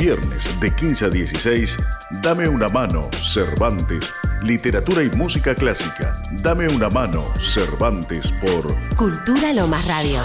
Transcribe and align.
viernes 0.00 0.58
de 0.60 0.74
15 0.74 1.04
a 1.04 1.08
16, 1.10 1.76
Dame 2.22 2.48
una 2.48 2.68
mano, 2.68 3.10
Cervantes. 3.22 4.10
Literatura 4.42 5.02
y 5.02 5.10
música 5.10 5.54
clásica. 5.54 6.18
Dame 6.42 6.66
una 6.68 6.88
mano, 6.88 7.22
Cervantes 7.38 8.32
por 8.40 8.74
Cultura 8.96 9.52
Lomas 9.52 9.86
Radio. 9.86 10.22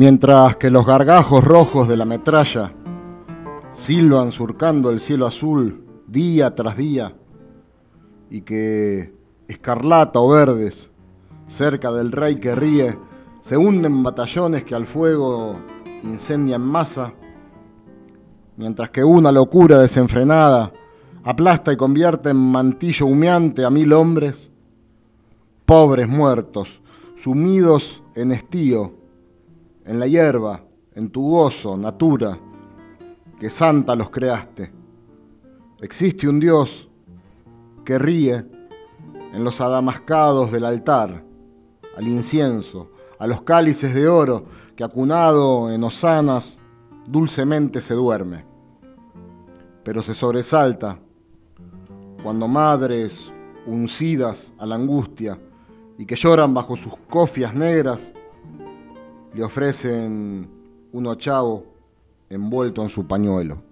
Mientras 0.00 0.56
que 0.56 0.70
los 0.70 0.86
gargajos 0.86 1.44
rojos 1.44 1.86
de 1.86 1.94
la 1.94 2.06
metralla 2.06 2.72
silban 3.74 4.32
surcando 4.32 4.88
el 4.88 4.98
cielo 4.98 5.26
azul 5.26 5.84
día 6.06 6.54
tras 6.54 6.74
día 6.78 7.12
y 8.30 8.40
que 8.40 9.12
escarlata 9.46 10.18
o 10.18 10.30
verdes 10.30 10.88
cerca 11.48 11.92
del 11.92 12.12
rey 12.12 12.36
que 12.36 12.54
ríe 12.54 12.96
se 13.42 13.58
hunden 13.58 14.02
batallones 14.02 14.64
que 14.64 14.74
al 14.74 14.86
fuego 14.86 15.56
incendian 16.02 16.62
masa, 16.62 17.12
mientras 18.56 18.88
que 18.88 19.04
una 19.04 19.30
locura 19.30 19.80
desenfrenada 19.80 20.72
aplasta 21.24 21.74
y 21.74 21.76
convierte 21.76 22.30
en 22.30 22.38
mantillo 22.38 23.04
humeante 23.04 23.66
a 23.66 23.70
mil 23.70 23.92
hombres, 23.92 24.50
pobres 25.66 26.08
muertos, 26.08 26.80
sumidos 27.22 28.02
en 28.14 28.32
estío, 28.32 28.98
en 29.84 29.98
la 29.98 30.06
hierba, 30.06 30.62
en 30.94 31.10
tu 31.10 31.30
gozo, 31.30 31.76
natura, 31.76 32.38
que 33.38 33.50
santa 33.50 33.94
los 33.94 34.10
creaste. 34.10 34.72
Existe 35.80 36.28
un 36.28 36.38
Dios 36.38 36.88
que 37.84 37.98
ríe 37.98 38.44
en 39.32 39.44
los 39.44 39.60
adamascados 39.60 40.52
del 40.52 40.64
altar, 40.64 41.24
al 41.96 42.06
incienso, 42.06 42.90
a 43.18 43.26
los 43.26 43.42
cálices 43.42 43.94
de 43.94 44.08
oro 44.08 44.44
que 44.76 44.84
acunado 44.84 45.70
en 45.70 45.82
osanas 45.84 46.58
dulcemente 47.08 47.80
se 47.80 47.94
duerme. 47.94 48.44
Pero 49.84 50.02
se 50.02 50.14
sobresalta 50.14 50.98
cuando 52.22 52.46
madres 52.46 53.32
uncidas 53.66 54.52
a 54.58 54.66
la 54.66 54.74
angustia 54.74 55.38
y 55.98 56.06
que 56.06 56.16
lloran 56.16 56.52
bajo 56.54 56.76
sus 56.76 56.94
cofias 57.08 57.54
negras 57.54 58.12
le 59.34 59.44
ofrecen 59.44 60.48
un 60.92 61.06
ochavo 61.06 61.64
envuelto 62.28 62.82
en 62.82 62.88
su 62.88 63.06
pañuelo. 63.06 63.62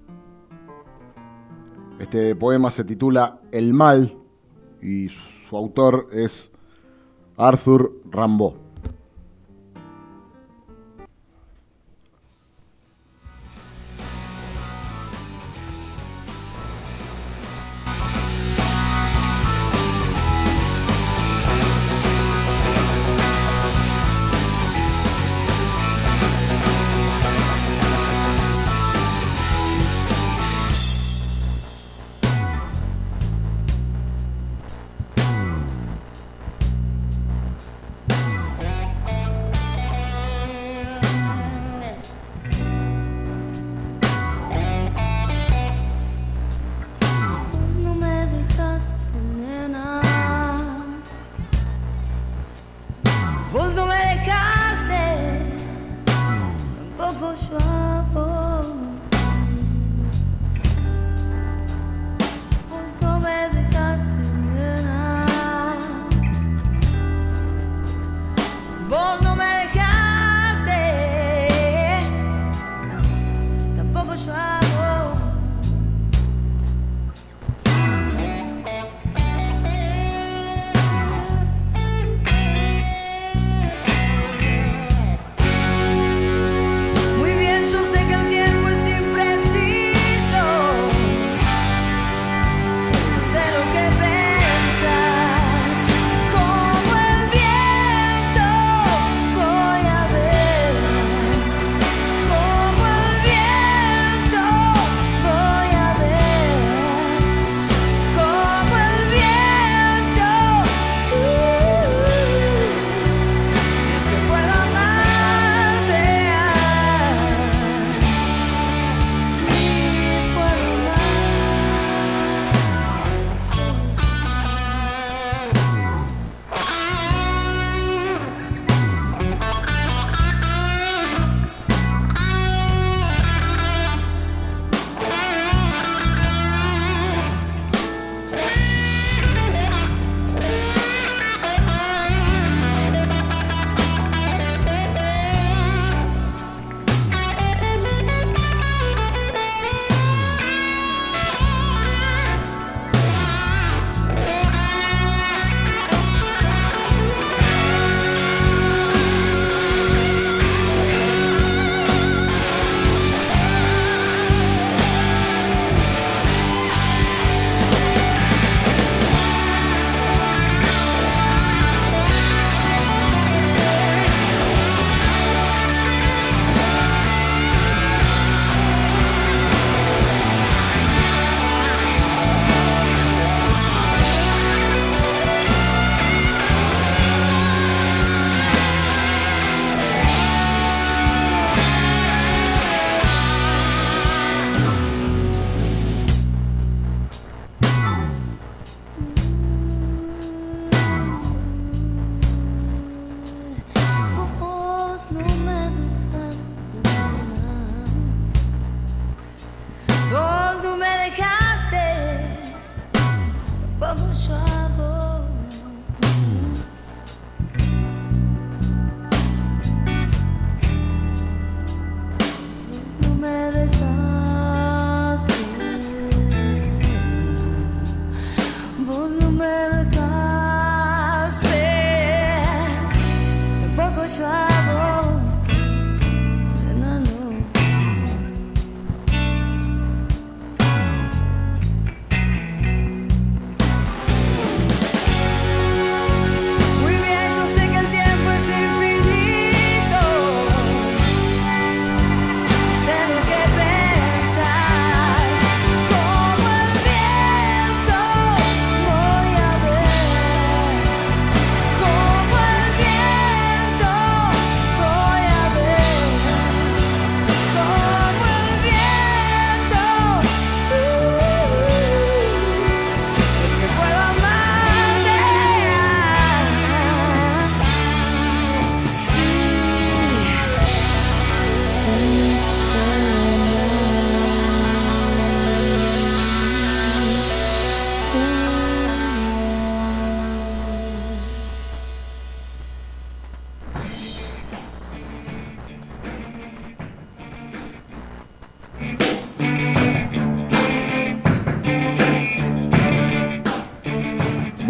Este 1.98 2.36
poema 2.36 2.70
se 2.70 2.84
titula 2.84 3.40
El 3.50 3.74
mal 3.74 4.16
y 4.80 5.08
su 5.48 5.56
autor 5.56 6.08
es 6.12 6.48
Arthur 7.36 8.00
Rimbaud. 8.10 8.67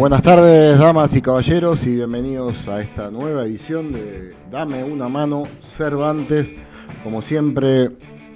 Buenas 0.09 0.23
tardes, 0.23 0.79
damas 0.79 1.15
y 1.15 1.21
caballeros, 1.21 1.85
y 1.85 1.93
bienvenidos 1.93 2.67
a 2.67 2.81
esta 2.81 3.11
nueva 3.11 3.43
edición 3.43 3.93
de 3.93 4.33
Dame 4.49 4.83
una 4.83 5.07
mano 5.07 5.43
Cervantes, 5.77 6.51
como 7.03 7.21
siempre, 7.21 7.91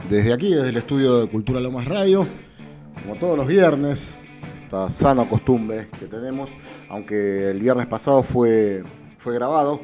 desde 0.08 0.34
aquí, 0.34 0.54
desde 0.54 0.70
el 0.70 0.78
estudio 0.78 1.22
de 1.22 1.28
Cultura 1.30 1.60
Lomas 1.60 1.86
Radio, 1.86 2.28
como 3.02 3.16
todos 3.16 3.36
los 3.36 3.48
viernes, 3.48 4.14
esta 4.66 4.88
sana 4.92 5.28
costumbre 5.28 5.88
que 6.00 6.06
tenemos, 6.06 6.48
aunque 6.90 7.50
el 7.50 7.60
viernes 7.60 7.88
pasado 7.88 8.22
fue, 8.22 8.84
fue 9.18 9.34
grabado 9.34 9.82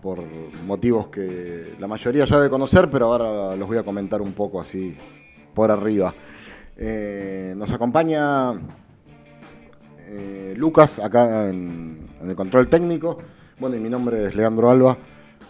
por 0.00 0.24
motivos 0.66 1.08
que 1.08 1.74
la 1.78 1.86
mayoría 1.86 2.24
ya 2.24 2.36
debe 2.36 2.48
conocer, 2.48 2.88
pero 2.88 3.08
ahora 3.12 3.56
los 3.56 3.68
voy 3.68 3.76
a 3.76 3.82
comentar 3.82 4.22
un 4.22 4.32
poco 4.32 4.58
así 4.58 4.96
por 5.52 5.70
arriba. 5.70 6.14
Eh, 6.78 7.52
nos 7.58 7.70
acompaña 7.74 8.54
eh, 10.12 10.54
Lucas, 10.56 10.98
acá 10.98 11.48
en, 11.48 12.08
el 12.20 12.34
control 12.34 12.68
técnico. 12.68 13.18
Bueno, 13.60 13.76
y 13.76 13.78
mi 13.78 13.88
nombre 13.88 14.24
es 14.24 14.34
Leandro 14.34 14.68
Alba, 14.68 14.98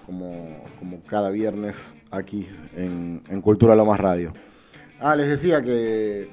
como, 0.05 0.61
cada 1.09 1.31
viernes 1.31 1.77
aquí 2.11 2.47
en, 2.77 3.41
Cultura 3.41 3.75
Lo 3.75 3.87
Más 3.87 3.99
Radio. 3.99 4.35
Ah, 5.01 5.17
les 5.17 5.29
decía 5.29 5.63
que 5.63 6.29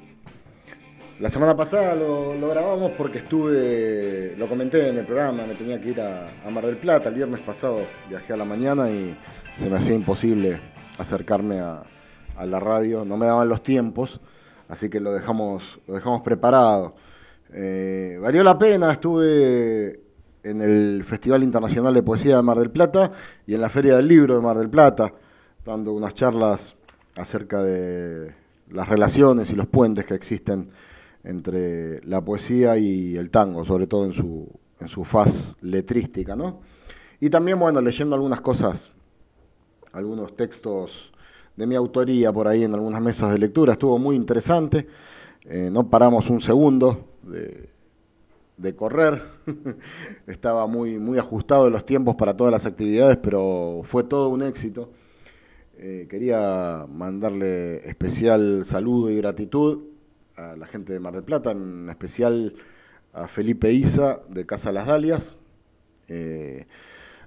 la 1.20 1.30
semana 1.30 1.56
pasada 1.56 1.94
lo, 1.94 2.48
grabamos 2.50 2.92
porque 2.98 3.18
estuve, 3.18 4.34
lo 4.36 4.46
comenté 4.46 4.88
en 4.88 4.98
el 4.98 5.06
programa, 5.06 5.46
me 5.46 5.54
tenía 5.54 5.80
que 5.80 5.90
ir 5.90 6.00
a, 6.02 6.28
Mar 6.50 6.66
del 6.66 6.76
Plata. 6.76 7.08
El 7.08 7.14
viernes 7.14 7.40
pasado 7.40 7.80
viajé 8.10 8.34
a 8.34 8.36
la 8.36 8.44
mañana 8.44 8.90
y 8.90 9.16
se 9.56 9.70
me 9.70 9.78
hacía 9.78 9.94
imposible 9.94 10.60
acercarme 10.98 11.60
a, 11.60 11.82
la 12.44 12.60
radio, 12.60 13.04
no 13.04 13.16
me 13.16 13.26
daban 13.26 13.48
los 13.48 13.64
tiempos, 13.64 14.20
así 14.68 14.88
que 14.88 15.00
lo 15.00 15.12
dejamos, 15.12 15.80
lo 15.88 15.94
dejamos 15.94 16.20
preparado. 16.20 16.94
Eh, 17.52 18.18
valió 18.20 18.42
la 18.42 18.58
pena, 18.58 18.92
estuve 18.92 20.00
en 20.42 20.60
el 20.60 21.02
Festival 21.04 21.42
Internacional 21.42 21.94
de 21.94 22.02
Poesía 22.02 22.36
de 22.36 22.42
Mar 22.42 22.58
del 22.58 22.70
Plata 22.70 23.10
y 23.46 23.54
en 23.54 23.60
la 23.60 23.68
Feria 23.68 23.96
del 23.96 24.08
Libro 24.08 24.34
de 24.34 24.40
Mar 24.40 24.58
del 24.58 24.68
Plata, 24.68 25.12
dando 25.64 25.92
unas 25.92 26.14
charlas 26.14 26.76
acerca 27.16 27.62
de 27.62 28.34
las 28.70 28.88
relaciones 28.88 29.50
y 29.50 29.56
los 29.56 29.66
puentes 29.66 30.04
que 30.04 30.14
existen 30.14 30.68
entre 31.24 32.02
la 32.04 32.24
poesía 32.24 32.76
y 32.76 33.16
el 33.16 33.30
tango, 33.30 33.64
sobre 33.64 33.86
todo 33.86 34.04
en 34.04 34.12
su, 34.12 34.48
en 34.80 34.88
su 34.88 35.04
faz 35.04 35.56
letrística, 35.62 36.36
¿no? 36.36 36.60
Y 37.20 37.30
también, 37.30 37.58
bueno, 37.58 37.80
leyendo 37.80 38.14
algunas 38.14 38.40
cosas, 38.40 38.92
algunos 39.92 40.36
textos 40.36 41.12
de 41.56 41.66
mi 41.66 41.74
autoría 41.74 42.32
por 42.32 42.46
ahí 42.46 42.62
en 42.62 42.74
algunas 42.74 43.02
mesas 43.02 43.32
de 43.32 43.38
lectura, 43.38 43.72
estuvo 43.72 43.98
muy 43.98 44.14
interesante, 44.14 44.86
eh, 45.44 45.68
no 45.72 45.90
paramos 45.90 46.30
un 46.30 46.40
segundo, 46.40 47.07
de, 47.28 48.76
correr. 48.76 49.22
Estaba 50.26 50.66
muy, 50.66 50.98
muy 50.98 51.18
ajustado 51.18 51.70
los 51.70 51.84
tiempos 51.84 52.16
para 52.16 52.36
todas 52.36 52.52
las 52.52 52.66
actividades, 52.66 53.18
pero 53.18 53.82
fue 53.84 54.04
todo 54.04 54.28
un 54.28 54.42
éxito. 54.42 54.90
Eh, 55.76 56.06
quería 56.10 56.86
mandarle 56.88 57.88
especial 57.88 58.64
saludo 58.64 59.10
y 59.10 59.16
gratitud 59.16 59.84
a 60.36 60.56
la 60.56 60.66
gente 60.66 60.92
de 60.92 61.00
Mar 61.00 61.14
del 61.14 61.24
Plata, 61.24 61.52
en 61.52 61.88
especial 61.88 62.54
a 63.12 63.28
Felipe 63.28 63.72
Isa 63.72 64.20
de 64.28 64.44
Casa 64.44 64.72
Las 64.72 64.86
Dalias, 64.86 65.36
eh, 66.08 66.66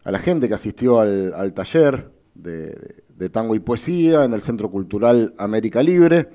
a 0.04 0.12
la 0.12 0.20
gente 0.20 0.48
que 0.48 0.54
asistió 0.54 1.00
al, 1.00 1.54
taller 1.54 2.12
de 2.34 3.30
tango 3.32 3.56
y 3.56 3.60
poesía 3.60 4.25
en 4.25 4.34
el 4.34 4.42
Centro 4.42 4.70
Cultural 4.72 5.34
América 5.38 5.84
Libre 5.84 6.30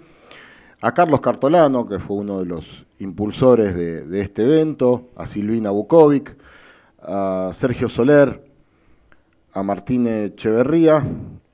a 0.81 0.93
Carlos 0.93 1.21
Cartolano, 1.21 1.87
que 1.87 1.99
fue 1.99 2.17
uno 2.17 2.39
de 2.39 2.47
los 2.47 2.87
impulsores 2.99 3.75
de, 3.75 4.21
este 4.21 4.45
evento, 4.45 5.09
a 5.17 5.27
Silvina 5.27 5.71
Bukovic, 5.71 6.37
a 7.01 7.51
Sergio 7.55 7.89
Soler, 7.89 8.45
a 9.53 9.63
Martín 9.63 10.07
Echeverría, 10.07 11.07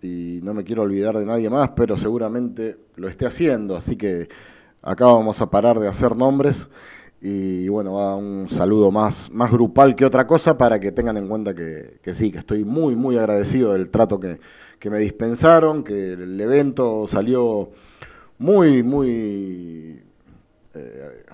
y 0.03 0.41
no 0.43 0.55
me 0.55 0.65
quiero 0.65 0.83
olvidar 0.83 1.17
de 1.17 1.25
nadie 1.25 1.49
más, 1.49 1.71
pero 1.71 1.97
seguramente 1.97 2.77
lo 2.97 3.09
esté 3.09 3.27
haciendo, 3.27 3.77
así 3.77 3.97
que 3.97 4.29
acá 4.83 5.07
vamos 5.07 5.41
a 5.41 5.49
parar 5.49 5.79
de 5.79 5.87
hacer 5.87 6.17
nombres 6.17 6.69
y 7.25 7.69
bueno, 7.69 8.17
un 8.17 8.49
saludo 8.51 8.91
más, 8.91 9.31
más 9.31 9.53
grupal 9.53 9.95
que 9.95 10.05
otra 10.05 10.27
cosa 10.27 10.59
para 10.59 10.81
que 10.81 10.91
tengan 10.91 11.17
en 11.17 11.29
cuenta 11.29 11.55
que, 11.55 12.01
sí, 12.15 12.33
que 12.33 12.39
estoy 12.39 12.65
muy, 12.65 12.97
muy 12.97 13.17
agradecido 13.17 13.75
del 13.75 13.91
trato 13.91 14.19
que, 14.19 14.41
que 14.81 14.91
me 14.91 14.99
dispensaron, 14.99 15.85
que 15.85 16.15
el 16.15 16.41
evento 16.41 17.07
salió 17.07 17.71
muy, 18.43 18.83
muy... 18.83 20.03
Eh, 20.75 21.25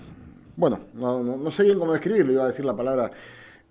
bueno, 0.56 0.80
no, 0.94 1.50
sé 1.50 1.64
bien 1.64 1.78
cómo 1.78 1.92
describirlo, 1.92 2.32
iba 2.32 2.44
a 2.44 2.48
decir 2.48 2.64
la 2.64 2.76
palabra 2.76 3.10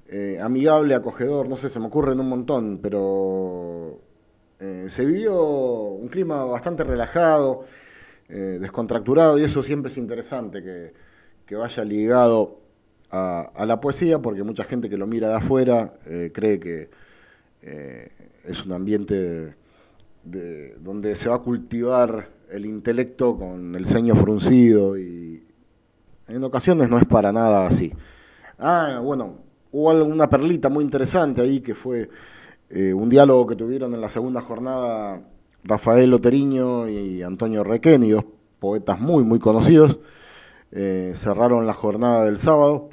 eh, 0.08 0.40
amigable, 0.42 0.96
acogedor, 0.96 1.48
no 1.48 1.56
sé, 1.56 1.70
se 1.70 1.80
me 1.80 1.86
ocurre 1.86 2.14
en 2.14 2.20
un 2.20 2.30
montón, 2.30 2.80
pero 2.82 4.00
eh, 4.60 4.88
se 4.90 5.06
vivió 5.06 5.40
un 5.40 6.08
clima 6.08 6.46
bastante 6.46 6.84
relajado, 6.84 7.66
descontracturado, 8.28 9.38
y 9.40 9.44
eso 9.44 9.64
siempre 9.64 9.90
es 9.90 9.98
interesante, 9.98 10.62
que, 11.46 11.56
vaya 11.56 11.86
ligado 11.86 12.60
a, 13.12 13.66
la 13.66 13.80
poesía, 13.80 14.20
porque 14.20 14.44
mucha 14.44 14.64
gente 14.64 14.90
que 14.90 14.98
lo 14.98 15.08
mira 15.08 15.30
de 15.30 15.36
afuera 15.36 15.94
cree 16.34 16.60
que 16.60 16.90
es 18.44 18.66
un 18.66 18.74
ambiente 18.74 19.56
donde 20.24 21.16
se 21.16 21.30
va 21.30 21.36
a 21.36 21.40
cultivar 21.40 22.37
el 22.52 22.66
intelecto 22.66 23.38
con 23.38 23.76
el 23.76 23.86
ceño 23.86 24.16
fruncido 24.16 24.98
y 24.98 25.44
en 26.28 26.44
ocasiones 26.44 26.90
no 26.90 26.98
es 26.98 27.06
para 27.06 27.32
nada 27.32 27.68
así. 27.68 27.94
Ah, 28.60 29.00
bueno, 29.04 29.38
hubo 29.72 29.92
una 30.04 30.30
perlita 30.30 30.70
muy 30.70 30.84
interesante 30.84 31.42
ahí 31.42 31.62
que 31.62 31.76
fue 31.76 32.10
eh, 32.70 32.94
un 32.94 33.10
diálogo 33.10 33.48
que 33.48 33.56
tuvieron 33.56 33.94
en 33.94 34.02
la 34.02 34.10
segunda 34.10 34.42
jornada 34.42 35.22
Rafael 35.64 36.14
Oteriño 36.14 36.88
y 36.90 37.22
Antonio 37.24 37.64
Requeni, 37.64 38.10
dos 38.10 38.26
poetas 38.60 39.00
muy, 39.00 39.24
muy 39.24 39.40
conocidos. 39.40 40.00
Eh, 40.72 41.14
cerraron 41.16 41.66
la 41.66 41.74
jornada 41.74 42.26
del 42.26 42.38
sábado. 42.38 42.90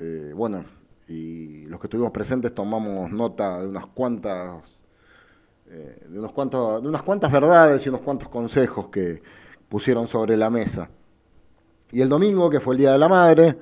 Eh, 0.00 0.32
bueno, 0.34 0.64
y 1.08 1.66
los 1.66 1.80
que 1.80 1.86
estuvimos 1.86 2.12
presentes 2.12 2.54
tomamos 2.54 3.10
nota 3.10 3.60
de 3.60 3.68
unas 3.68 3.86
cuantas 3.86 4.77
eh, 5.70 6.06
de, 6.08 6.18
unos 6.18 6.32
cuantos, 6.32 6.82
de 6.82 6.88
unas 6.88 7.02
cuantas 7.02 7.30
verdades 7.30 7.84
y 7.84 7.90
unos 7.90 8.00
cuantos 8.00 8.30
consejos 8.30 8.86
que 8.86 9.20
pusieron 9.68 10.08
sobre 10.08 10.34
la 10.34 10.48
mesa. 10.48 10.88
Y 11.92 12.00
el 12.00 12.08
domingo, 12.08 12.48
que 12.48 12.58
fue 12.58 12.74
el 12.74 12.78
Día 12.78 12.92
de 12.92 12.98
la 12.98 13.08
Madre, 13.08 13.58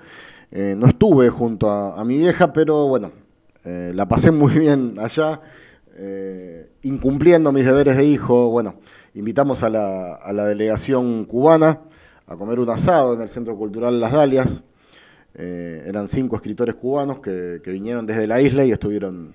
eh, 0.52 0.76
no 0.78 0.86
estuve 0.86 1.30
junto 1.30 1.68
a, 1.68 2.04
mi 2.04 2.16
vieja, 2.18 2.52
pero 2.52 2.86
bueno, 2.86 3.10
eh, 3.64 3.90
la 3.92 4.06
pasé 4.06 4.30
muy 4.32 4.56
bien 4.56 4.96
allá, 5.00 5.40
incumpliendo 6.82 7.50
mis 7.50 7.64
deberes 7.64 7.96
de 7.96 8.04
hijo. 8.04 8.50
Bueno, 8.50 8.76
invitamos 9.14 9.64
a 9.64 9.70
la, 9.70 10.14
a 10.14 10.32
la, 10.32 10.46
delegación 10.46 11.25
cubana 11.25 11.80
a 12.28 12.36
comer 12.36 12.60
un 12.60 12.70
asado 12.70 13.14
en 13.14 13.22
el 13.22 13.28
Centro 13.28 13.56
Cultural 13.56 13.98
Las 13.98 14.12
Dalias. 14.12 14.62
eran 15.34 16.06
cinco 16.06 16.36
escritores 16.36 16.76
cubanos 16.76 17.18
que, 17.18 17.60
que 17.64 17.72
vinieron 17.72 18.06
desde 18.06 18.28
la 18.28 18.40
isla 18.40 18.64
y 18.64 18.70
estuvieron 18.70 19.34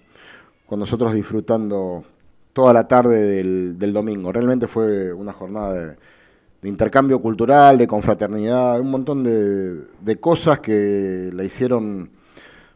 con 0.65 0.79
nosotros 0.79 1.13
disfrutando 1.13 2.05
toda 2.53 2.73
la 2.73 2.87
tarde 2.87 3.43
del, 3.43 3.93
domingo. 3.93 4.31
Realmente 4.31 4.67
fue 4.67 5.13
una 5.13 5.33
jornada 5.33 5.73
de, 5.73 5.97
intercambio 6.69 7.21
cultural, 7.21 7.77
de 7.77 7.87
confraternidad, 7.87 8.79
un 8.79 8.91
montón 8.91 9.23
de, 9.23 10.19
cosas 10.19 10.59
que 10.59 11.29
la 11.33 11.43
hicieron 11.43 12.11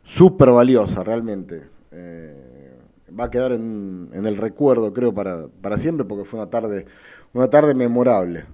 súper 0.03 0.51
valiosa, 0.51 1.03
realmente. 1.03 1.63
Eh, 1.91 2.77
va 3.17 3.25
a 3.25 3.29
quedar 3.29 3.51
en, 3.51 4.09
el 4.13 4.37
recuerdo, 4.37 4.93
creo, 4.93 5.13
para, 5.13 5.47
para, 5.61 5.77
siempre, 5.77 6.05
porque 6.05 6.25
fue 6.25 6.39
una 6.39 6.49
tarde, 6.49 6.85
una 7.33 7.49
tarde 7.49 7.75
memorable. 7.75 8.45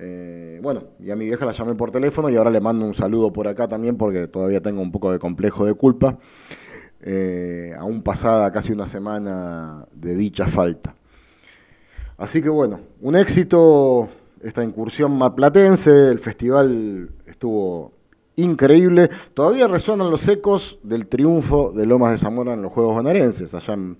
Eh, 0.00 0.60
bueno, 0.62 0.84
y 1.00 1.10
a 1.10 1.16
mi 1.16 1.24
vieja 1.24 1.44
la 1.44 1.50
llamé 1.50 1.74
por 1.74 1.90
teléfono 1.90 2.30
y 2.30 2.36
ahora 2.36 2.52
le 2.52 2.60
mando 2.60 2.84
un 2.84 2.94
saludo 2.94 3.32
por 3.32 3.48
acá 3.48 3.66
también 3.66 3.96
porque 3.96 4.28
todavía 4.28 4.60
tengo 4.60 4.80
un 4.80 4.92
poco 4.92 5.10
de 5.10 5.18
complejo 5.18 5.64
de 5.64 5.74
culpa 5.74 6.18
eh, 7.10 7.74
aún 7.78 8.02
pasada 8.02 8.52
casi 8.52 8.70
una 8.70 8.86
semana 8.86 9.86
de 9.94 10.14
dicha 10.14 10.46
falta. 10.46 10.94
Así 12.18 12.42
que 12.42 12.50
bueno, 12.50 12.80
un 13.00 13.16
éxito 13.16 14.10
esta 14.42 14.62
incursión 14.62 15.16
maplatense, 15.16 16.10
el 16.10 16.18
festival 16.18 17.08
estuvo 17.24 17.92
increíble. 18.36 19.08
Todavía 19.32 19.68
resuenan 19.68 20.10
los 20.10 20.28
ecos 20.28 20.78
del 20.82 21.06
triunfo 21.06 21.72
de 21.72 21.86
Lomas 21.86 22.12
de 22.12 22.18
Zamora 22.18 22.52
en 22.52 22.60
los 22.60 22.72
Juegos 22.72 22.94
Bonaerenses, 22.94 23.54
allá 23.54 23.72
en, 23.72 23.96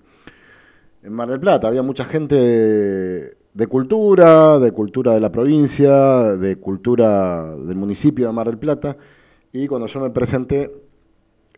Mar 1.09 1.29
del 1.29 1.39
Plata. 1.39 1.67
Había 1.67 1.81
mucha 1.81 2.05
gente 2.05 2.35
de 2.35 3.67
cultura, 3.67 4.59
de 4.59 4.71
cultura 4.71 5.15
de 5.15 5.19
la 5.19 5.31
provincia, 5.31 6.35
de 6.37 6.57
cultura 6.57 7.55
del 7.55 7.75
municipio 7.75 8.27
de 8.27 8.33
Mar 8.33 8.45
del 8.45 8.59
Plata. 8.59 8.97
Y 9.51 9.65
cuando 9.65 9.87
yo 9.87 9.99
me 9.99 10.11
presenté, 10.11 10.88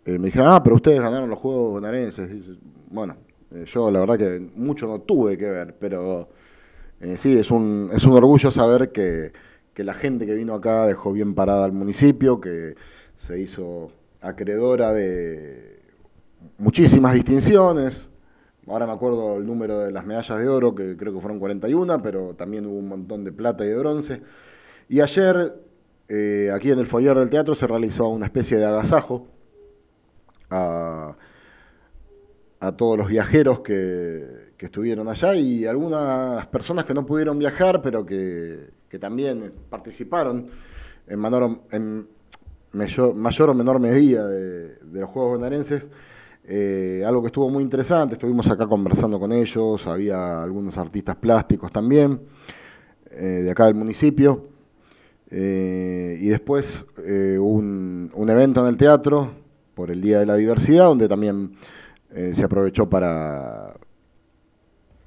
eh, 0.03 0.17
me 0.17 0.25
dijeron, 0.25 0.48
ah, 0.51 0.63
pero 0.63 0.75
ustedes 0.77 1.00
ganaron 1.00 1.29
los 1.29 1.38
Juegos 1.38 1.74
Bonaerenses. 1.74 2.58
bueno, 2.89 3.17
eh, 3.51 3.65
yo 3.65 3.91
la 3.91 4.00
verdad 4.00 4.17
que 4.17 4.39
mucho 4.55 4.88
no 4.88 5.01
tuve 5.01 5.38
que 5.38 5.50
ver, 5.50 5.75
pero 5.79 6.29
eh, 7.00 7.15
sí, 7.17 7.38
es 7.38 7.51
un, 7.51 7.89
es 7.93 8.03
un 8.03 8.13
orgullo 8.13 8.50
saber 8.51 8.91
que, 8.91 9.31
la 9.75 9.93
gente 9.96 10.27
que 10.27 10.36
vino 10.36 10.53
acá 10.53 10.86
dejó 10.86 11.12
bien 11.12 11.34
parada 11.34 11.65
al 11.65 11.72
municipio, 11.72 12.39
que 12.39 12.75
se 13.17 13.39
hizo 13.41 13.91
acreedora 14.22 14.93
de 14.93 15.79
muchísimas 16.60 17.15
distinciones. 17.15 18.08
Ahora 18.67 18.86
me 18.86 18.93
acuerdo 18.93 19.38
el 19.38 19.48
número 19.48 19.79
de 19.79 19.91
las 19.91 20.05
medallas 20.05 20.38
de 20.38 20.48
oro, 20.48 20.75
que 20.75 20.96
creo 20.96 21.13
que 21.13 21.20
fueron 21.20 21.39
41, 21.39 22.00
pero 22.03 22.36
también 22.36 22.67
hubo 22.67 22.77
un 22.77 22.89
montón 22.89 23.24
de 23.24 23.31
plata 23.31 23.65
y 23.65 23.70
de 23.70 23.77
bronce. 23.77 24.22
Y 24.88 25.01
ayer, 25.01 25.36
aquí 26.53 26.72
en 26.72 26.77
el 26.77 26.86
foyer 26.86 27.17
del 27.17 27.29
teatro, 27.31 27.55
se 27.55 27.65
realizó 27.65 28.08
una 28.10 28.27
especie 28.27 28.58
de 28.58 28.65
agasajo 28.65 29.30
a, 30.51 31.15
todos 32.77 32.98
los 32.98 33.08
viajeros 33.08 33.62
que, 33.62 34.51
estuvieron 34.60 35.08
allá 35.08 35.34
y 35.34 35.65
algunas 35.65 36.46
personas 36.46 36.86
que 36.86 36.93
no 36.93 37.03
pudieron 37.03 37.39
viajar, 37.39 37.81
pero 37.81 38.05
que, 38.05 38.70
también 39.00 39.51
participaron 39.70 40.50
en, 41.08 41.20
mayor, 42.72 43.50
o 43.50 43.53
menor 43.55 43.79
medida 43.79 44.27
de, 44.27 44.77
los 44.91 45.10
Juegos 45.10 45.39
Bonaerenses. 45.39 45.89
Eh, 46.43 47.03
algo 47.05 47.22
que 47.22 47.27
estuvo 47.27 47.50
muy 47.50 47.63
interesante, 47.63 48.15
estuvimos 48.15 48.50
acá 48.50 48.67
conversando 48.67 49.20
con 49.20 49.31
ellos, 49.31 49.88
había 49.88 50.43
algunos 50.43 50.77
artistas 50.77 51.15
plásticos 51.15 51.72
también, 51.72 52.20
eh, 53.10 53.41
de 53.43 53.51
acá 53.51 53.65
del 53.65 53.75
municipio. 53.75 54.48
Eh, 55.29 56.20
y 56.22 56.27
después 56.27 56.86
un, 56.98 58.12
evento 58.27 58.62
en 58.62 58.67
el 58.67 58.77
teatro 58.77 59.31
por 59.73 59.91
el 59.91 60.01
Día 60.01 60.19
de 60.19 60.25
la 60.25 60.35
Diversidad, 60.35 60.85
donde 60.85 61.07
también 61.07 61.55
se 62.33 62.43
aprovechó 62.43 62.89
para, 62.89 63.73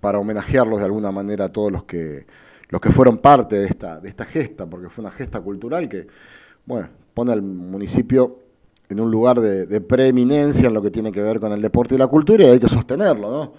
para 0.00 0.18
homenajearlos 0.18 0.78
de 0.78 0.86
alguna 0.86 1.10
manera 1.10 1.46
a 1.46 1.48
todos 1.48 1.70
los 1.70 1.84
que, 1.84 2.26
los 2.70 2.80
que 2.80 2.90
fueron 2.90 3.18
parte 3.18 3.56
de 3.56 3.66
esta, 3.66 4.00
de 4.00 4.08
esta 4.08 4.24
gesta, 4.24 4.66
porque 4.66 4.88
fue 4.88 5.02
una 5.02 5.10
gesta 5.10 5.40
cultural 5.40 5.88
que, 5.88 6.06
bueno, 6.64 6.88
pone 7.12 7.32
al 7.32 7.42
municipio 7.42 8.38
en 8.88 9.00
un 9.00 9.10
lugar 9.10 9.40
de, 9.40 9.80
preeminencia 9.80 10.68
en 10.68 10.74
lo 10.74 10.82
que 10.82 10.90
tiene 10.90 11.10
que 11.10 11.22
ver 11.22 11.40
con 11.40 11.52
el 11.52 11.62
deporte 11.62 11.94
y 11.94 11.98
la 11.98 12.06
cultura 12.06 12.44
y 12.44 12.50
hay 12.50 12.58
que 12.58 12.68
sostenerlo, 12.68 13.30
¿no? 13.30 13.52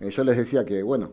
Eh, 0.00 0.10
yo 0.10 0.24
les 0.24 0.36
decía 0.36 0.64
que, 0.64 0.82
bueno, 0.82 1.12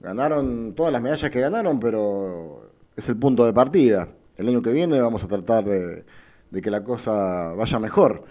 ganaron 0.00 0.74
todas 0.74 0.92
las 0.92 1.02
medallas 1.02 1.30
que 1.30 1.40
ganaron, 1.40 1.80
pero 1.80 2.70
es 2.96 3.08
el 3.08 3.16
punto 3.16 3.44
de 3.44 3.52
partida. 3.52 4.08
El 4.36 4.48
año 4.48 4.62
que 4.62 4.72
viene 4.72 5.00
vamos 5.00 5.24
a 5.24 5.28
tratar 5.28 5.64
de, 5.64 6.04
que 6.60 6.70
la 6.70 6.84
cosa 6.84 7.52
vaya 7.54 7.78
mejor. 7.78 8.24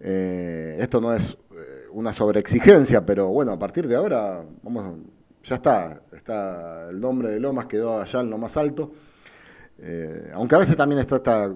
Eh, 0.00 0.76
esto 0.78 1.00
no 1.00 1.14
es 1.14 1.32
eh, 1.52 1.86
una 1.92 2.12
sobreexigencia, 2.12 3.04
pero 3.04 3.28
bueno, 3.28 3.52
a 3.52 3.58
partir 3.58 3.88
de 3.88 3.96
ahora, 3.96 4.44
vamos, 4.62 4.98
ya 5.42 5.54
está, 5.56 6.02
está 6.12 6.90
el 6.90 7.00
nombre 7.00 7.30
de 7.30 7.40
Lomas 7.40 7.66
quedó 7.66 8.00
allá 8.00 8.20
en 8.20 8.30
lo 8.30 8.38
más 8.38 8.56
alto. 8.56 8.92
aunque 10.34 10.54
a 10.54 10.58
veces 10.58 10.76
también 10.76 11.00
está 11.00 11.16
esta 11.16 11.54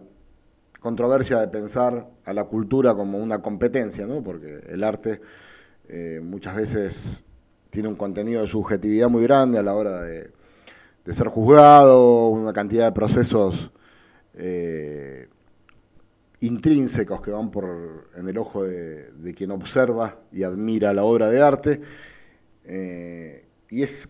controversia 0.81 1.39
de 1.39 1.49
pensar 1.49 2.09
a 2.25 2.33
la 2.33 2.45
cultura 2.45 2.95
como 2.95 3.19
una 3.19 3.41
competencia, 3.41 4.07
¿no? 4.07 4.23
porque 4.23 4.61
el 4.69 4.83
arte 4.83 5.21
eh, 5.89 6.21
muchas 6.23 6.57
veces 6.57 7.25
tiene 7.69 7.89
un 7.89 7.97
contenido 7.97 8.43
de 8.43 8.49
subjetividad 8.49 9.09
muy 9.09 9.23
grande 9.23 9.59
a 9.59 9.63
la 9.63 9.75
hora 9.75 10.03
de, 10.03 10.31
ser 11.07 11.27
juzgado, 11.27 12.29
una 12.29 12.53
cantidad 12.53 12.87
de 12.87 12.93
procesos 12.93 13.73
eh, 14.35 15.29
intrínsecos 16.41 17.21
que 17.21 17.31
van 17.31 17.51
por 17.51 18.11
en 18.17 18.29
el 18.29 18.39
ojo 18.39 18.65
de, 18.65 19.35
quien 19.37 19.51
observa 19.51 20.21
y 20.33 20.43
admira 20.43 20.93
la 20.95 21.05
obra 21.05 21.29
de 21.29 21.43
arte. 21.43 21.81
Eh, 22.65 23.47
y 23.69 23.83
es 23.83 24.09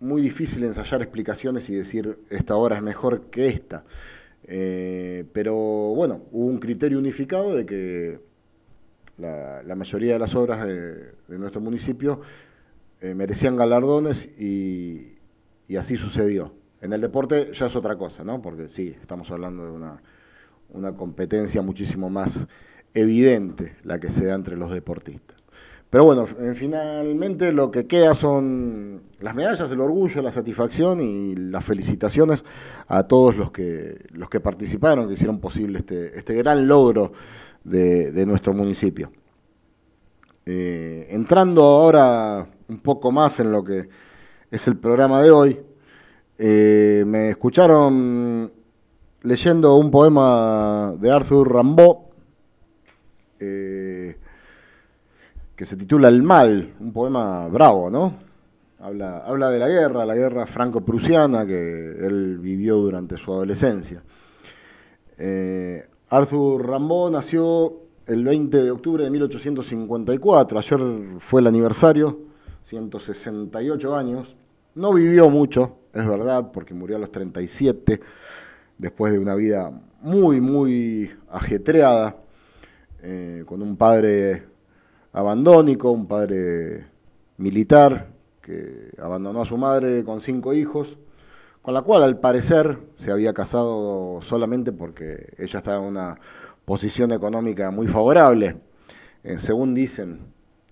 muy 0.00 0.22
difícil 0.22 0.64
ensayar 0.64 1.02
explicaciones 1.02 1.68
y 1.68 1.74
decir 1.74 2.18
esta 2.30 2.56
obra 2.56 2.76
es 2.76 2.82
mejor 2.82 3.30
que 3.30 3.48
esta. 3.48 3.84
Eh, 4.44 5.24
pero 5.32 5.54
bueno, 5.54 6.22
hubo 6.32 6.46
un 6.46 6.58
criterio 6.58 6.98
unificado 6.98 7.54
de 7.54 7.66
que 7.66 8.20
la, 9.18 9.74
mayoría 9.76 10.14
de 10.14 10.18
las 10.18 10.34
obras 10.34 10.66
de, 10.66 11.12
nuestro 11.28 11.60
municipio 11.60 12.20
eh, 13.00 13.14
merecían 13.14 13.56
galardones 13.56 14.26
y, 14.38 15.18
así 15.78 15.96
sucedió. 15.96 16.54
En 16.80 16.92
el 16.92 17.00
deporte 17.00 17.52
ya 17.52 17.66
es 17.66 17.76
otra 17.76 17.96
cosa, 17.96 18.24
¿no? 18.24 18.40
Porque 18.40 18.68
sí, 18.68 18.96
estamos 19.00 19.30
hablando 19.30 19.64
de 19.64 19.70
una, 19.70 20.02
una 20.72 20.92
competencia 20.92 21.62
muchísimo 21.62 22.10
más 22.10 22.46
evidente 22.94 23.76
la 23.82 23.98
que 24.00 24.08
se 24.08 24.26
da 24.26 24.34
entre 24.34 24.56
los 24.56 24.72
deportistas. 24.72 25.40
Pero 25.90 26.04
bueno, 26.04 26.24
finalmente 26.54 27.52
lo 27.52 27.72
que 27.72 27.88
queda 27.88 28.14
son 28.14 29.02
las 29.18 29.34
medallas, 29.34 29.72
el 29.72 29.80
orgullo, 29.80 30.22
la 30.22 30.30
satisfacción 30.30 31.00
y 31.00 31.34
las 31.34 31.64
felicitaciones 31.64 32.44
a 32.86 33.02
todos 33.02 33.36
los 33.36 33.50
que, 33.50 34.06
los 34.10 34.30
que 34.30 34.38
participaron, 34.38 35.08
que 35.08 35.14
hicieron 35.14 35.40
posible 35.40 35.80
este, 35.80 36.16
este 36.16 36.34
gran 36.34 36.68
logro 36.68 37.12
de, 37.64 38.24
nuestro 38.24 38.54
municipio. 38.54 39.10
Eh, 40.46 41.08
entrando 41.10 41.64
ahora 41.64 42.48
un 42.68 42.78
poco 42.78 43.10
más 43.10 43.40
en 43.40 43.50
lo 43.50 43.64
que 43.64 43.88
es 44.48 44.68
el 44.68 44.76
programa 44.76 45.20
de 45.20 45.30
hoy, 45.32 45.60
eh, 46.38 47.02
me 47.04 47.30
escucharon 47.30 48.52
leyendo 49.22 49.76
un 49.76 49.90
poema 49.90 50.94
de 50.98 51.10
Arthur 51.10 51.54
Rimbaud, 51.54 51.96
eh, 53.38 54.16
que 55.54 55.64
se 55.64 55.76
titula 55.76 56.08
El 56.08 56.22
mal, 56.22 56.74
un 56.80 56.92
poema 56.92 57.48
bravo, 57.48 57.90
¿no? 57.90 58.30
Habla, 58.78 59.50
de 59.50 59.58
la 59.58 59.68
guerra, 59.68 60.06
la 60.06 60.14
guerra 60.14 60.46
franco-prusiana 60.46 61.44
que 61.44 61.90
él 62.00 62.38
vivió 62.38 62.76
durante 62.76 63.18
su 63.18 63.30
adolescencia. 63.30 64.02
Eh, 65.18 65.86
Arthur 66.08 66.66
Rimbaud 66.66 67.10
nació 67.10 67.74
el 68.06 68.24
20 68.24 68.64
de 68.64 68.70
octubre 68.70 69.04
de 69.04 69.10
1854, 69.10 70.58
ayer 70.58 70.80
fue 71.18 71.42
el 71.42 71.46
aniversario, 71.46 72.20
168 72.64 73.94
años. 73.94 74.34
No 74.74 74.94
vivió 74.94 75.28
mucho, 75.28 75.76
es 75.92 76.06
verdad, 76.06 76.50
porque 76.52 76.72
murió 76.72 76.96
a 76.96 77.00
los 77.00 77.12
37, 77.12 78.00
después 78.80 79.12
de 79.12 79.18
una 79.18 79.34
vida 79.34 79.70
muy, 80.00 80.40
muy 80.40 81.10
ajetreada, 81.30 82.16
eh, 83.02 83.44
con 83.46 83.62
un 83.62 83.76
padre 83.76 84.44
abandónico, 85.12 85.90
un 85.90 86.06
padre 86.06 86.86
militar 87.36 88.08
que 88.40 88.90
abandonó 88.98 89.42
a 89.42 89.46
su 89.46 89.56
madre 89.58 90.02
con 90.02 90.20
cinco 90.20 90.54
hijos, 90.54 90.96
con 91.62 91.74
la 91.74 91.82
cual 91.82 92.02
al 92.02 92.18
parecer 92.20 92.78
se 92.94 93.10
había 93.10 93.34
casado 93.34 94.20
solamente 94.22 94.72
porque 94.72 95.34
ella 95.36 95.58
estaba 95.58 95.78
en 95.78 95.84
una 95.84 96.18
posición 96.64 97.12
económica 97.12 97.70
muy 97.70 97.86
favorable. 97.86 98.56
Eh, 99.22 99.36
según 99.38 99.74
dicen 99.74 100.20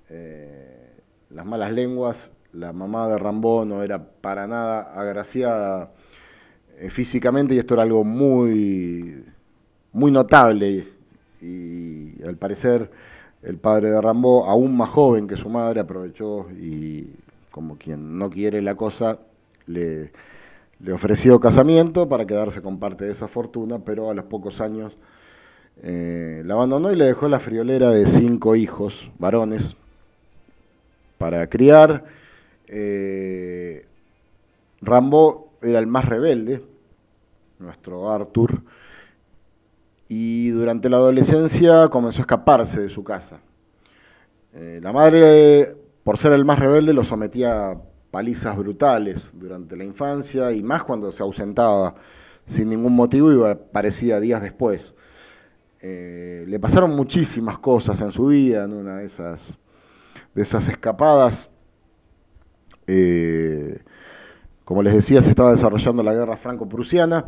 eh, 0.09 0.97
las 1.29 1.45
malas 1.45 1.73
lenguas, 1.73 2.31
la 2.55 2.73
mamá 2.73 3.07
de 3.09 3.19
Rambó 3.19 3.67
no 3.67 3.83
era 3.83 4.03
para 4.03 4.47
nada 4.47 4.95
agraciada 4.99 5.93
físicamente 6.91 7.55
y 7.55 7.59
esto 7.59 7.75
era 7.75 7.83
algo 7.83 8.05
muy, 8.05 9.25
muy 9.93 10.11
notable 10.11 10.87
y 11.41 12.23
al 12.23 12.37
parecer 12.37 12.91
el 13.43 13.57
padre 13.57 13.91
de 13.91 14.01
Rambo, 14.01 14.47
aún 14.47 14.77
más 14.77 14.91
joven 14.91 15.29
que 15.29 15.37
su 15.37 15.49
madre, 15.49 15.81
aprovechó 15.81 16.49
y, 16.51 17.09
como 17.51 17.77
quien 17.77 18.19
no 18.19 18.31
quiere 18.31 18.63
la 18.63 18.75
cosa, 18.75 19.19
le, 19.67 20.13
ofreció 20.93 21.41
casamiento 21.41 22.09
para 22.09 22.27
quedarse 22.27 22.63
con 22.63 22.79
parte 22.79 23.05
de 23.05 23.13
esa 23.13 23.29
fortuna, 23.29 23.81
pero 23.85 24.11
a 24.11 24.15
los 24.15 24.25
pocos 24.27 24.61
años 24.61 24.97
eh, 25.83 26.43
la 26.45 26.55
abandonó 26.55 26.93
y 26.93 26.97
le 26.97 27.07
dejó 27.07 27.29
la 27.29 27.41
friolera 27.41 27.91
de 27.91 28.07
cinco 28.07 28.57
hijos 28.57 29.11
varones 29.19 29.77
para 31.17 31.49
criar. 31.49 32.05
Eh, 32.69 33.87
Rambo 34.81 35.49
era 35.63 35.79
el 35.79 35.87
más 35.87 36.05
rebelde, 36.05 36.63
nuestro 37.59 38.11
Arthur, 38.11 38.63
y 40.09 40.49
durante 40.51 40.89
la 40.89 40.97
adolescencia 40.97 41.89
comenzó 41.89 42.21
a 42.21 42.23
escaparse 42.23 42.81
de 42.81 42.89
su 42.89 43.05
casa. 43.05 43.41
Eh, 44.55 44.81
la 44.83 44.93
madre, 44.93 45.77
por 46.03 46.17
ser 46.17 46.33
el 46.33 46.45
más 46.45 46.59
rebelde, 46.59 46.93
lo 46.95 47.05
sometía 47.05 47.71
a 47.71 47.83
palizas 48.11 48.57
brutales 48.57 49.31
durante 49.35 49.77
la 49.77 49.85
infancia 49.85 50.51
y 50.53 50.63
más 50.63 50.83
cuando 50.83 51.13
se 51.13 51.23
ausentaba 51.23 51.95
sin 52.47 52.71
ningún 52.71 52.95
motivo 52.97 53.31
y 53.33 53.51
aparecía 53.51 54.19
días 54.19 54.41
después. 54.41 54.95
Eh, 55.81 56.45
le 56.49 56.59
pasaron 56.59 56.97
muchísimas 56.97 57.59
cosas 57.59 58.01
en 58.01 58.11
su 58.11 58.27
vida, 58.27 58.65
en 58.65 58.73
una 58.73 58.97
de 58.97 59.07
esas, 59.07 59.55
de 60.35 60.43
esas 60.43 60.67
escapadas. 60.69 61.51
Eh, 62.87 63.81
como 64.69 64.83
les 64.83 64.93
decía, 64.93 65.23
se 65.23 65.31
estaba 65.31 65.53
desarrollando 65.53 66.03
la 66.03 66.13
guerra 66.13 66.37
franco-prusiana 66.37 67.25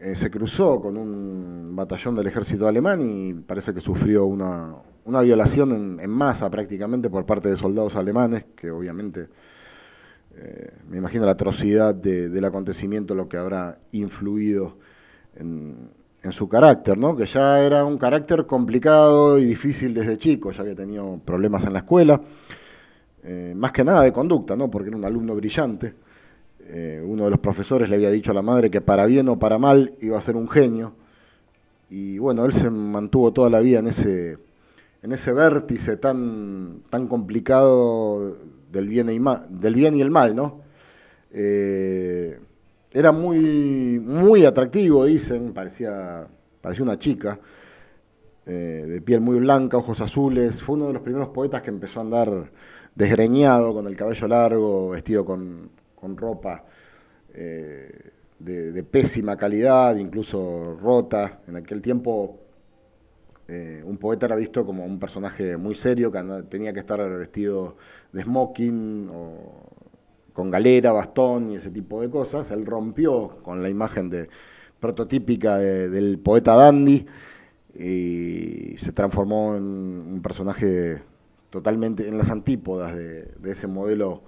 eh, 0.00 0.16
se 0.16 0.28
cruzó 0.28 0.80
con 0.80 0.96
un 0.96 1.70
batallón 1.76 2.16
del 2.16 2.26
ejército 2.26 2.66
alemán 2.66 3.00
y 3.00 3.32
parece 3.32 3.72
que 3.72 3.78
sufrió 3.78 4.26
una, 4.26 4.74
violación 5.22 6.00
en, 6.00 6.10
masa 6.10 6.50
prácticamente 6.50 7.10
por 7.10 7.24
parte 7.24 7.48
de 7.48 7.56
soldados 7.56 7.94
alemanes, 7.94 8.46
que 8.56 8.72
obviamente 8.72 9.28
eh, 10.34 10.72
me 10.88 10.96
imagino 10.96 11.26
la 11.26 11.32
atrocidad 11.32 11.94
del 11.94 12.44
acontecimiento 12.44 13.14
lo 13.14 13.28
que 13.28 13.36
habrá 13.36 13.78
influido 13.92 14.78
en, 15.36 15.90
en 16.24 16.32
su 16.32 16.48
carácter, 16.48 16.98
¿no? 16.98 17.14
que 17.14 17.26
ya 17.26 17.60
era 17.60 17.84
un 17.84 17.98
carácter 17.98 18.46
complicado 18.46 19.38
y 19.38 19.44
difícil 19.44 19.94
desde 19.94 20.18
chico, 20.18 20.50
ya 20.50 20.62
había 20.62 20.74
tenido 20.74 21.20
problemas 21.24 21.64
en 21.66 21.74
la 21.74 21.78
escuela, 21.78 22.20
eh, 23.22 23.52
más 23.54 23.70
que 23.70 23.84
nada 23.84 24.02
de 24.02 24.12
conducta, 24.12 24.56
¿no? 24.56 24.68
porque 24.68 24.88
era 24.88 24.96
un 24.96 25.04
alumno 25.04 25.36
brillante. 25.36 26.07
Eh, 26.70 27.02
uno 27.04 27.24
de 27.24 27.30
los 27.30 27.38
profesores 27.38 27.88
le 27.88 27.96
había 27.96 28.10
dicho 28.10 28.30
a 28.30 28.34
la 28.34 28.42
madre 28.42 28.70
que 28.70 28.82
para 28.82 29.06
bien 29.06 29.28
o 29.30 29.38
para 29.38 29.56
mal 29.56 29.94
iba 30.00 30.18
a 30.18 30.22
ser 30.22 30.36
un 30.36 30.48
genio. 30.48 30.92
Y 31.88 32.18
bueno, 32.18 32.44
él 32.44 32.52
se 32.52 32.68
mantuvo 32.68 33.32
toda 33.32 33.48
la 33.48 33.60
vida 33.60 33.78
en 33.78 33.86
ese, 33.86 34.36
en 35.02 35.12
ese 35.12 35.32
vértice 35.32 35.96
tan, 35.96 36.82
tan 36.90 37.08
complicado 37.08 38.36
del 38.70 38.88
bien, 38.88 39.08
y 39.08 39.18
del 39.48 39.74
bien 39.74 39.94
y 39.96 40.02
el 40.02 40.10
mal, 40.10 40.36
¿no? 40.36 40.60
Eh, 41.32 42.38
era 42.92 43.12
muy, 43.12 43.98
muy 44.00 44.44
atractivo, 44.44 45.06
dicen, 45.06 45.54
parecía, 45.54 46.26
parecía 46.60 46.84
una 46.84 46.98
chica, 46.98 47.40
eh, 48.44 48.84
de 48.86 49.00
piel 49.00 49.20
muy 49.20 49.38
blanca, 49.38 49.78
ojos 49.78 50.02
azules. 50.02 50.62
Fue 50.62 50.76
uno 50.76 50.88
de 50.88 50.92
los 50.94 51.02
primeros 51.02 51.28
poetas 51.28 51.62
que 51.62 51.70
empezó 51.70 52.00
a 52.00 52.02
andar 52.02 52.50
desgreñado, 52.94 53.72
con 53.72 53.86
el 53.86 53.96
cabello 53.96 54.28
largo, 54.28 54.90
vestido 54.90 55.24
con, 55.24 55.70
ropa 56.16 56.64
eh, 57.34 58.10
de, 58.38 58.82
pésima 58.84 59.36
calidad, 59.36 59.96
incluso 59.96 60.78
rota. 60.80 61.40
En 61.48 61.56
aquel 61.56 61.80
tiempo 61.82 62.38
eh, 63.48 63.82
un 63.84 63.98
poeta 63.98 64.26
era 64.26 64.36
visto 64.36 64.64
como 64.64 64.84
un 64.84 64.98
personaje 64.98 65.56
muy 65.56 65.74
serio, 65.74 66.12
que 66.12 66.22
tenía 66.48 66.72
que 66.72 66.80
estar 66.80 67.00
vestido 67.18 67.76
de 68.12 68.22
smoking 68.22 69.10
o 69.12 69.62
con 70.32 70.50
galera, 70.50 70.92
bastón 70.92 71.50
y 71.50 71.56
ese 71.56 71.70
tipo 71.70 72.00
de 72.00 72.10
cosas. 72.10 72.50
Él 72.50 72.64
rompió 72.64 73.38
con 73.42 73.62
la 73.62 73.68
imagen 73.68 74.08
de, 74.10 74.28
prototípica 74.80 75.58
del 75.58 76.18
poeta 76.18 76.54
dandy 76.54 77.06
y 77.74 78.76
se 78.78 78.92
transformó 78.92 79.56
en 79.56 79.64
un 79.64 80.20
personaje 80.22 81.02
totalmente 81.50 82.08
en 82.08 82.18
las 82.18 82.30
antípodas 82.30 82.94
de, 82.96 83.28
ese 83.44 83.66
modelo 83.66 84.22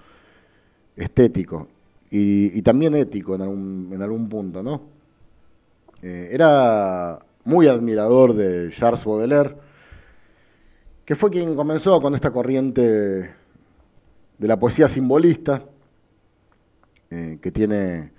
estético 1.00 1.68
y, 2.10 2.60
también 2.62 2.94
ético 2.94 3.34
en 3.34 3.42
algún, 3.42 3.90
en 3.92 4.02
algún 4.02 4.28
punto, 4.28 4.62
¿no? 4.62 4.82
Eh, 6.02 6.30
era 6.32 7.18
muy 7.44 7.68
admirador 7.68 8.34
de 8.34 8.70
Charles 8.72 9.04
Baudelaire, 9.04 9.56
que 11.04 11.14
fue 11.14 11.30
quien 11.30 11.54
comenzó 11.54 12.00
con 12.00 12.14
esta 12.14 12.30
corriente 12.30 12.82
de 12.82 14.48
la 14.48 14.58
poesía 14.58 14.88
simbolista, 14.88 15.64
eh, 17.10 17.38
que 17.40 17.50
tiene, 17.50 18.12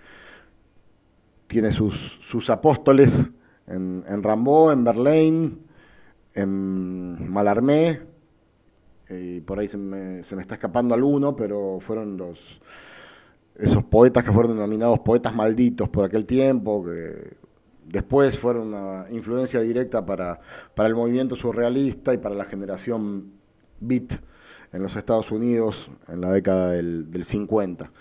tiene 1.48 1.72
sus, 1.72 2.20
sus 2.22 2.50
apóstoles 2.50 3.32
en, 3.68 4.04
en, 4.08 4.24
Rimbaud, 4.24 4.72
en 4.72 4.84
Verlaine, 4.84 5.58
en 6.34 7.32
Mallarmé, 7.32 8.11
y 9.20 9.42
por 9.42 9.60
ahí 9.60 9.68
se 9.68 9.78
me, 9.78 10.20
está 10.20 10.56
escapando 10.56 10.94
alguno, 10.94 11.36
pero 11.36 11.80
fueron 11.80 12.18
los 12.18 12.62
esos 13.56 13.84
poetas 13.84 14.24
que 14.24 14.32
fueron 14.32 14.56
denominados 14.56 15.00
poetas 15.00 15.36
malditos 15.36 15.90
por 15.90 16.06
aquel 16.06 16.26
tiempo, 16.26 16.84
que 16.84 17.38
después 17.86 18.40
fueron 18.40 18.70
una 18.70 19.06
influencia 19.12 19.60
directa 19.60 20.06
para, 20.06 20.40
para 20.74 20.90
el 20.90 20.96
movimiento 20.96 21.36
surrealista 21.36 22.14
y 22.14 22.18
para 22.18 22.34
la 22.34 22.46
generación 22.46 23.34
beat 23.80 24.14
en 24.72 24.82
los 24.82 24.96
Estados 24.96 25.32
Unidos 25.32 25.92
en 26.08 26.22
la 26.22 26.32
década 26.32 26.72
del, 26.72 27.12
del 27.12 27.26
50. 27.26 27.92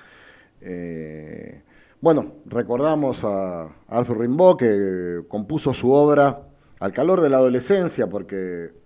Eh, 0.60 1.62
bueno, 2.00 2.36
recordamos 2.46 3.24
a 3.24 3.68
Arthur 3.88 4.20
Rimbaud 4.20 4.56
que 4.56 5.22
compuso 5.28 5.74
su 5.74 5.90
obra 5.90 6.48
al 6.78 6.92
calor 6.92 7.20
de 7.20 7.28
la 7.28 7.36
adolescencia 7.36 8.08
porque 8.08 8.79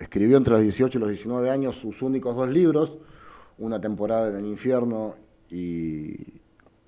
escribió 0.00 0.38
entre 0.38 0.54
los 0.54 0.62
18 0.62 0.98
y 0.98 1.00
los 1.00 1.10
19 1.10 1.50
años 1.50 1.76
sus 1.76 2.02
únicos 2.02 2.34
dos 2.34 2.48
libros, 2.48 2.98
Una 3.58 3.80
temporada 3.80 4.30
en 4.30 4.36
el 4.36 4.46
infierno 4.46 5.14
y 5.50 6.40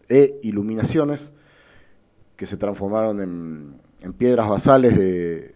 e 0.09 0.41
Iluminaciones, 0.43 1.31
que 2.35 2.47
se 2.47 2.57
transformaron 2.57 3.21
en, 3.21 4.13
piedras 4.15 4.49
basales 4.49 4.97
de, 4.99 5.55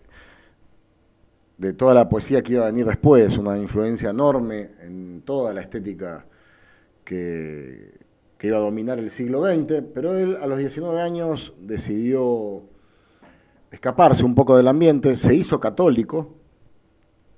toda 1.73 1.95
la 1.95 2.09
poesía 2.09 2.43
que 2.43 2.53
iba 2.53 2.63
a 2.63 2.67
venir 2.71 2.87
después, 2.87 3.39
una 3.39 3.57
influencia 3.59 4.11
enorme 4.11 4.71
en 4.83 5.23
toda 5.23 5.53
la 5.53 5.63
estética 5.63 6.27
que 7.03 7.99
iba 8.43 8.59
a 8.59 8.61
dominar 8.61 8.99
el 8.99 9.11
siglo 9.11 9.45
XX, 9.45 9.83
pero 9.95 10.15
él 10.15 10.37
a 10.37 10.47
los 10.47 10.59
19 10.59 11.01
años 11.01 11.55
decidió 11.61 12.63
escaparse 13.71 14.23
un 14.25 14.35
poco 14.35 14.57
del 14.57 14.69
ambiente, 14.69 15.17
se 15.17 15.35
hizo 15.35 15.59
católico 15.59 16.36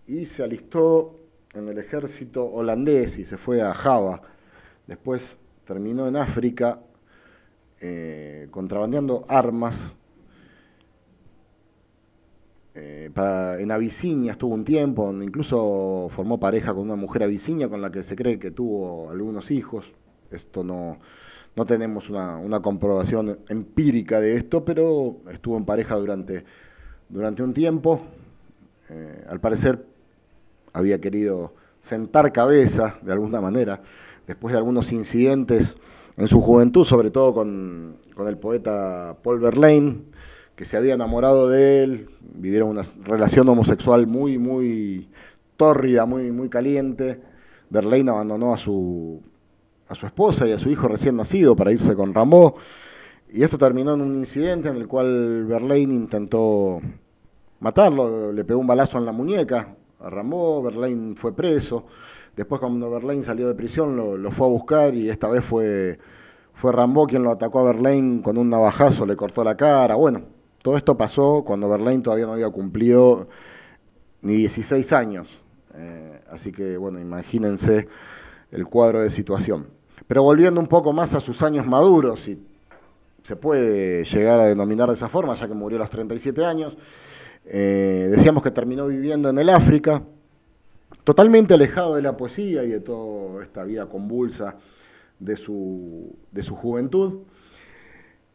y 0.09 0.25
se 0.25 0.43
alistó 0.43 1.15
en 1.55 1.69
el 1.69 1.79
ejército 1.79 2.45
holandés 2.47 3.19
y 3.19 3.25
se 3.25 3.37
fue 3.37 3.61
a 3.61 3.75
Java. 3.75 4.23
Después 4.87 5.37
terminó 5.67 6.09
en 6.09 6.17
África 6.17 6.81
eh, 7.79 8.49
contrabandeando 8.51 9.27
armas. 9.29 9.95
Eh, 12.75 13.11
en 13.59 13.71
Abisinia 13.71 14.33
estuvo 14.33 14.55
un 14.55 14.65
tiempo, 14.65 15.07
donde 15.07 15.27
incluso 15.27 16.09
formó 16.11 16.41
pareja 16.41 16.73
con 16.73 16.85
una 16.85 16.97
mujer 16.97 17.25
abisinia 17.25 17.69
con 17.69 17.83
la 17.83 17.91
que 17.91 18.03
se 18.03 18.17
cree 18.17 18.39
que 18.39 18.51
tuvo 18.51 19.11
algunos 19.11 19.51
hijos. 19.51 19.93
Esto 20.31 20.65
no, 20.65 20.99
no 21.55 21.65
tenemos 21.67 22.09
una, 22.09 22.61
comprobación 22.63 23.41
empírica 23.49 24.21
de 24.21 24.35
esto, 24.35 24.65
pero 24.65 25.19
estuvo 25.31 25.57
en 25.59 25.67
pareja 25.67 25.97
durante, 25.97 26.45
durante 27.11 27.43
un 27.43 27.53
tiempo. 27.53 28.01
Eh, 28.91 29.25
al 29.29 29.39
parecer 29.41 29.88
había 30.73 31.01
querido 31.01 31.55
sentar 31.81 32.33
cabeza 32.33 32.99
de 33.03 33.13
alguna 33.13 33.41
manera, 33.41 33.83
después 34.27 34.53
de 34.53 34.59
algunos 34.59 34.93
incidentes 34.93 35.77
en 36.17 36.29
su 36.29 36.41
juventud, 36.41 36.85
sobre 36.85 37.11
todo 37.11 37.33
con, 37.33 37.97
con 38.15 38.27
el 38.27 38.37
poeta 38.37 39.17
Paul 39.23 39.41
Verlaine, 39.41 40.03
que 40.57 40.65
se 40.65 40.77
había 40.77 40.95
enamorado 40.95 41.49
de 41.49 41.83
él, 41.85 42.11
vivieron 42.21 42.71
una 42.71 42.83
relación 43.05 43.49
homosexual 43.49 44.09
muy, 44.09 44.39
muy 44.39 45.09
tórrida, 45.57 46.05
muy, 46.05 46.33
muy 46.33 46.49
caliente. 46.49 47.23
Verlaine 47.71 48.11
abandonó 48.11 48.53
a 48.53 48.57
su, 48.57 49.23
a 49.87 49.95
su 49.95 50.07
esposa 50.07 50.49
y 50.49 50.53
a 50.53 50.59
su 50.59 50.69
hijo 50.69 50.89
recién 50.89 51.17
nacido 51.17 51.55
para 51.55 51.71
irse 51.71 51.95
con 51.95 52.13
Rambo. 52.13 52.57
Y 53.33 53.45
esto 53.45 53.57
terminó 53.57 53.95
en 53.95 54.01
un 54.01 54.17
incidente 54.17 54.69
en 54.69 54.77
el 54.77 54.89
cual 54.89 55.45
Verlaine 55.45 55.95
intentó 55.95 56.81
matarlo, 57.61 58.33
le 58.33 58.45
pegó 58.45 58.59
un 58.59 58.67
balazo 58.67 58.99
en 58.99 59.05
la 59.05 59.13
muñeca 59.13 59.77
Rambo, 60.01 60.63
Verlaine 60.63 61.17
fue 61.17 61.35
preso. 61.35 61.87
Después 62.37 62.61
cuando 62.61 62.91
Verlaine 62.91 63.23
salió 63.23 63.49
de 63.49 63.55
prisión 63.55 63.97
lo, 63.97 64.31
fue 64.31 64.47
a 64.47 64.51
buscar 64.51 64.95
y 64.95 65.09
esta 65.09 65.29
vez 65.29 65.45
fue, 65.45 65.99
fue 66.55 66.73
Rambo 66.73 67.07
quien 67.07 67.23
lo 67.23 67.33
atacó 67.33 67.61
a 67.61 67.65
Verlaine 67.65 68.23
con 68.23 68.39
un 68.39 68.49
navajazo, 68.49 69.07
le 69.07 69.17
cortó 69.17 69.43
la 69.43 69.57
cara. 69.57 69.97
Bueno, 69.97 70.23
todo 70.63 70.77
esto 70.77 70.97
pasó 70.97 71.43
cuando 71.45 71.69
Verlaine 71.69 72.03
todavía 72.03 72.27
no 72.27 72.33
había 72.33 72.51
cumplido 72.51 73.29
ni 74.23 74.35
16 74.35 74.93
años. 74.93 75.43
Eh, 75.75 76.21
así 76.31 76.53
que 76.53 76.77
bueno, 76.77 77.01
imagínense 77.01 77.89
el 78.51 78.67
cuadro 78.67 79.01
de 79.01 79.11
situación. 79.11 79.67
Pero 80.07 80.23
volviendo 80.23 80.61
un 80.61 80.69
poco 80.69 80.93
más 80.93 81.15
a 81.15 81.21
sus 81.21 81.43
años 81.43 81.67
maduros, 81.67 82.21
si 82.21 82.41
se 83.23 83.37
puede 83.37 84.05
llegar 84.05 84.41
a 84.41 84.45
denominar 84.45 84.89
de 84.89 84.95
esa 84.95 85.09
forma, 85.09 85.35
ya 85.35 85.47
que 85.49 85.55
murió 85.55 85.77
a 85.77 85.81
los 85.81 85.91
37 85.91 86.45
años, 86.45 86.79
eh, 87.51 88.09
decíamos 88.11 88.43
que 88.43 88.51
terminó 88.51 88.87
viviendo 88.87 89.31
en 89.31 89.39
el 89.39 89.49
África, 89.49 90.03
totalmente 91.03 91.55
alejado 91.55 91.95
de 91.95 92.03
la 92.03 92.15
poesía 92.15 92.63
y 92.65 92.69
de 92.69 92.81
toda 92.81 93.43
esta 93.43 93.65
vida 93.65 93.87
convulsa 93.87 94.57
de 95.19 95.35
su, 95.37 96.15
de 96.31 96.43
su 96.43 96.55
juventud. 96.55 97.21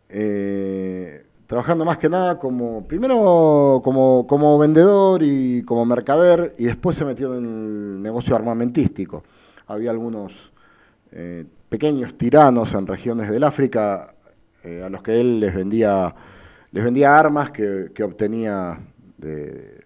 Eh, 0.09 1.25
trabajando 1.45 1.85
más 1.85 1.99
que 1.99 2.09
nada 2.09 2.39
como, 2.39 2.87
primero 2.87 3.81
como, 3.83 4.25
como, 4.27 4.57
vendedor 4.57 5.21
y 5.21 5.61
como 5.63 5.85
mercader, 5.85 6.55
y 6.57 6.65
después 6.65 6.97
se 6.97 7.05
metió 7.05 7.35
en 7.35 7.45
el 7.45 8.01
negocio 8.01 8.35
armamentístico. 8.35 9.23
Había 9.67 9.91
algunos 9.91 10.51
eh, 11.11 11.45
pequeños 11.69 12.17
tiranos 12.17 12.73
en 12.73 12.87
regiones 12.87 13.29
del 13.29 13.43
África 13.43 14.09
a 14.63 14.89
los 14.89 15.03
que 15.03 15.19
él 15.19 15.41
les 15.41 15.53
vendía, 15.53 16.15
les 16.71 16.83
vendía 16.83 17.19
armas 17.19 17.51
que, 17.51 17.91
obtenía 18.01 18.79
de, 19.23 19.83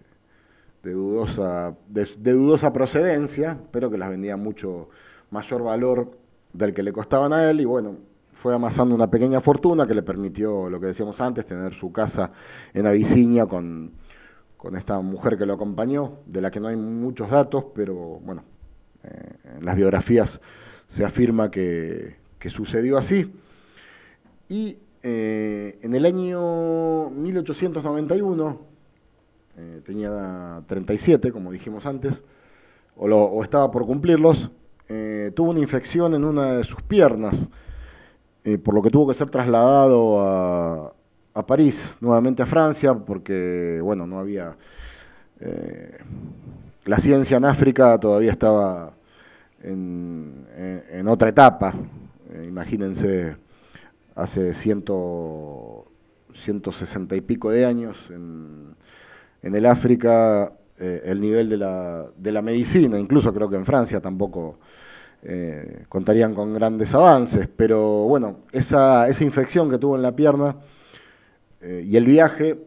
dudosa, 0.82 1.76
de, 1.88 2.32
dudosa 2.32 2.72
procedencia, 2.72 3.58
pero 3.70 3.90
que 3.90 3.98
las 3.98 4.10
vendía 4.10 4.36
mucho 4.36 4.88
mayor 5.30 5.62
valor 5.62 6.18
del 6.52 6.74
que 6.74 6.82
le 6.82 6.92
costaban 6.92 7.32
a 7.32 7.48
él 7.48 7.60
y 7.60 7.64
bueno, 7.64 7.96
fue 8.34 8.54
amasando 8.54 8.94
una 8.94 9.10
pequeña 9.10 9.40
fortuna 9.40 9.86
que 9.86 9.94
le 9.94 10.02
permitió, 10.02 10.68
lo 10.68 10.80
que 10.80 10.86
decíamos 10.86 11.20
antes, 11.20 11.44
tener 11.46 11.74
su 11.74 11.92
casa 11.92 12.30
en 12.72 12.86
Abisinia 12.86 13.46
con, 13.46 13.92
con 14.56 14.76
esta 14.76 15.00
mujer 15.00 15.38
que 15.38 15.46
lo 15.46 15.54
acompañó, 15.54 16.18
de 16.26 16.40
la 16.40 16.50
que 16.50 16.60
no 16.60 16.68
hay 16.68 16.76
muchos 16.76 17.30
datos, 17.30 17.66
pero 17.74 17.94
bueno, 17.94 18.44
eh, 19.04 19.56
en 19.58 19.64
las 19.64 19.76
biografías 19.76 20.40
se 20.86 21.04
afirma 21.04 21.50
que, 21.50 22.16
sucedió 22.48 22.96
así. 22.96 23.32
Y 24.48 24.78
eh, 25.02 25.78
en 25.82 25.94
el 25.94 26.06
año 26.06 27.10
1891, 27.10 28.67
eh, 29.60 29.80
tenía 29.84 30.62
37, 30.68 31.32
como 31.32 31.50
dijimos 31.50 31.84
antes, 31.84 32.22
o, 32.96 33.42
estaba 33.42 33.72
por 33.72 33.84
cumplirlos, 33.86 34.52
eh, 34.88 35.32
tuvo 35.34 35.50
una 35.50 35.58
infección 35.58 36.14
en 36.14 36.24
una 36.24 36.52
de 36.52 36.64
sus 36.64 36.80
piernas, 36.82 37.50
por 38.64 38.72
lo 38.72 38.80
que 38.80 38.88
tuvo 38.88 39.08
que 39.08 39.14
ser 39.14 39.28
trasladado 39.28 40.20
a, 40.20 41.46
París, 41.46 41.90
nuevamente 42.00 42.42
a 42.42 42.46
Francia, 42.46 42.94
porque, 42.94 43.80
bueno, 43.82 44.06
no 44.06 44.18
había... 44.18 44.56
la 46.86 46.98
ciencia 46.98 47.36
en 47.36 47.44
África 47.44 47.98
todavía 47.98 48.30
estaba 48.30 48.94
en, 49.62 51.06
otra 51.08 51.28
etapa, 51.28 51.74
imagínense 52.46 53.36
hace 54.14 54.54
ciento, 54.54 55.84
160 56.32 57.16
y 57.16 57.20
pico 57.20 57.50
de 57.50 57.66
años 57.66 57.96
en, 58.10 58.74
el 59.42 59.66
África 59.66 60.52
eh, 60.80 61.02
el 61.06 61.20
nivel 61.20 61.48
de 61.48 61.56
la, 62.32 62.42
medicina, 62.42 62.96
incluso 62.98 63.34
creo 63.34 63.50
que 63.50 63.56
en 63.56 63.66
Francia 63.66 64.00
tampoco 64.00 64.60
eh, 65.24 65.84
contarían 65.88 66.36
con 66.36 66.54
grandes 66.54 66.94
avances, 66.94 67.48
pero 67.48 68.04
bueno, 68.04 68.42
esa, 68.52 69.08
infección 69.20 69.68
que 69.68 69.78
tuvo 69.78 69.96
en 69.96 70.02
la 70.02 70.14
pierna 70.14 70.54
eh, 71.60 71.84
y 71.84 71.96
el 71.96 72.04
viaje 72.04 72.64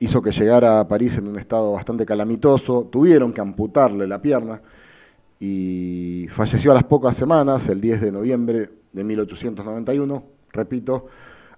hizo 0.00 0.20
que 0.20 0.32
llegara 0.32 0.80
a 0.80 0.88
París 0.88 1.18
en 1.18 1.28
un 1.28 1.38
estado 1.38 1.70
bastante 1.70 2.04
calamitoso, 2.04 2.88
tuvieron 2.90 3.32
que 3.32 3.40
amputarle 3.40 4.08
la 4.08 4.20
pierna 4.20 4.60
y 5.38 6.26
falleció 6.30 6.72
a 6.72 6.74
las 6.74 6.84
pocas 6.84 7.16
semanas, 7.16 7.68
el 7.68 7.80
10 7.80 8.00
de 8.00 8.10
noviembre 8.10 8.70
de 8.92 9.04
1891 9.04 10.24
repito, 10.52 11.06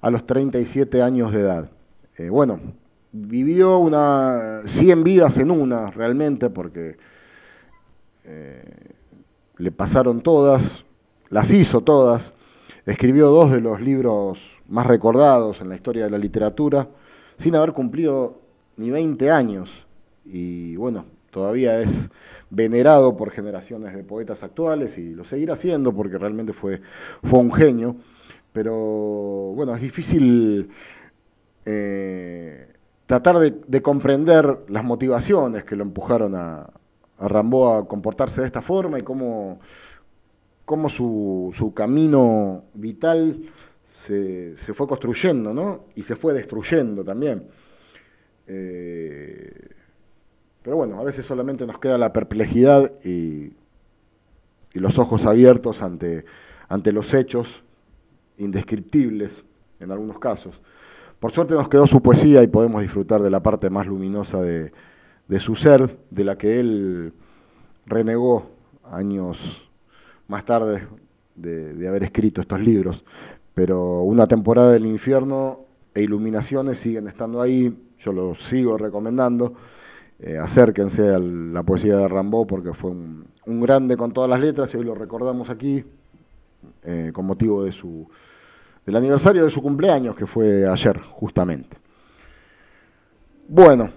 a 0.03 0.11
los 0.11 0.27
37 0.27 1.01
años 1.01 1.33
de 1.33 1.41
edad. 1.41 1.71
Bueno, 2.31 2.61
vivió 3.13 3.79
una 3.79 4.63
100 4.67 5.05
vidas 5.05 5.39
en 5.39 5.51
una 5.51 5.91
realmente 5.91 6.51
porque 6.51 6.97
eh, 8.25 8.93
le 9.57 9.73
pasaron 9.73 10.21
todas, 10.21 10.85
las 11.29 11.53
hizo 11.53 11.81
todas, 11.81 12.33
escribió 12.87 13.29
dos 13.29 13.51
de 13.53 13.61
los 13.61 13.81
libros 13.81 14.41
más 14.69 14.87
recordados 14.87 15.61
en 15.61 15.69
la 15.69 15.75
historia 15.75 16.05
de 16.05 16.11
la 16.11 16.19
literatura, 16.19 16.89
sin 17.37 17.57
haber 17.57 17.73
cumplido 17.73 18.41
ni 18.77 18.91
20 18.91 19.31
años. 19.31 19.71
Y 20.25 20.77
bueno, 20.77 21.07
todavía 21.31 21.81
es 21.81 22.11
venerado 22.51 23.17
por 23.17 23.31
generaciones 23.31 23.95
de 23.95 24.05
poetas 24.05 24.43
actuales 24.43 24.99
y 24.99 25.15
lo 25.15 25.25
seguirá 25.25 25.57
siendo 25.57 25.95
porque 25.95 26.19
realmente 26.19 26.53
fue, 26.53 26.81
fue 27.23 27.39
un 27.39 27.53
genio. 27.53 27.97
Pero 28.53 28.75
bueno, 29.55 29.75
es 29.75 29.81
difícil 29.81 30.71
eh, 31.65 32.68
tratar 33.09 33.39
de, 33.39 33.83
comprender 33.83 34.67
las 34.69 34.85
motivaciones 34.85 35.65
que 35.65 35.77
lo 35.77 35.83
empujaron 35.83 36.35
a, 36.35 36.71
a 37.17 37.27
Rambo 37.27 37.73
a 37.73 37.89
comportarse 37.89 38.43
de 38.43 38.47
esta 38.47 38.61
forma 38.61 38.99
y 38.99 39.03
cómo, 39.03 39.61
cómo 40.67 40.91
su, 40.91 41.51
su, 41.57 41.73
camino 41.73 42.65
vital 42.75 43.51
se, 43.97 44.55
fue 44.75 44.87
construyendo 44.87 45.55
¿no? 45.55 45.87
y 45.95 46.03
se 46.03 46.17
fue 46.17 46.35
destruyendo 46.35 47.03
también. 47.03 47.49
Eh, 48.47 49.71
pero 50.61 50.77
bueno, 50.77 51.01
a 51.01 51.05
veces 51.05 51.25
solamente 51.25 51.67
nos 51.67 51.79
queda 51.79 51.97
la 51.97 52.13
perplejidad 52.13 52.93
y, 53.03 53.55
y 54.75 54.81
los 54.81 54.99
ojos 54.99 55.25
abiertos 55.25 55.81
ante, 55.81 56.27
ante 56.69 56.93
los 56.93 57.15
hechos 57.15 57.65
indescriptibles 58.37 59.45
en 59.81 59.93
algunos 59.93 60.19
casos. 60.19 60.61
Por 61.21 61.33
suerte 61.33 61.55
nos 61.55 61.69
quedó 61.69 61.87
su 61.87 62.01
poesía 62.01 62.45
y 62.45 62.47
podemos 62.47 62.81
disfrutar 62.81 63.21
de 63.23 63.31
la 63.31 63.43
parte 63.43 63.71
más 63.71 63.89
luminosa 63.89 64.41
de, 64.41 64.71
su 65.41 65.57
ser, 65.57 65.99
de 66.11 66.25
la 66.25 66.39
que 66.39 66.61
él 66.61 67.13
renegó 67.87 68.51
años 68.85 69.69
más 70.29 70.45
tarde 70.45 70.87
de, 71.35 71.89
haber 71.89 72.05
escrito 72.05 72.41
estos 72.41 72.61
libros. 72.61 73.05
Pero 73.53 74.03
una 74.03 74.29
temporada 74.29 74.71
del 74.71 74.87
infierno 74.87 75.67
e 75.93 76.03
iluminaciones 76.03 76.79
siguen 76.79 77.09
estando 77.09 77.43
ahí, 77.43 77.77
yo 77.99 78.13
los 78.13 78.41
sigo 78.45 78.79
recomendando. 78.79 79.55
Eh, 80.21 80.39
acérquense 80.39 81.09
a 81.15 81.19
la 81.19 81.65
poesía 81.65 81.97
de 81.97 82.07
Rambo 82.07 82.47
porque 82.47 82.73
fue 82.73 82.93
un, 82.93 83.27
grande 83.61 83.97
con 83.97 84.13
todas 84.13 84.31
las 84.31 84.41
letras 84.41 84.73
y 84.73 84.77
hoy 84.77 84.85
lo 84.85 84.95
recordamos 84.95 85.51
aquí 85.51 85.85
eh, 86.85 87.11
con 87.13 87.25
motivo 87.25 87.65
de 87.65 87.73
su 87.73 88.09
del 88.89 88.97
aniversario 88.97 89.45
de 89.45 89.51
su 89.51 89.61
cumpleaños, 89.61 90.17
que 90.17 90.27
fue 90.27 90.67
ayer, 90.67 90.99
justamente. 90.99 91.77
Bueno, 93.47 93.91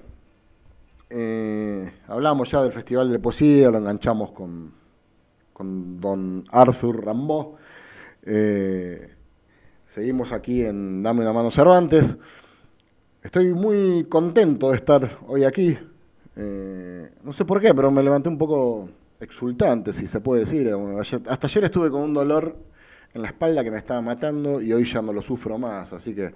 eh, 1.10 1.93
hablamos 2.10 2.51
ya 2.51 2.62
del 2.62 2.73
Festival 2.73 3.10
de 3.10 3.17
Poesía, 3.17 3.71
lo 3.71 3.77
enganchamos 3.77 4.32
con, 4.32 4.73
con 5.54 6.01
don 6.01 6.43
Arthur 6.51 7.06
Rambó. 7.06 7.56
Eh, 8.23 9.15
seguimos 9.88 10.34
aquí 10.34 10.63
en 10.63 11.01
Dame 11.01 11.21
una 11.21 11.32
mano 11.32 11.51
Cervantes. 11.51 12.17
Estoy 13.23 13.54
muy 13.54 14.08
contento 14.10 14.71
de 14.71 14.75
estar 14.75 15.19
hoy 15.25 15.45
aquí. 15.45 15.77
Eh, 16.36 17.13
no 17.23 17.32
sé 17.32 17.45
por 17.45 17.62
qué, 17.62 17.73
pero 17.73 17.91
me 17.91 18.04
levanté 18.04 18.27
un 18.27 18.38
poco 18.38 18.89
exultante, 19.21 19.93
si 19.93 20.06
se 20.06 20.19
puede 20.19 20.41
decir. 20.41 20.69
Hasta 21.30 21.47
ayer 21.47 21.63
estuve 21.63 21.89
con 21.89 22.01
un 22.01 22.13
dolor 22.13 22.70
en 23.13 23.21
la 23.21 23.28
espalda 23.28 23.63
que 23.63 23.71
me 23.71 23.78
estaba 23.78 24.02
matando 24.02 24.62
y 24.62 24.71
hoy 24.74 24.86
ya 24.86 25.02
no 25.02 25.13
lo 25.13 25.21
sufro 25.21 25.58
más. 25.58 25.93
Así 25.93 26.15
que 26.15 26.34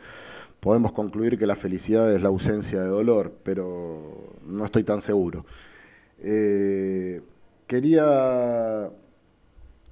podemos 0.60 0.92
concluir 0.92 1.38
que 1.38 1.46
la 1.46 1.56
felicidad 1.56 2.12
es 2.12 2.22
la 2.22 2.30
ausencia 2.30 2.82
de 2.82 2.88
dolor, 2.88 3.32
pero 3.44 4.34
no 4.46 4.66
estoy 4.66 4.84
tan 4.84 5.02
seguro. 5.02 5.46
Eh, 6.20 7.22
quería... 7.68 8.90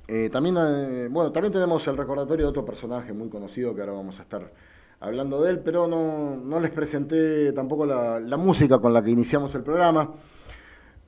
Eh, 0.08 0.30
también, 0.32 0.58
eh, 0.60 1.08
bueno, 1.10 1.32
también 1.32 1.54
tenemos 1.54 1.88
el 1.88 1.96
recordatorio 1.96 2.46
de 2.46 2.50
otro 2.50 2.65
personaje 2.65 3.13
muy 3.13 3.30
conocido 3.30 3.74
que 3.74 3.82
ahora 3.82 3.93
vamos 3.93 4.19
a 4.19 4.24
estar 4.24 4.52
hablando 5.00 5.41
de 5.41 5.52
él, 5.52 5.60
pero 5.60 5.88
no, 5.88 6.60
les 6.60 6.72
presenté 6.72 7.54
tampoco 7.54 7.86
la, 7.86 8.19
la, 8.19 8.36
música 8.36 8.80
con 8.80 8.93
la 8.93 9.02
que 9.02 9.12
iniciamos 9.12 9.56
el 9.56 9.63
programa. 9.63 10.12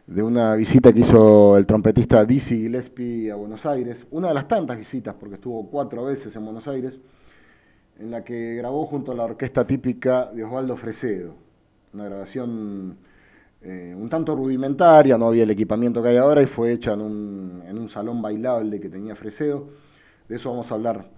de 0.07 0.23
una 0.23 0.55
visita 0.55 0.91
que 0.91 1.01
hizo 1.01 1.55
el 1.55 1.67
trompetista 1.67 2.25
Dizzy 2.25 2.63
Gillespie 2.63 3.29
a 3.31 3.35
Buenos 3.35 3.67
Aires, 3.67 4.07
una 4.09 4.29
de 4.29 4.33
las 4.33 4.47
tantas 4.47 4.79
visitas, 4.79 5.13
porque 5.13 5.35
estuvo 5.35 5.69
cuatro 5.69 6.05
veces 6.05 6.35
en 6.35 6.43
Buenos 6.43 6.67
Aires, 6.67 6.99
en 7.99 8.09
la 8.09 8.23
que 8.23 8.55
grabó 8.55 8.87
junto 8.87 9.11
a 9.11 9.15
la 9.15 9.25
orquesta 9.25 9.67
típica 9.67 10.31
de 10.33 10.43
Osvaldo 10.43 10.75
Fresedo, 10.75 11.35
una 11.93 12.05
grabación 12.05 12.97
eh, 13.61 13.93
un 13.97 14.09
tanto 14.09 14.35
rudimentaria, 14.35 15.17
no 15.17 15.27
había 15.27 15.43
el 15.43 15.51
equipamiento 15.51 16.01
que 16.01 16.09
hay 16.09 16.17
ahora 16.17 16.41
y 16.41 16.45
fue 16.45 16.71
hecha 16.71 16.93
en 16.93 17.01
un, 17.01 17.63
en 17.67 17.77
un 17.77 17.89
salón 17.89 18.21
bailable 18.21 18.79
que 18.79 18.89
tenía 18.89 19.15
Fresedo. 19.15 19.69
De 20.27 20.35
eso 20.37 20.49
vamos 20.49 20.71
a 20.71 20.75
hablar 20.75 21.09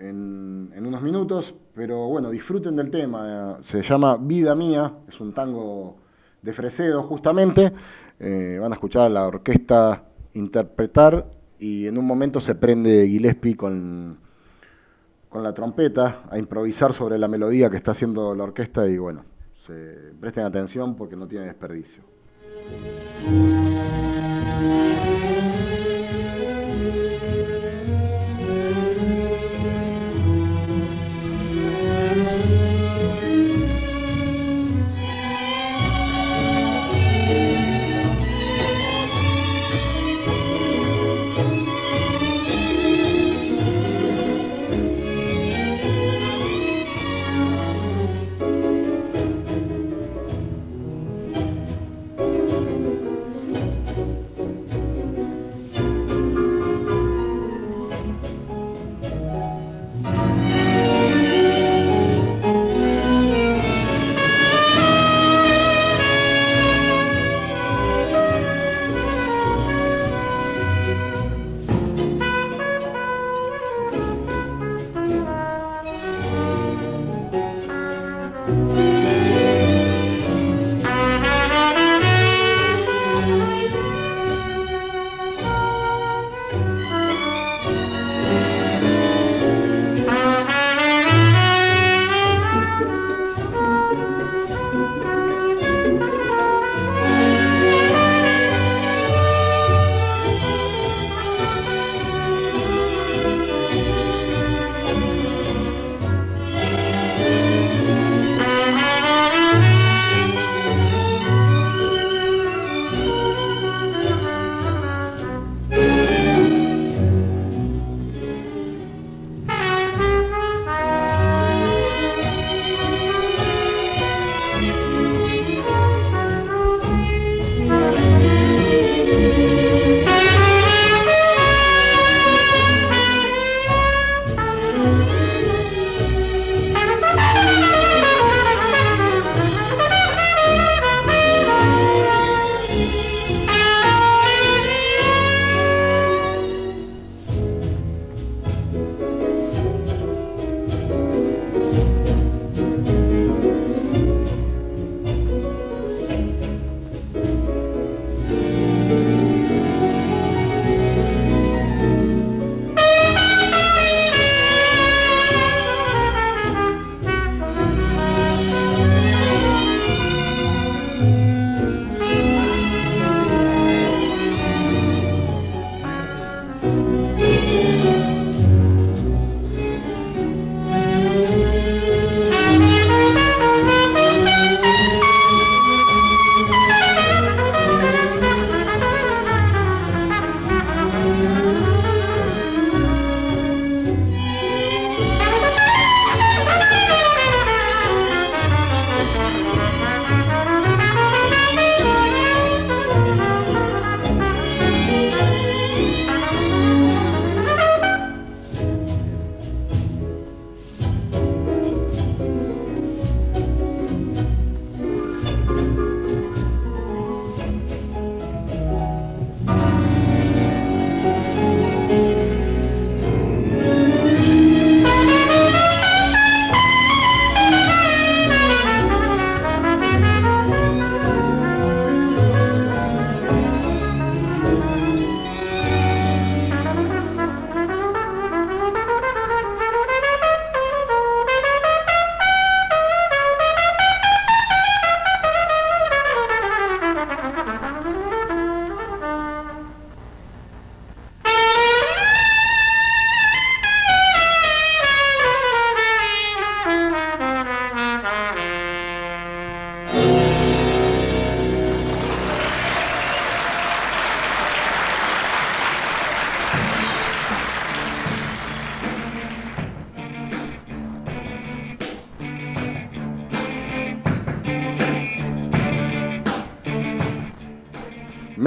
en, 0.00 0.86
unos 0.86 1.02
minutos, 1.02 1.54
pero 1.74 2.08
bueno, 2.08 2.30
disfruten 2.30 2.76
del 2.76 2.90
tema. 2.90 3.58
Se 3.62 3.82
llama 3.82 4.16
Vida 4.16 4.54
Mía, 4.54 4.94
es 5.08 5.20
un 5.20 5.32
tango 5.32 5.96
de 6.42 6.52
Fresedo 6.52 7.02
justamente. 7.02 7.72
Eh, 8.18 8.58
van 8.60 8.72
a 8.72 8.74
escuchar 8.74 9.06
a 9.06 9.08
la 9.08 9.26
orquesta 9.26 10.04
interpretar 10.34 11.30
y 11.58 11.86
en 11.86 11.98
un 11.98 12.06
momento 12.06 12.40
se 12.40 12.54
prende 12.54 13.06
Gillespie 13.06 13.56
con, 13.56 14.18
con 15.28 15.42
la 15.42 15.52
trompeta 15.52 16.22
a 16.30 16.38
improvisar 16.38 16.92
sobre 16.92 17.18
la 17.18 17.28
melodía 17.28 17.70
que 17.70 17.76
está 17.76 17.92
haciendo 17.92 18.34
la 18.34 18.44
orquesta 18.44 18.86
y 18.88 18.98
bueno, 18.98 19.24
presten 20.20 20.44
atención 20.44 20.96
porque 20.96 21.16
no 21.16 21.26
tiene 21.26 21.46
desperdicio. 21.46 22.02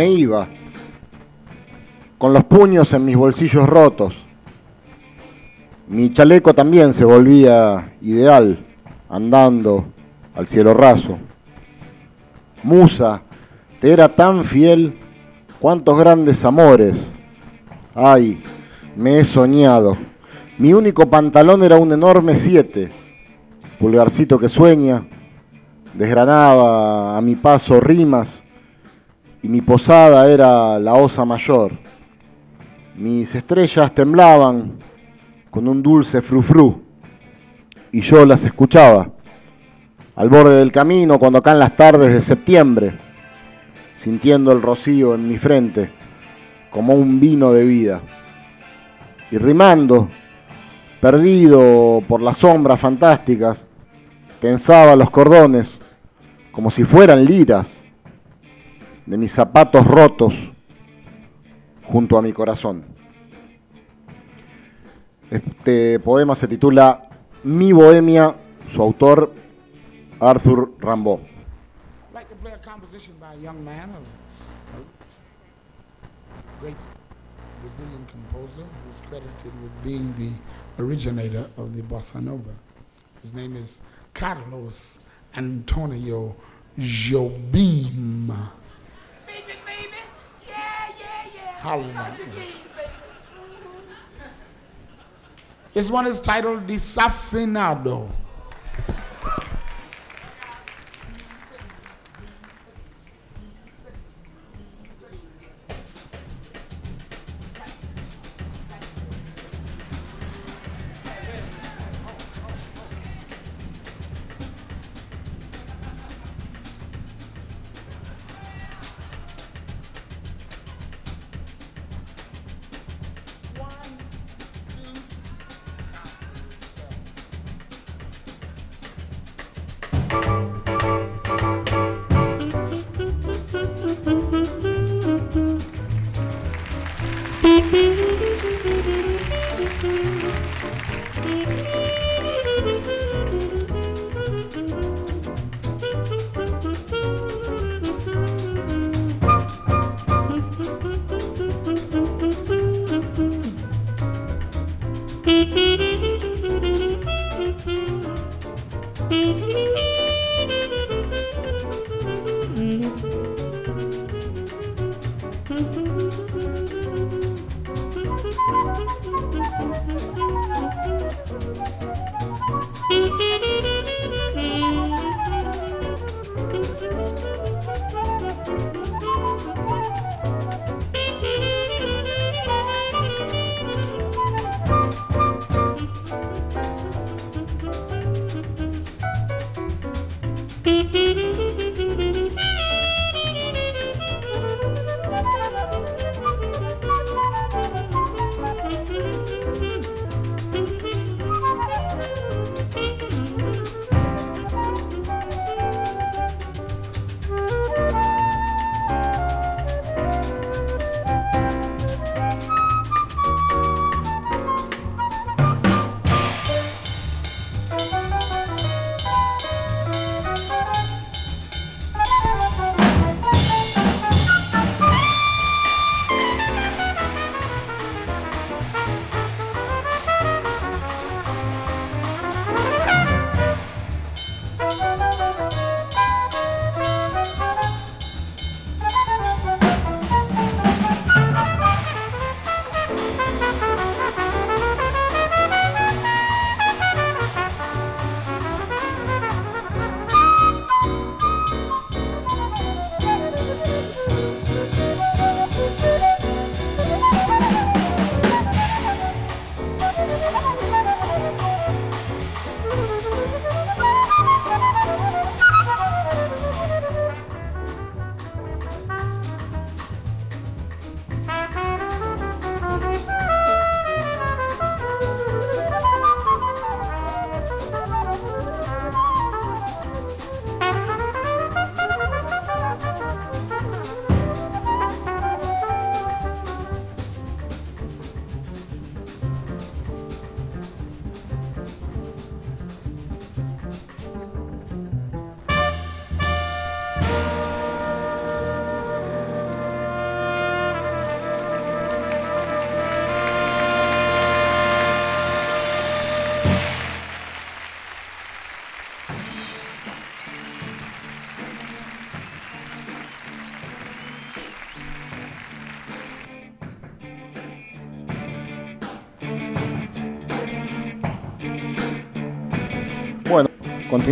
Iba, 0.07 0.47
con 2.17 2.33
los 2.33 2.43
puños 2.43 2.93
en 2.93 3.05
mis 3.05 3.15
bolsillos 3.15 3.67
rotos. 3.67 4.15
Mi 5.87 6.11
chaleco 6.11 6.53
también 6.53 6.93
se 6.93 7.05
volvía 7.05 7.93
ideal, 8.01 8.65
andando 9.09 9.85
al 10.35 10.47
cielo 10.47 10.73
raso. 10.73 11.17
Musa, 12.63 13.21
te 13.79 13.91
era 13.91 14.07
tan 14.07 14.43
fiel, 14.43 14.97
cuántos 15.59 15.97
grandes 15.97 16.45
amores. 16.45 16.95
Ay, 17.93 18.41
me 18.95 19.17
he 19.17 19.25
soñado. 19.25 19.97
Mi 20.57 20.73
único 20.73 21.09
pantalón 21.09 21.63
era 21.63 21.77
un 21.77 21.91
enorme 21.91 22.35
siete, 22.35 22.91
pulgarcito 23.79 24.39
que 24.39 24.47
sueña, 24.47 25.05
desgranaba 25.93 27.17
a 27.17 27.21
mi 27.21 27.35
paso 27.35 27.79
rimas 27.79 28.42
y 29.43 29.49
mi 29.49 29.61
posada 29.61 30.31
era 30.31 30.79
la 30.79 30.93
osa 30.93 31.25
mayor. 31.25 31.73
Mis 32.95 33.35
estrellas 33.35 33.93
temblaban 33.93 34.79
con 35.51 35.67
un 35.67 35.83
dulce 35.83 36.21
frufru 36.21 36.81
y 37.91 37.99
yo 37.99 38.25
las 38.25 38.45
escuchaba 38.45 39.09
al 40.15 40.29
borde 40.29 40.57
del 40.57 40.71
camino 40.71 41.19
cuando 41.19 41.39
acá 41.39 41.51
en 41.51 41.59
las 41.59 41.75
tardes 41.75 42.13
de 42.13 42.21
septiembre, 42.21 42.97
sintiendo 43.97 44.51
el 44.53 44.61
rocío 44.61 45.13
en 45.13 45.27
mi 45.27 45.37
frente 45.37 45.91
como 46.71 46.93
un 46.95 47.19
vino 47.19 47.51
de 47.51 47.65
vida 47.65 48.01
y 49.29 49.37
rimando, 49.37 50.09
perdido 51.01 52.01
por 52.07 52.21
las 52.21 52.37
sombras 52.37 52.79
fantásticas, 52.79 53.65
tensaba 54.39 54.95
los 54.95 55.09
cordones 55.09 55.77
como 56.53 56.71
si 56.71 56.85
fueran 56.85 57.25
liras 57.25 57.82
de 59.05 59.17
mis 59.17 59.31
zapatos 59.31 59.85
rotos 59.85 60.33
junto 61.85 62.17
a 62.17 62.21
mi 62.21 62.33
corazón. 62.33 62.85
Este 65.29 65.99
poema 65.99 66.35
se 66.35 66.47
titula 66.47 67.09
Mi 67.43 67.73
Bohemia, 67.73 68.35
su 68.67 68.81
autor 68.81 69.33
Arthur 70.19 70.69
great 76.61 76.77
Brazilian 77.61 78.05
composer 78.09 78.63
who's 78.63 78.99
credited 79.09 79.53
with 79.61 79.83
being 79.83 80.13
the 80.17 80.81
originator 80.81 81.49
of 81.57 81.75
the 81.75 81.81
bossa 81.81 82.21
nova. 82.21 82.53
His 83.21 83.33
name 83.33 83.57
is 83.57 83.81
Carlos 84.13 84.99
Antonio 85.35 86.35
Jobim. 86.77 88.31
baby, 89.33 89.59
baby. 89.65 89.97
Yeah, 90.47 90.55
yeah, 90.99 91.29
yeah. 91.35 91.59
Hallelujah. 91.59 92.15
This 95.73 95.89
one 95.89 96.05
is 96.05 96.21
titled 96.21 96.67
The 96.67 96.75
Safinado. 96.75 98.09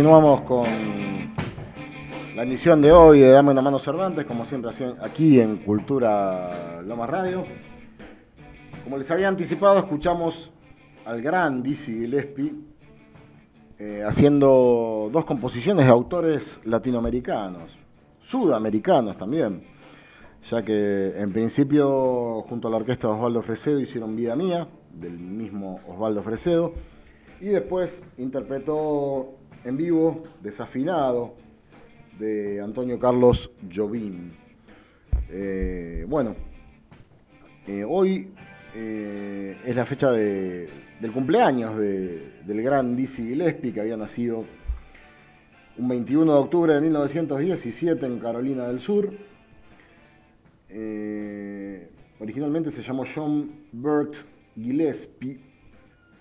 Continuamos 0.02 0.40
con 0.40 0.64
la 2.34 2.42
emisión 2.42 2.82
de 2.82 2.90
hoy 2.90 3.20
de 3.20 3.28
Dame 3.28 3.52
una 3.52 3.62
mano 3.62 3.78
Cervantes, 3.78 4.24
como 4.24 4.44
siempre 4.44 4.72
aquí 5.00 5.38
en 5.38 5.58
Cultura 5.58 6.82
Lomas 6.84 7.08
Radio. 7.08 7.44
Como 8.82 8.98
les 8.98 9.08
había 9.12 9.28
anticipado, 9.28 9.78
escuchamos 9.78 10.50
al 11.04 11.22
gran 11.22 11.62
Dizzy 11.62 11.92
Gillespie 11.92 12.52
eh, 13.78 14.02
haciendo 14.04 15.08
dos 15.12 15.24
composiciones 15.24 15.86
de 15.86 15.92
autores 15.92 16.60
latinoamericanos, 16.64 17.70
sudamericanos 18.24 19.16
también, 19.16 19.62
ya 20.50 20.64
que 20.64 21.12
en 21.16 21.32
principio 21.32 22.42
junto 22.48 22.66
a 22.66 22.72
la 22.72 22.78
orquesta 22.78 23.06
de 23.06 23.14
Osvaldo 23.14 23.40
Fresedo 23.40 23.78
hicieron 23.78 24.16
Vida 24.16 24.34
Mía, 24.34 24.66
del 24.92 25.16
mismo 25.16 25.78
Osvaldo 25.86 26.24
Fresedo, 26.24 26.74
y 27.40 27.50
después 27.50 28.02
interpretó 28.18 29.36
en 29.64 29.76
vivo 29.76 30.24
Desafinado 30.40 31.34
de 32.18 32.60
Antonio 32.60 32.98
Carlos 32.98 33.50
Jobim. 33.72 34.32
Eh, 35.30 36.04
bueno, 36.08 36.34
eh, 37.66 37.84
hoy 37.88 38.32
eh, 38.74 39.56
es 39.64 39.76
la 39.76 39.86
fecha 39.86 40.10
del 40.10 41.12
cumpleaños 41.12 41.76
del 41.76 42.62
gran 42.62 42.96
Dizzy 42.96 43.28
Gillespie, 43.28 43.72
que 43.72 43.80
había 43.80 43.96
nacido 43.96 44.44
un 45.78 45.88
21 45.88 46.32
de 46.32 46.38
octubre 46.38 46.74
de 46.74 46.80
1917 46.80 48.04
en 48.04 48.18
Carolina 48.18 48.66
del 48.66 48.80
Sur. 48.80 49.12
originalmente 52.20 52.70
se 52.70 52.82
llamó 52.82 53.04
John 53.12 53.50
Burt 53.72 54.14
Gillespie, 54.54 55.40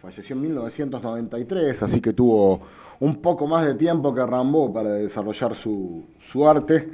falleció 0.02 0.36
en 0.36 0.42
1993, 0.42 1.84
así 1.84 2.02
que 2.02 2.14
tuvo 2.14 2.62
un 3.02 3.16
poco 3.16 3.48
más 3.48 3.66
de 3.66 3.74
tiempo 3.76 4.14
que 4.14 4.26
Rambo 4.26 4.72
para 4.72 4.92
desarrollar 4.92 5.56
su, 5.56 6.06
arte, 6.48 6.88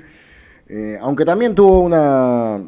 eh, 0.68 0.98
aunque 1.02 1.26
también 1.26 1.54
tuvo 1.54 1.82
una, 1.82 2.62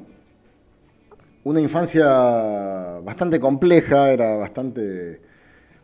una 1.46 1.62
infancia 1.62 3.00
bastante 3.02 3.40
compleja, 3.40 4.12
era 4.12 4.36
bastante 4.36 5.22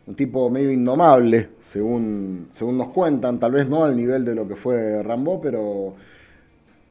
un 0.05 0.15
tipo 0.15 0.49
medio 0.49 0.69
indomable, 0.69 1.49
según, 1.61 2.49
según 2.51 2.77
nos 2.77 2.89
cuentan, 2.89 3.39
tal 3.39 3.53
vez 3.53 3.69
no 3.69 3.85
al 3.85 3.95
nivel 3.95 4.25
de 4.25 4.35
lo 4.35 4.45
que 4.45 4.57
fue 4.57 5.01
Rambo, 5.01 5.39
pero, 5.39 5.95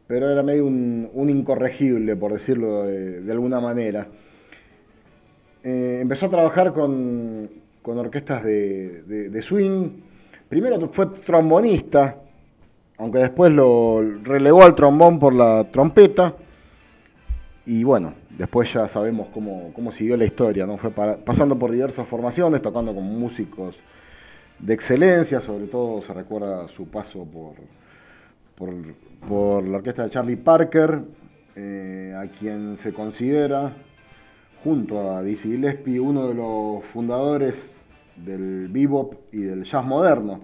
pero 0.07 0.31
era 0.31 0.43
medio 0.43 0.65
un, 0.65 1.29
incorregible, 1.29 2.17
por 2.17 2.33
decirlo 2.33 2.85
de, 2.85 3.31
alguna 3.31 3.61
manera. 3.61 4.09
Eh, 5.62 5.99
empezó 6.01 6.27
a 6.27 6.31
trabajar 6.31 6.73
con, 6.73 7.51
orquestas 7.85 8.43
de 8.45 9.43
swing, 9.43 9.91
Primero 10.49 10.88
fue 10.90 11.07
trombonista, 11.07 12.16
aunque 12.99 13.18
después 13.18 13.53
lo 13.53 14.01
relegó 14.22 14.62
al 14.62 14.74
trombón 14.74 15.18
por 15.18 15.34
la 15.34 15.64
trompeta. 15.64 16.34
Y 17.66 17.82
bueno, 17.82 18.14
después 18.36 18.72
ya 18.72 18.86
sabemos 18.88 19.28
cómo, 19.32 19.92
siguió 19.92 20.16
la 20.16 20.24
historia, 20.24 20.66
¿no? 20.66 20.76
Fue 20.76 20.90
pasando 20.90 21.59
por 21.59 21.70
diversas 21.70 22.07
formaciones, 22.07 22.61
tocando 22.61 22.95
con 22.95 23.05
músicos 23.05 23.76
de 24.59 24.74
excelencia, 24.74 25.40
sobre 25.40 25.66
todo 25.66 26.01
se 26.03 26.12
recuerda 26.12 26.68
su 26.68 26.86
paso 26.86 27.24
por, 27.24 27.55
por, 29.26 29.66
la 29.66 29.78
orquesta 29.78 30.05
de 30.05 30.11
Charlie 30.11 30.36
Parker, 30.36 31.03
eh, 31.57 32.14
a 32.16 32.28
quien 32.28 32.76
se 32.76 32.92
considera, 32.92 33.74
junto 34.62 35.11
a 35.11 35.22
Dizzy 35.22 35.53
Gillespie, 35.53 36.01
uno 36.01 36.28
de 36.28 36.34
los 36.34 36.84
fundadores 36.84 37.74
del 38.17 38.69
bebop 38.69 39.15
y 39.33 39.43
del 39.43 39.65
jazz 39.65 39.85
moderno. 39.85 40.41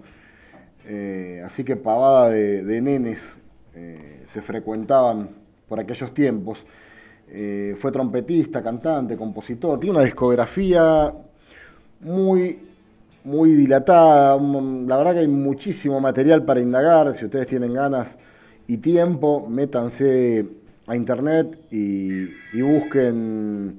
Eh, 0.87 1.43
así 1.45 1.62
que 1.62 1.77
pavada 1.77 2.31
de, 2.31 2.81
nenes 2.81 3.37
eh, 3.75 4.25
se 4.33 4.43
frecuentaban 4.43 5.31
por 5.68 5.79
aquellos 5.79 6.12
tiempos. 6.12 6.64
Eh, 7.29 7.77
fue 7.79 7.93
trompetista, 7.93 8.62
cantante, 8.62 9.16
compositor, 9.16 9.79
tiene 9.79 9.97
una 9.97 10.05
discografía 10.05 11.12
muy, 12.01 12.59
muy 13.25 13.55
dilatada. 13.55 14.37
La 14.37 14.97
verdad 14.97 15.12
que 15.12 15.21
hay 15.21 15.29
muchísimo 15.29 16.01
material 16.01 16.45
para 16.45 16.61
indagar. 16.61 17.14
Si 17.14 17.25
ustedes 17.25 17.47
tienen 17.47 17.73
ganas 17.73 18.18
y 18.66 18.79
tiempo, 18.79 19.49
métanse 19.49 20.45
a 20.87 20.97
internet 20.97 21.57
y, 21.71 22.25
y 22.53 22.62
busquen, 22.62 23.79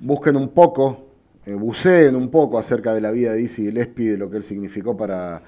busquen 0.00 0.36
un 0.36 0.48
poco 0.48 1.07
eh, 1.48 1.54
buceen 1.54 2.14
un 2.14 2.28
poco 2.28 2.58
acerca 2.58 2.92
de 2.92 3.00
la 3.00 3.10
vida 3.10 3.32
de 3.32 3.38
Dizzy 3.38 3.62
Gillespie, 3.62 4.10
de 4.10 4.18
lo 4.18 4.28
que 4.28 4.36
él 4.36 4.44
significó 4.44 4.94
para, 4.94 5.40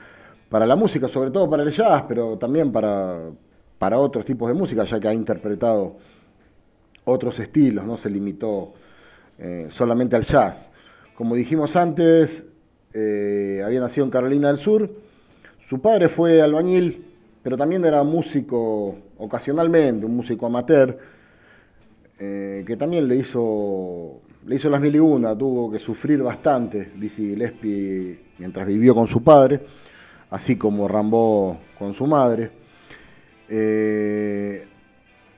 para 0.49 0.65
la 0.65 0.75
música, 0.75 1.09
sobre 1.09 1.31
todo 1.31 1.51
para 1.51 1.63
el 1.63 1.71
jazz, 1.71 2.05
pero 2.09 2.39
también 2.39 2.73
para, 2.73 3.29
para 3.77 3.99
otros 3.99 4.25
tipos 4.25 4.49
de 4.49 4.55
música, 4.55 4.83
ya 4.85 4.99
que 4.99 5.09
ha 5.09 5.13
interpretado 5.13 5.99
otros 7.05 7.39
estilos, 7.39 7.85
no 7.85 7.99
se 7.99 8.09
limitó 8.09 8.73
eh, 9.39 9.67
solamente 9.69 10.17
al 10.17 10.23
jazz. 10.23 10.71
Como 11.15 11.35
dijimos 11.35 11.77
antes, 11.77 12.45
eh, 12.95 13.63
había 13.63 13.81
nacido 13.81 14.07
en 14.07 14.11
Carolina 14.11 14.49
del 14.49 14.57
Sur, 14.57 14.91
su 15.69 15.83
padre 15.83 16.09
fue 16.09 16.41
albañil, 16.41 17.05
pero 17.43 17.59
también 17.59 17.85
era 17.85 18.03
músico 18.05 18.97
ocasionalmente, 19.19 20.07
un 20.07 20.17
músico 20.17 20.47
amateur, 20.47 20.97
que 22.19 22.77
también 22.79 23.09
le 23.09 23.17
hizo 23.17 24.21
le 24.47 24.57
hizo 24.57 24.71
las 24.71 24.81
mil 24.81 24.95
y 24.95 24.99
una, 24.99 25.37
tuvo 25.37 25.71
que 25.71 25.79
sufrir 25.79 26.23
bastante, 26.23 26.93
dice 26.97 27.23
Gillespie, 27.23 28.19
mientras 28.39 28.67
vivió 28.67 28.95
con 28.95 29.07
su 29.07 29.23
padre, 29.23 29.61
así 30.31 30.57
como 30.57 30.89
Rambó 30.89 31.59
con 31.79 31.95
su 31.95 32.07
madre. 32.07 32.51
Eh, 33.49 34.67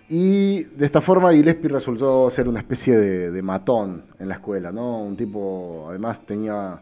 y 0.09 0.65
de 0.65 0.85
esta 0.85 1.01
forma 1.01 1.33
Gillespie 1.33 1.71
resultó 1.71 2.31
ser 2.31 2.47
una 2.49 2.61
especie 2.61 2.97
de, 2.97 3.43
matón 3.43 4.05
en 4.19 4.29
la 4.29 4.35
escuela, 4.35 4.71
¿no? 4.71 5.03
Un 5.03 5.17
tipo, 5.17 5.87
además 5.89 6.25
tenía 6.25 6.79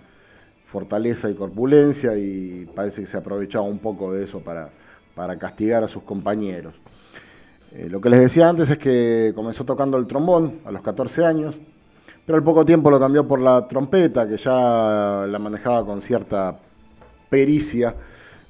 fortaleza 0.66 1.30
y 1.30 1.34
corpulencia 1.34 2.16
y 2.16 2.68
parece 2.74 3.02
que 3.02 3.06
se 3.06 3.16
aprovechaba 3.16 3.64
un 3.64 3.78
poco 3.78 4.12
de 4.12 4.24
eso 4.24 4.40
para, 4.40 4.70
para 5.14 5.38
castigar 5.38 5.84
a 5.84 5.88
sus 5.88 6.02
compañeros. 6.02 6.74
Eh, 7.72 7.88
lo 7.88 8.00
que 8.00 8.10
les 8.10 8.20
decía 8.20 8.48
antes 8.48 8.68
es 8.68 8.78
que 8.78 9.32
comenzó 9.34 9.64
tocando 9.64 9.96
el 9.96 10.06
trombón 10.06 10.60
a 10.64 10.72
los 10.72 10.82
14 10.82 11.24
años, 11.24 11.56
pero 12.26 12.38
al 12.38 12.44
poco 12.44 12.64
tiempo 12.64 12.90
lo 12.90 13.00
cambió 13.00 13.26
por 13.26 13.40
la 13.40 13.66
trompeta, 13.66 14.28
que 14.28 14.36
ya 14.36 15.26
la 15.28 15.38
manejaba 15.38 15.84
con 15.84 16.02
cierta 16.02 16.56
pericia 17.28 17.94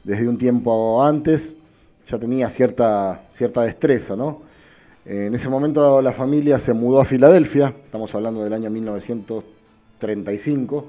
desde 0.04 0.28
un 0.28 0.38
tiempo 0.38 1.02
antes, 1.02 1.56
ya 2.08 2.18
tenía 2.18 2.48
cierta, 2.48 3.22
cierta 3.32 3.62
destreza, 3.62 4.16
¿no? 4.16 4.42
En 5.04 5.34
ese 5.34 5.48
momento 5.48 6.00
la 6.02 6.12
familia 6.12 6.58
se 6.58 6.74
mudó 6.74 7.00
a 7.00 7.04
Filadelfia, 7.04 7.74
estamos 7.84 8.14
hablando 8.14 8.44
del 8.44 8.52
año 8.52 8.70
1935, 8.70 10.84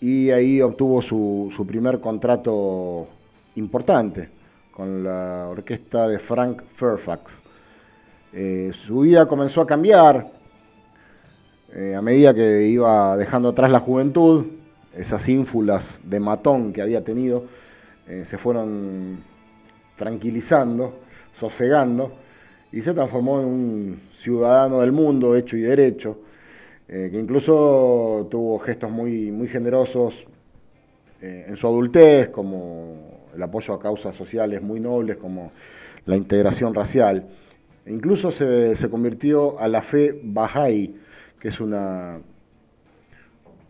y 0.00 0.30
ahí 0.30 0.60
obtuvo 0.60 1.00
su, 1.00 1.64
primer 1.66 2.00
contrato 2.00 3.06
importante 3.54 4.28
con 4.70 5.02
la 5.02 5.46
orquesta 5.48 6.06
de 6.06 6.18
Frank 6.18 6.62
Fairfax. 6.74 7.40
Eh, 8.32 8.72
su 8.74 9.00
vida 9.00 9.26
comenzó 9.26 9.62
a 9.62 9.66
cambiar, 9.66 10.30
eh, 11.76 11.96
a 11.96 12.00
medida 12.00 12.32
que 12.32 12.68
iba 12.68 13.16
dejando 13.16 13.48
atrás 13.48 13.68
la 13.68 13.80
juventud, 13.80 14.46
esas 14.96 15.28
ínfulas 15.28 15.98
de 16.04 16.20
matón 16.20 16.72
que 16.72 16.80
había 16.80 17.02
tenido 17.02 17.46
eh, 18.06 18.22
se 18.24 18.38
fueron 18.38 19.18
tranquilizando, 19.96 21.00
sosegando, 21.36 22.12
y 22.70 22.80
se 22.80 22.94
transformó 22.94 23.40
en 23.40 23.46
un 23.46 24.00
ciudadano 24.14 24.80
del 24.82 24.92
mundo 24.92 25.34
hecho 25.34 25.56
y 25.56 25.62
derecho, 25.62 26.18
eh, 26.86 27.08
que 27.10 27.18
incluso 27.18 28.28
tuvo 28.30 28.56
gestos 28.60 28.92
muy, 28.92 29.32
muy 29.32 29.48
generosos 29.48 30.26
en 31.20 31.56
su 31.56 31.66
adultez, 31.66 32.28
como 32.28 33.30
el 33.34 33.42
apoyo 33.42 33.72
a 33.72 33.80
causas 33.80 34.14
sociales 34.14 34.60
muy 34.60 34.78
nobles, 34.78 35.16
como 35.16 35.52
la 36.04 36.16
integración 36.16 36.74
racial. 36.74 37.26
E 37.86 37.92
incluso 37.92 38.30
se, 38.30 38.76
se 38.76 38.90
convirtió 38.90 39.58
a 39.58 39.66
la 39.66 39.80
fe 39.80 40.20
Bahá'í, 40.22 40.94
que 41.44 41.50
es 41.50 41.60
una, 41.60 42.18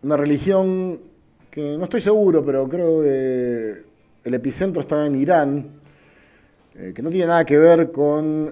una 0.01 0.15
religión 0.15 0.97
que 1.51 1.75
no 1.77 1.83
estoy 1.83 1.99
seguro, 1.99 2.41
pero 2.45 2.69
creo 2.69 3.01
que 3.01 3.83
el 4.23 4.33
epicentro 4.33 4.79
está 4.79 5.05
en 5.05 5.15
Irán, 5.15 5.71
eh, 6.73 6.93
que 6.95 7.01
no 7.01 7.09
tiene 7.09 7.25
nada 7.25 7.43
que 7.43 7.57
ver 7.57 7.91
con 7.91 8.49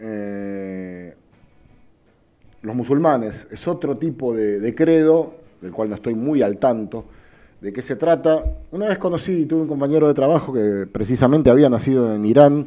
eh, 0.00 1.14
los 2.62 2.74
musulmanes. 2.74 3.46
Es 3.48 3.68
otro 3.68 3.96
tipo 3.96 4.34
de, 4.34 4.74
credo, 4.74 5.36
del 5.60 5.70
cual 5.70 5.90
no 5.90 5.94
estoy 5.94 6.16
muy 6.16 6.42
al 6.42 6.56
tanto, 6.56 7.04
de 7.60 7.72
qué 7.72 7.80
se 7.80 7.94
trata. 7.94 8.42
Una 8.72 8.88
vez 8.88 8.98
conocí 8.98 9.46
tuve 9.46 9.60
un 9.60 9.68
compañero 9.68 10.08
de 10.08 10.14
trabajo 10.14 10.52
que 10.52 10.88
precisamente 10.90 11.48
había 11.48 11.70
nacido 11.70 12.12
en 12.12 12.24
Irán 12.24 12.66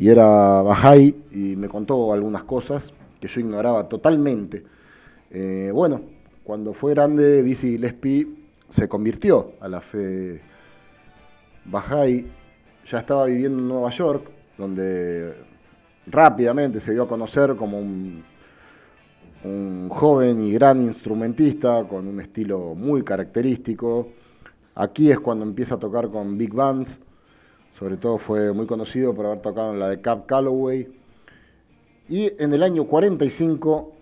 y 0.00 0.08
era 0.08 0.62
Bahá'í 0.64 1.14
y 1.30 1.54
me 1.54 1.68
contó 1.68 2.12
algunas 2.12 2.42
cosas 2.42 2.92
que 3.20 3.28
yo 3.28 3.38
ignoraba 3.38 3.88
totalmente. 3.88 4.77
Eh, 5.30 5.70
bueno, 5.72 6.00
cuando 6.44 6.72
fue 6.72 6.92
grande, 6.94 7.42
Dizzy 7.42 7.72
Gillespie 7.72 8.26
se 8.68 8.88
convirtió 8.88 9.52
a 9.60 9.68
la 9.68 9.80
fe 9.80 10.40
Bajay 11.64 12.26
ya 12.86 12.98
estaba 12.98 13.26
viviendo 13.26 13.58
en 13.58 13.68
Nueva 13.68 13.90
York, 13.90 14.30
donde 14.56 15.34
rápidamente 16.06 16.80
se 16.80 16.92
dio 16.92 17.02
a 17.02 17.08
conocer 17.08 17.54
como 17.56 17.78
un, 17.78 18.24
joven 19.90 20.44
y 20.44 20.52
gran 20.52 20.80
instrumentista 20.80 21.84
con 21.84 22.08
un 22.08 22.20
estilo 22.20 22.74
muy 22.74 23.02
característico. 23.04 24.08
Aquí 24.74 25.10
es 25.10 25.20
cuando 25.20 25.44
empieza 25.44 25.76
a 25.76 25.78
tocar 25.78 26.10
con 26.10 26.36
big 26.36 26.52
bands, 26.52 26.98
sobre 27.78 27.96
todo 27.96 28.18
fue 28.18 28.52
muy 28.52 28.66
conocido 28.66 29.14
por 29.14 29.26
haber 29.26 29.40
tocado 29.40 29.72
en 29.72 29.78
la 29.78 29.88
de 29.88 30.00
Cap 30.00 30.26
Calloway. 30.26 30.88
Y 32.08 32.32
en 32.42 32.52
el 32.52 32.62
año 32.62 32.86
45 32.86 33.92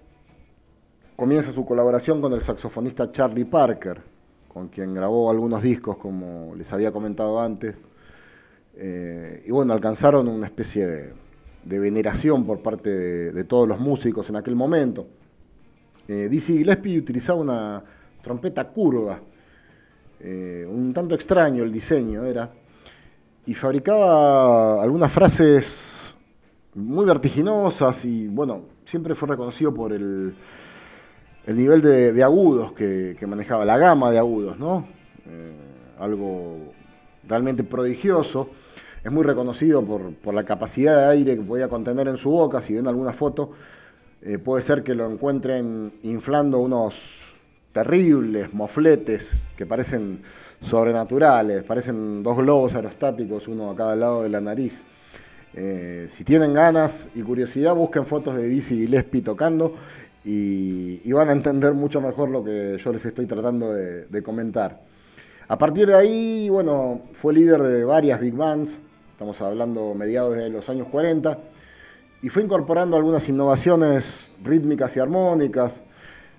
comienza 1.17 1.51
su 1.51 1.65
colaboración 1.65 2.21
con 2.21 2.33
el 2.35 2.43
saxofonista 2.43 3.11
Charlie 3.11 3.47
Parker, 3.47 4.01
con 4.53 4.69
quien 4.69 4.95
grabó 4.95 5.31
algunos 5.31 5.63
discos, 5.63 5.97
como 5.97 6.55
les 6.55 6.71
había 6.73 6.93
comentado 6.93 7.41
antes. 7.41 7.75
Eh, 8.77 9.43
y 9.47 9.51
bueno, 9.51 9.73
alcanzaron 9.73 10.29
una 10.29 10.47
especie 10.47 10.87
de, 11.65 11.79
veneración 11.79 12.45
por 12.45 12.61
parte 12.61 12.91
de, 12.91 13.33
de, 13.33 13.45
todos 13.45 13.67
los 13.67 13.81
músicos 13.81 14.29
en 14.29 14.37
aquel 14.37 14.55
momento. 14.55 15.07
Eh, 16.07 16.29
Dizzy 16.31 16.59
Gillespie 16.59 16.99
utilizaba 16.99 17.41
una 17.41 17.83
trompeta 18.23 18.69
curva, 18.69 19.19
eh, 20.21 20.67
un 20.69 20.93
tanto 20.93 21.15
extraño 21.15 21.65
el 21.65 21.73
diseño 21.73 22.25
era, 22.25 22.53
y 23.47 23.55
fabricaba 23.55 24.83
algunas 24.83 25.11
frases 25.11 26.15
muy 26.75 27.07
vertiginosas 27.07 28.05
y 28.05 28.29
bueno, 28.29 28.63
siempre 28.85 29.15
fue 29.15 29.29
reconocido 29.29 29.73
por 29.73 29.93
el, 29.93 30.35
el 31.47 31.57
nivel 31.57 31.81
de, 31.81 32.23
agudos 32.23 32.73
que, 32.73 33.17
manejaba, 33.27 33.65
la 33.65 33.79
gama 33.79 34.11
de 34.11 34.19
agudos, 34.19 34.59
¿no? 34.59 34.87
Eh, 35.27 35.53
algo 35.99 36.73
realmente 37.27 37.65
prodigioso. 37.65 38.51
Es 39.05 39.13
muy 39.13 39.23
reconocido 39.23 39.85
por, 39.85 40.13
por, 40.15 40.35
la 40.35 40.45
capacidad 40.45 40.97
de 40.97 41.13
aire 41.13 41.37
que 41.37 41.43
podía 41.43 41.69
contener 41.69 42.09
en 42.09 42.17
su 42.17 42.31
boca. 42.31 42.61
Si 42.61 42.75
ven 42.75 42.89
alguna 42.89 43.13
foto, 43.13 43.53
eh, 44.23 44.39
puede 44.39 44.63
ser 44.63 44.83
que 44.83 44.97
lo 44.97 45.09
encuentren 45.09 45.93
inflando 46.03 46.59
unos 46.59 46.97
terribles 47.73 48.53
mofletes 48.53 49.39
que 49.57 49.67
parecen 49.67 50.23
sobrenaturales, 50.61 51.63
parecen 51.63 52.23
dos 52.25 52.39
globos 52.39 52.75
aerostáticos, 52.75 53.47
uno 53.47 53.71
a 53.71 53.77
cada 53.77 53.95
lado 53.95 54.23
de 54.25 54.31
la 54.31 54.41
nariz. 54.41 54.85
Eh, 55.55 56.09
si 56.11 56.25
tienen 56.25 56.55
ganas 56.55 57.09
y 57.15 57.23
curiosidad, 57.23 57.75
busquen 57.75 58.05
fotos 58.05 58.35
de 58.35 58.49
Dizzy 58.49 58.77
Gillespie 58.77 59.23
tocando 59.23 59.75
y, 60.29 61.13
van 61.13 61.29
a 61.29 61.33
entender 61.33 61.73
mucho 61.73 62.01
mejor 62.01 62.29
lo 62.31 62.43
que 62.43 62.79
yo 62.79 62.93
les 62.93 63.05
estoy 63.05 63.27
tratando 63.27 63.73
de, 63.73 64.23
comentar. 64.25 64.81
A 65.47 65.57
partir 65.57 65.87
de 65.87 65.95
ahí, 65.95 66.49
bueno, 66.49 67.03
fue 67.13 67.33
líder 67.33 67.63
de 67.63 67.85
varias 67.85 68.21
big 68.21 68.35
bands, 68.35 68.77
estamos 69.13 69.41
hablando 69.41 69.95
mediados 69.95 70.37
de 70.37 70.51
los 70.51 70.69
años 70.69 70.89
40, 70.89 71.39
y 72.23 72.29
fue 72.29 72.43
incorporando 72.43 72.97
algunas 72.97 73.29
innovaciones 73.29 74.33
rítmicas 74.43 74.97
y 74.97 75.01
armónicas 75.01 75.85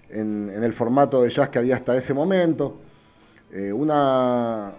en, 0.09 0.49
el 0.49 0.73
formato 0.73 1.21
de 1.21 1.29
jazz 1.29 1.47
que 1.47 1.59
había 1.59 1.75
hasta 1.75 1.95
ese 1.95 2.13
momento. 2.13 2.75
Eh, 3.53 3.71
una, 3.71 4.73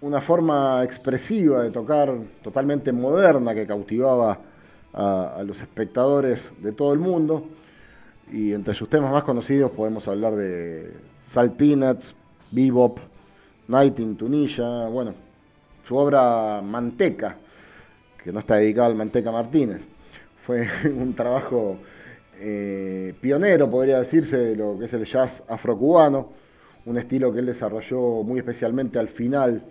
una 0.00 0.20
forma 0.22 0.82
expresiva 0.82 1.62
de 1.62 1.70
tocar 1.70 2.14
totalmente 2.42 2.92
moderna 2.92 3.54
que 3.54 3.66
cautivaba 3.66 4.38
a 4.94 5.42
los 5.44 5.60
espectadores 5.60 6.50
de 6.62 6.72
todo 6.72 6.94
el 6.94 6.98
mundo. 6.98 7.44
Y 8.32 8.52
entre 8.52 8.74
sus 8.74 8.88
temas 8.88 9.10
más 9.10 9.24
conocidos 9.24 9.72
podemos 9.72 10.06
hablar 10.06 10.36
de 10.36 10.92
Salt 11.26 11.56
Peanuts, 11.56 12.14
Bebop, 12.52 12.98
Night 13.66 13.98
in 13.98 14.16
Tunisia, 14.16 14.86
bueno, 14.86 15.14
su 15.86 15.96
obra 15.96 16.60
Manteca, 16.62 17.36
que 18.22 18.32
no 18.32 18.38
está 18.38 18.56
dedicada 18.56 18.86
al 18.86 18.94
Manteca 18.94 19.32
Martínez. 19.32 19.80
Fue 20.38 20.66
un 20.84 21.14
trabajo 21.14 21.78
eh, 22.38 23.14
pionero, 23.20 23.68
podría 23.68 23.98
decirse, 23.98 24.36
de 24.36 24.56
lo 24.56 24.78
que 24.78 24.84
es 24.84 24.92
el 24.92 25.04
jazz 25.04 25.42
afrocubano, 25.48 26.28
un 26.86 26.98
estilo 26.98 27.32
que 27.32 27.40
él 27.40 27.46
desarrolló 27.46 28.22
muy 28.22 28.38
especialmente 28.38 28.98
al 28.98 29.08
final 29.08 29.62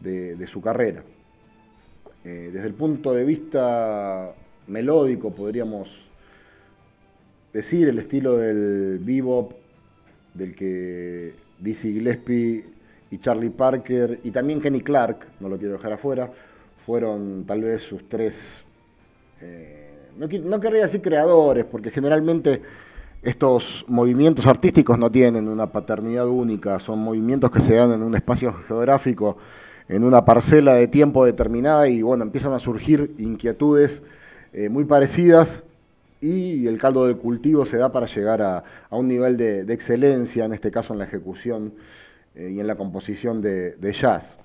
de, 0.00 0.36
de 0.36 0.46
su 0.46 0.60
carrera. 0.60 1.02
Eh, 2.24 2.50
desde 2.52 2.66
el 2.66 2.74
punto 2.74 3.14
de 3.14 3.24
vista 3.24 4.34
melódico, 4.66 5.30
podríamos 5.30 6.07
decir, 7.52 7.88
el 7.88 7.98
estilo 7.98 8.36
del 8.36 8.98
bebop, 8.98 9.52
del 10.34 10.54
que 10.54 11.34
Dizzy 11.58 11.92
Gillespie 11.92 12.64
y 13.10 13.18
Charlie 13.18 13.50
Parker, 13.50 14.20
y 14.22 14.30
también 14.30 14.60
Kenny 14.60 14.80
Clark, 14.80 15.26
no 15.40 15.48
lo 15.48 15.58
quiero 15.58 15.74
dejar 15.74 15.92
afuera, 15.92 16.30
fueron 16.84 17.44
tal 17.46 17.62
vez 17.62 17.82
sus 17.82 18.08
tres, 18.08 18.62
eh, 19.40 19.90
no, 20.18 20.26
no, 20.26 20.60
querría 20.60 20.82
decir 20.82 21.00
creadores, 21.00 21.64
porque 21.64 21.90
generalmente 21.90 22.62
estos 23.22 23.84
movimientos 23.88 24.46
artísticos 24.46 24.98
no 24.98 25.10
tienen 25.10 25.48
una 25.48 25.72
paternidad 25.72 26.28
única, 26.28 26.78
son 26.78 27.00
movimientos 27.00 27.50
que 27.50 27.60
se 27.60 27.74
dan 27.74 27.92
en 27.92 28.02
un 28.02 28.14
espacio 28.14 28.52
geográfico, 28.68 29.38
en 29.88 30.04
una 30.04 30.24
parcela 30.24 30.74
de 30.74 30.86
tiempo 30.86 31.24
determinada, 31.24 31.88
y 31.88 32.02
bueno, 32.02 32.22
empiezan 32.22 32.52
a 32.52 32.58
surgir 32.58 33.14
inquietudes 33.18 34.02
eh, 34.52 34.68
muy 34.68 34.84
parecidas 34.84 35.64
y 36.20 36.66
el 36.66 36.78
caldo 36.78 37.06
del 37.06 37.16
cultivo 37.16 37.64
se 37.64 37.76
da 37.76 37.92
para 37.92 38.06
llegar 38.06 38.42
a, 38.42 38.64
un 38.90 39.08
nivel 39.08 39.36
de, 39.36 39.60
excelencia, 39.72 40.44
en 40.44 40.52
este 40.52 40.70
caso 40.70 40.92
en 40.92 40.98
la 40.98 41.04
ejecución 41.04 41.74
eh, 42.34 42.52
y 42.54 42.60
en 42.60 42.66
la 42.66 42.76
composición 42.76 43.40
de, 43.40 43.72
de 43.72 43.92
jazz. 43.92 44.38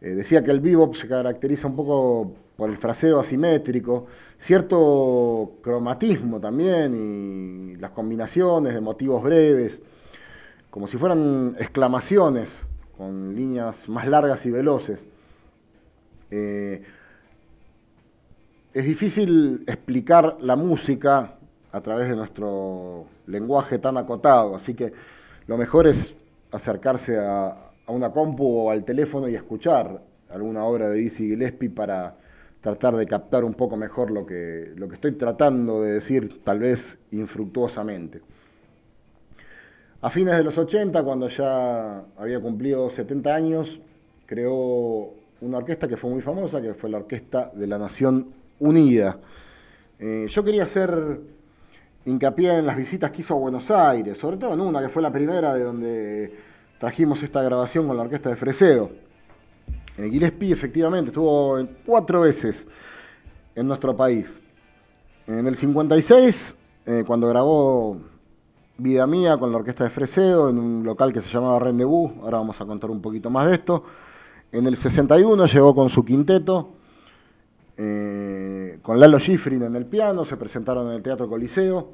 Eh, 0.00 0.10
decía 0.10 0.42
que 0.42 0.50
el 0.50 0.60
bebop 0.60 0.94
se 0.94 1.06
caracteriza 1.06 1.66
un 1.66 1.76
poco 1.76 2.32
por 2.56 2.70
el 2.70 2.76
fraseo 2.76 3.20
asimétrico, 3.20 4.06
cierto 4.38 5.58
cromatismo 5.62 6.40
también 6.40 6.94
y 6.94 7.74
las 7.76 7.90
combinaciones 7.90 8.74
de 8.74 8.80
motivos 8.80 9.22
breves, 9.22 9.80
como 10.70 10.86
si 10.86 10.96
fueran 10.96 11.54
exclamaciones 11.58 12.54
con 12.96 13.34
líneas 13.34 13.88
más 13.88 14.06
largas 14.08 14.44
y 14.46 14.50
veloces. 14.50 15.06
Eh, 16.30 16.82
es 18.72 18.84
difícil 18.84 19.64
explicar 19.66 20.36
la 20.40 20.56
música 20.56 21.34
a 21.72 21.80
través 21.80 22.08
de 22.08 22.16
nuestro 22.16 23.06
lenguaje 23.26 23.78
tan 23.78 23.96
acotado, 23.96 24.54
así 24.54 24.74
que 24.74 24.92
lo 25.46 25.56
mejor 25.56 25.86
es 25.86 26.14
acercarse 26.52 27.18
a, 27.18 27.66
una 27.88 28.12
compu 28.12 28.46
o 28.46 28.70
al 28.70 28.84
teléfono 28.84 29.28
y 29.28 29.34
escuchar 29.34 30.00
alguna 30.28 30.62
obra 30.62 30.88
de 30.88 30.98
Dizzy 30.98 31.30
Gillespie 31.30 31.70
para 31.70 32.14
tratar 32.60 32.94
de 32.94 33.04
captar 33.04 33.42
un 33.42 33.54
poco 33.54 33.76
mejor 33.76 34.12
lo 34.12 34.24
que, 34.24 34.72
lo 34.76 34.88
que 34.88 34.94
estoy 34.94 35.12
tratando 35.12 35.82
de 35.82 35.94
decir, 35.94 36.44
tal 36.44 36.60
vez 36.60 36.98
infructuosamente. 37.10 38.20
A 40.02 40.08
fines 40.08 40.36
de 40.36 40.44
los 40.44 40.56
80, 40.56 41.02
cuando 41.02 41.28
ya 41.28 42.04
había 42.16 42.38
cumplido 42.38 42.88
70 42.88 43.34
años, 43.34 43.80
creó 44.26 45.12
una 45.40 45.58
orquesta 45.58 45.88
que 45.88 45.96
fue 45.96 46.10
muy 46.10 46.22
famosa, 46.22 46.62
que 46.62 46.74
fue 46.74 46.90
la 46.90 46.98
Orquesta 46.98 47.50
de 47.52 47.66
la 47.66 47.78
Nación 47.78 48.39
unida. 48.60 49.18
Eh, 49.98 50.26
yo 50.28 50.44
quería 50.44 50.62
hacer 50.62 51.20
hincapié 52.04 52.58
en 52.58 52.66
las 52.66 52.76
visitas 52.76 53.10
que 53.10 53.22
hizo 53.22 53.34
a 53.34 53.38
Buenos 53.38 53.70
Aires, 53.70 54.16
sobre 54.16 54.36
todo 54.36 54.54
en 54.54 54.60
una 54.60 54.80
que 54.80 54.88
fue 54.88 55.02
la 55.02 55.12
primera 55.12 55.52
de 55.54 55.64
donde 55.64 56.38
trajimos 56.78 57.22
esta 57.22 57.42
grabación 57.42 57.86
con 57.86 57.96
la 57.96 58.04
orquesta 58.04 58.30
de 58.30 58.36
Fresedo. 58.36 58.90
Eh, 59.98 60.08
Gillespie 60.10 60.52
efectivamente 60.52 61.08
estuvo 61.08 61.58
cuatro 61.84 62.22
veces 62.22 62.66
en 63.54 63.66
nuestro 63.66 63.94
país. 63.94 64.40
En 65.26 65.46
el 65.46 65.56
56, 65.56 66.56
eh, 66.86 67.04
cuando 67.06 67.28
grabó 67.28 67.98
Vida 68.78 69.06
Mía 69.06 69.36
con 69.36 69.52
la 69.52 69.58
orquesta 69.58 69.84
de 69.84 69.90
Fresedo 69.90 70.48
en 70.48 70.58
un 70.58 70.84
local 70.84 71.12
que 71.12 71.20
se 71.20 71.30
llamaba 71.30 71.58
Rendezvous, 71.58 72.12
ahora 72.22 72.38
vamos 72.38 72.58
a 72.60 72.64
contar 72.64 72.90
un 72.90 73.02
poquito 73.02 73.28
más 73.28 73.46
de 73.48 73.54
esto. 73.54 73.84
En 74.50 74.66
el 74.66 74.76
61 74.76 75.46
llegó 75.46 75.74
con 75.74 75.90
su 75.90 76.04
quinteto, 76.04 76.70
eh, 77.82 78.78
con 78.82 79.00
Lalo 79.00 79.18
Schifrin 79.18 79.62
en 79.62 79.74
el 79.74 79.86
piano, 79.86 80.26
se 80.26 80.36
presentaron 80.36 80.88
en 80.88 80.96
el 80.96 81.02
Teatro 81.02 81.30
Coliseo. 81.30 81.88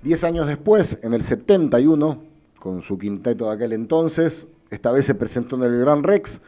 Diez 0.00 0.22
años 0.22 0.46
después, 0.46 1.00
en 1.02 1.14
el 1.14 1.24
71, 1.24 2.22
con 2.60 2.80
su 2.82 2.96
quinteto 2.96 3.46
de 3.46 3.56
aquel 3.56 3.72
entonces, 3.72 4.46
esta 4.70 4.92
vez 4.92 5.04
se 5.04 5.16
presentó 5.16 5.56
en 5.56 5.64
el 5.64 5.80
Gran 5.80 6.04
Rex. 6.04 6.40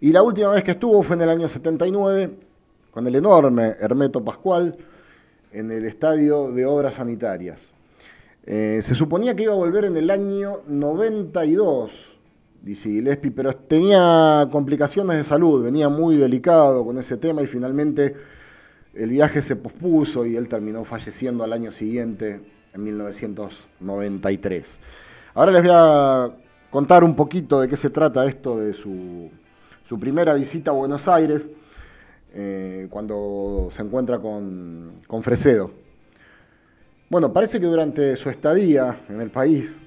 Y 0.00 0.12
la 0.12 0.22
última 0.22 0.50
vez 0.50 0.62
que 0.62 0.70
estuvo 0.70 1.02
fue 1.02 1.16
en 1.16 1.22
el 1.22 1.28
año 1.28 1.48
79, 1.48 2.30
con 2.92 3.04
el 3.04 3.16
enorme 3.16 3.74
Hermeto 3.80 4.24
Pascual, 4.24 4.76
en 5.50 5.72
el 5.72 5.84
Estadio 5.84 6.52
de 6.52 6.66
Obras 6.66 6.94
Sanitarias. 6.94 7.60
Eh, 8.46 8.80
se 8.84 8.94
suponía 8.94 9.34
que 9.34 9.42
iba 9.42 9.54
a 9.54 9.56
volver 9.56 9.86
en 9.86 9.96
el 9.96 10.08
año 10.08 10.60
92, 10.68 11.90
dice 12.62 12.88
Gillespie, 12.88 13.30
pero 13.30 13.52
tenía 13.54 14.48
complicaciones 14.50 15.16
de 15.16 15.24
salud, 15.24 15.62
venía 15.62 15.88
muy 15.88 16.16
delicado 16.16 16.84
con 16.84 16.98
ese 16.98 17.16
tema 17.16 17.42
y 17.42 17.46
finalmente 17.46 18.14
el 18.94 19.10
viaje 19.10 19.42
se 19.42 19.56
pospuso 19.56 20.26
y 20.26 20.36
él 20.36 20.48
terminó 20.48 20.84
falleciendo 20.84 21.44
al 21.44 21.52
año 21.52 21.72
siguiente, 21.72 22.40
en 22.72 22.84
1993. 22.84 24.66
Ahora 25.34 25.52
les 25.52 25.62
voy 25.62 25.72
a 25.74 26.30
contar 26.70 27.04
un 27.04 27.14
poquito 27.14 27.60
de 27.60 27.68
qué 27.68 27.76
se 27.76 27.90
trata 27.90 28.24
esto 28.26 28.58
de 28.58 28.74
su, 28.74 29.30
su 29.84 29.98
primera 29.98 30.34
visita 30.34 30.70
a 30.70 30.74
Buenos 30.74 31.08
Aires, 31.08 31.48
eh, 32.32 32.86
cuando 32.90 33.68
se 33.72 33.82
encuentra 33.82 34.18
con, 34.18 34.92
con 35.06 35.22
Fresedo. 35.22 35.72
Bueno, 37.08 37.32
parece 37.32 37.58
que 37.58 37.66
durante 37.66 38.14
su 38.14 38.30
estadía 38.30 39.00
en 39.08 39.20
el 39.20 39.30
país 39.30 39.80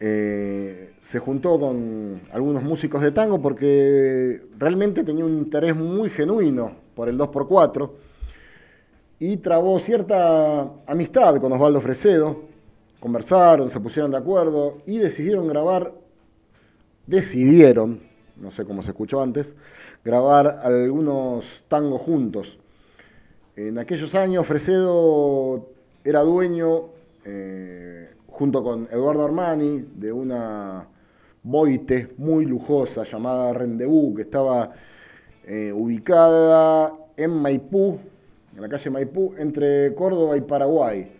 eh, 0.00 0.92
se 1.02 1.18
juntó 1.18 1.58
con 1.58 2.20
algunos 2.32 2.62
músicos 2.62 3.02
de 3.02 3.10
tango 3.10 3.42
porque 3.42 4.42
realmente 4.56 5.02
tenía 5.02 5.24
un 5.24 5.36
interés 5.38 5.74
muy 5.74 6.10
genuino 6.10 6.72
por 6.94 7.08
el 7.08 7.18
2x4 7.18 7.90
y 9.18 9.38
trabó 9.38 9.78
cierta 9.80 10.70
amistad 10.86 11.40
con 11.40 11.52
Osvaldo 11.52 11.80
Fresedo. 11.80 12.42
Conversaron, 13.00 13.70
se 13.70 13.80
pusieron 13.80 14.10
de 14.10 14.16
acuerdo 14.16 14.78
y 14.86 14.98
decidieron 14.98 15.48
grabar, 15.48 15.92
decidieron, 17.06 18.00
no 18.36 18.50
sé 18.50 18.64
cómo 18.64 18.82
se 18.82 18.90
escuchó 18.90 19.22
antes, 19.22 19.54
grabar 20.04 20.60
algunos 20.62 21.44
tangos 21.68 22.02
juntos. 22.02 22.58
En 23.56 23.78
aquellos 23.78 24.14
años 24.14 24.46
Fresedo 24.46 25.68
era 26.04 26.20
dueño, 26.22 26.86
eh, 27.24 28.10
junto 28.38 28.62
con 28.62 28.86
Eduardo 28.92 29.24
Armani, 29.24 29.84
de 29.96 30.12
una 30.12 30.86
boite 31.42 32.14
muy 32.18 32.44
lujosa 32.44 33.02
llamada 33.02 33.52
Rendezvous, 33.52 34.14
que 34.14 34.22
estaba 34.22 34.70
eh, 35.44 35.72
ubicada 35.72 36.92
en 37.16 37.32
Maipú, 37.32 37.98
en 38.54 38.62
la 38.62 38.68
calle 38.68 38.90
Maipú, 38.90 39.34
entre 39.38 39.92
Córdoba 39.92 40.36
y 40.36 40.42
Paraguay, 40.42 41.10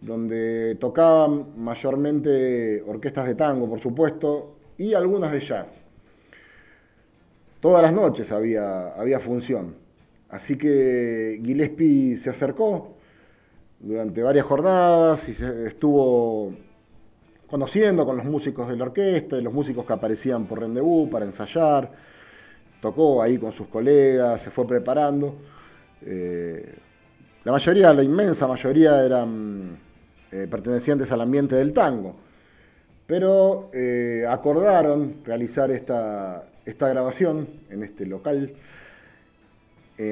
donde 0.00 0.74
tocaban 0.80 1.56
mayormente 1.56 2.82
orquestas 2.82 3.28
de 3.28 3.36
tango, 3.36 3.68
por 3.68 3.78
supuesto, 3.78 4.56
y 4.76 4.92
algunas 4.92 5.30
de 5.30 5.38
jazz. 5.38 5.84
Todas 7.60 7.80
las 7.80 7.92
noches 7.92 8.32
había, 8.32 8.88
había 8.88 9.20
función. 9.20 9.76
Así 10.28 10.58
que 10.58 11.40
Gillespie 11.44 12.16
se 12.16 12.30
acercó 12.30 12.95
durante 13.80 14.22
varias 14.22 14.44
jornadas 14.46 15.28
y 15.28 15.32
estuvo 15.66 16.52
conociendo 17.46 18.04
con 18.04 18.16
los 18.16 18.26
músicos 18.26 18.68
de 18.68 18.76
la 18.76 18.84
orquesta 18.84 19.36
los 19.40 19.52
músicos 19.52 19.84
que 19.86 19.92
aparecían 19.92 20.46
por 20.46 20.60
Rendezvous 20.60 21.08
para 21.08 21.24
ensayar. 21.24 21.90
Tocó 22.80 23.22
ahí 23.22 23.38
con 23.38 23.52
sus 23.52 23.68
colegas, 23.68 24.42
se 24.42 24.50
fue 24.50 24.66
preparando. 24.66 25.36
Eh, 26.02 26.74
la 27.44 27.52
mayoría, 27.52 27.92
la 27.92 28.02
inmensa 28.02 28.46
mayoría 28.46 29.04
eran 29.04 29.78
eh, 30.30 30.46
pertenecientes 30.50 31.10
al 31.12 31.20
ambiente 31.20 31.54
del 31.54 31.72
tango, 31.72 32.16
pero 33.06 33.70
eh, 33.72 34.26
acordaron 34.28 35.18
realizar 35.24 35.70
esta, 35.70 36.48
esta 36.64 36.88
grabación 36.88 37.48
en 37.70 37.82
este 37.82 38.04
local 38.04 38.52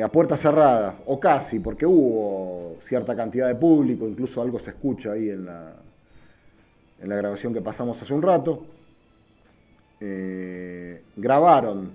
a 0.03 0.09
puerta 0.09 0.37
cerrada, 0.37 0.97
o 1.07 1.21
casi, 1.21 1.59
porque 1.59 1.85
hubo 1.85 2.79
cierta 2.83 3.15
cantidad 3.15 3.49
de 3.49 3.55
público, 3.55 4.09
incluso 4.09 4.41
algo 4.41 4.59
se 4.59 4.71
escucha 4.71 5.13
ahí 5.13 5.29
en 5.29 5.45
la, 5.45 5.75
en 7.03 7.09
la 7.09 7.17
grabación 7.17 7.53
que 7.53 7.61
pasamos 7.61 8.01
hace 8.01 8.15
un 8.15 8.23
rato. 8.23 8.65
grabaron 11.17 11.91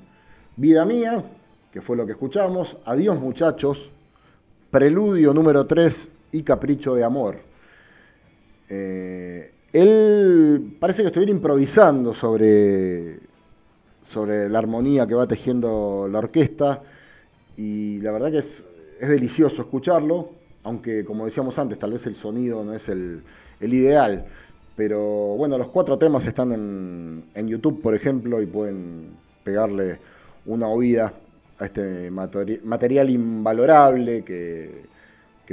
Vida 0.56 0.86
Mía, 0.86 1.24
que 1.72 1.82
fue 1.82 1.96
lo 1.96 2.06
que 2.06 2.12
escuchamos, 2.12 2.78
Adiós 2.86 3.20
muchachos, 3.20 3.90
Preludio 4.70 5.34
número 5.34 5.66
3 5.66 6.10
y 6.34 6.44
Capricho 6.44 6.96
de 6.96 7.04
Amor. 7.04 7.38
Eh, 8.70 9.52
él 9.72 10.76
parece 10.80 11.02
que 11.02 11.08
estuviera 11.08 11.32
improvisando 11.32 12.14
sobre, 12.14 13.20
sobre 14.08 14.50
la 14.50 14.60
armonía 14.60 15.08
que 15.08 15.16
va 15.16 15.26
tejiendo 15.26 16.08
la 16.12 16.20
orquesta 16.20 16.84
y 17.60 18.00
la 18.00 18.14
verdad 18.14 18.32
que 18.32 18.38
es, 18.38 18.66
delicioso 19.02 19.62
escucharlo, 19.62 20.30
aunque 20.64 21.04
como 21.04 21.26
decíamos 21.26 21.60
antes, 21.60 21.78
tal 21.78 21.92
vez 21.92 22.06
el 22.06 22.16
sonido 22.16 22.64
no 22.64 22.74
es 22.74 22.88
el, 22.88 23.22
ideal. 23.60 24.26
Pero 24.78 25.02
bueno, 25.36 25.58
los 25.58 25.68
cuatro 25.68 25.98
temas 25.98 26.26
están 26.26 26.54
en, 26.54 27.26
en 27.36 27.48
YouTube, 27.50 27.82
por 27.82 27.94
ejemplo, 27.94 28.42
y 28.42 28.46
pueden 28.46 29.10
pegarle 29.44 30.00
una 30.46 30.70
oída 30.70 31.14
a 31.60 31.66
este 31.66 32.10
material 32.10 33.10
invalorable 33.10 34.24
que, 34.24 34.88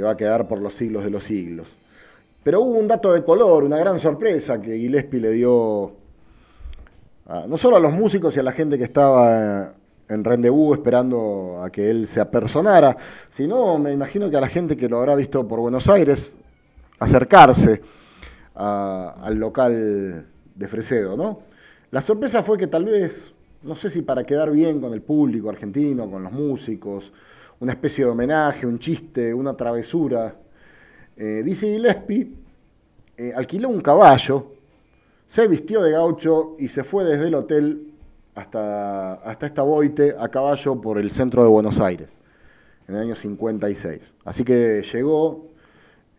va 0.01 0.11
a 0.11 0.17
quedar 0.17 0.47
por 0.47 0.61
los 0.61 0.75
siglos 0.75 1.03
de 1.03 1.09
los 1.09 1.25
siglos. 1.25 1.67
Pero 2.41 2.61
hubo 2.61 2.77
un 2.77 2.87
dato 2.87 3.11
de 3.11 3.21
color, 3.25 3.65
una 3.65 3.77
gran 3.77 3.99
sorpresa 3.99 4.61
que 4.61 4.77
Gillespie 4.77 5.19
le 5.19 5.31
dio 5.31 5.91
no 7.47 7.57
solo 7.57 7.75
a 7.75 7.79
los 7.81 7.91
músicos 7.91 8.33
y 8.37 8.39
a 8.39 8.43
la 8.43 8.53
gente 8.53 8.77
que 8.77 8.85
estaba 8.85 9.73
en 10.09 10.23
Rendezvous 10.23 10.77
esperando 10.77 11.61
a 11.63 11.69
que 11.69 11.89
él 11.89 12.07
se 12.07 12.21
apersonara, 12.21 12.95
sino 13.29 13.77
me 13.77 13.91
imagino 13.91 14.29
que 14.29 14.37
a 14.37 14.41
la 14.41 14.47
gente 14.47 14.77
que 14.77 14.87
lo 14.87 14.99
habrá 14.99 15.15
visto 15.15 15.47
por 15.47 15.59
Buenos 15.59 15.89
Aires 15.89 16.37
acercarse 16.99 17.81
al 18.55 19.35
local 19.35 20.25
de 20.55 20.67
Fresedo, 20.67 21.15
¿no? 21.15 21.39
La 21.91 22.01
sorpresa 22.01 22.43
fue 22.43 22.57
que 22.57 22.67
tal 22.67 22.85
vez 22.85 23.31
no 23.63 23.75
sé 23.75 23.89
si 23.89 24.01
para 24.01 24.23
quedar 24.23 24.51
bien 24.51 24.79
con 24.79 24.93
el 24.93 25.01
público 25.01 25.49
argentino, 25.49 26.09
con 26.09 26.23
los 26.23 26.31
músicos, 26.31 27.11
una 27.59 27.71
especie 27.71 28.05
de 28.05 28.11
homenaje, 28.11 28.65
un 28.65 28.79
chiste, 28.79 29.33
una 29.33 29.55
travesura. 29.55 30.35
Eh, 31.15 31.41
dice 31.43 31.67
Gillespie, 31.67 32.31
eh, 33.17 33.33
alquiló 33.35 33.69
un 33.69 33.81
caballo, 33.81 34.53
se 35.27 35.47
vistió 35.47 35.81
de 35.81 35.91
gaucho 35.91 36.55
y 36.59 36.69
se 36.69 36.83
fue 36.83 37.03
desde 37.03 37.27
el 37.27 37.35
hotel 37.35 37.93
hasta, 38.37 39.15
hasta 39.15 39.47
esta 39.47 39.63
boite 39.63 40.15
a 40.17 40.29
caballo 40.29 40.79
por 40.79 40.99
el 40.99 41.09
centro 41.09 41.41
de 41.41 41.49
Buenos 41.49 41.79
Aires, 41.79 42.15
en 42.87 42.95
el 42.95 43.01
año 43.01 43.15
56. 43.15 44.13
Así 44.25 44.43
que 44.43 44.83
llegó, 44.93 45.47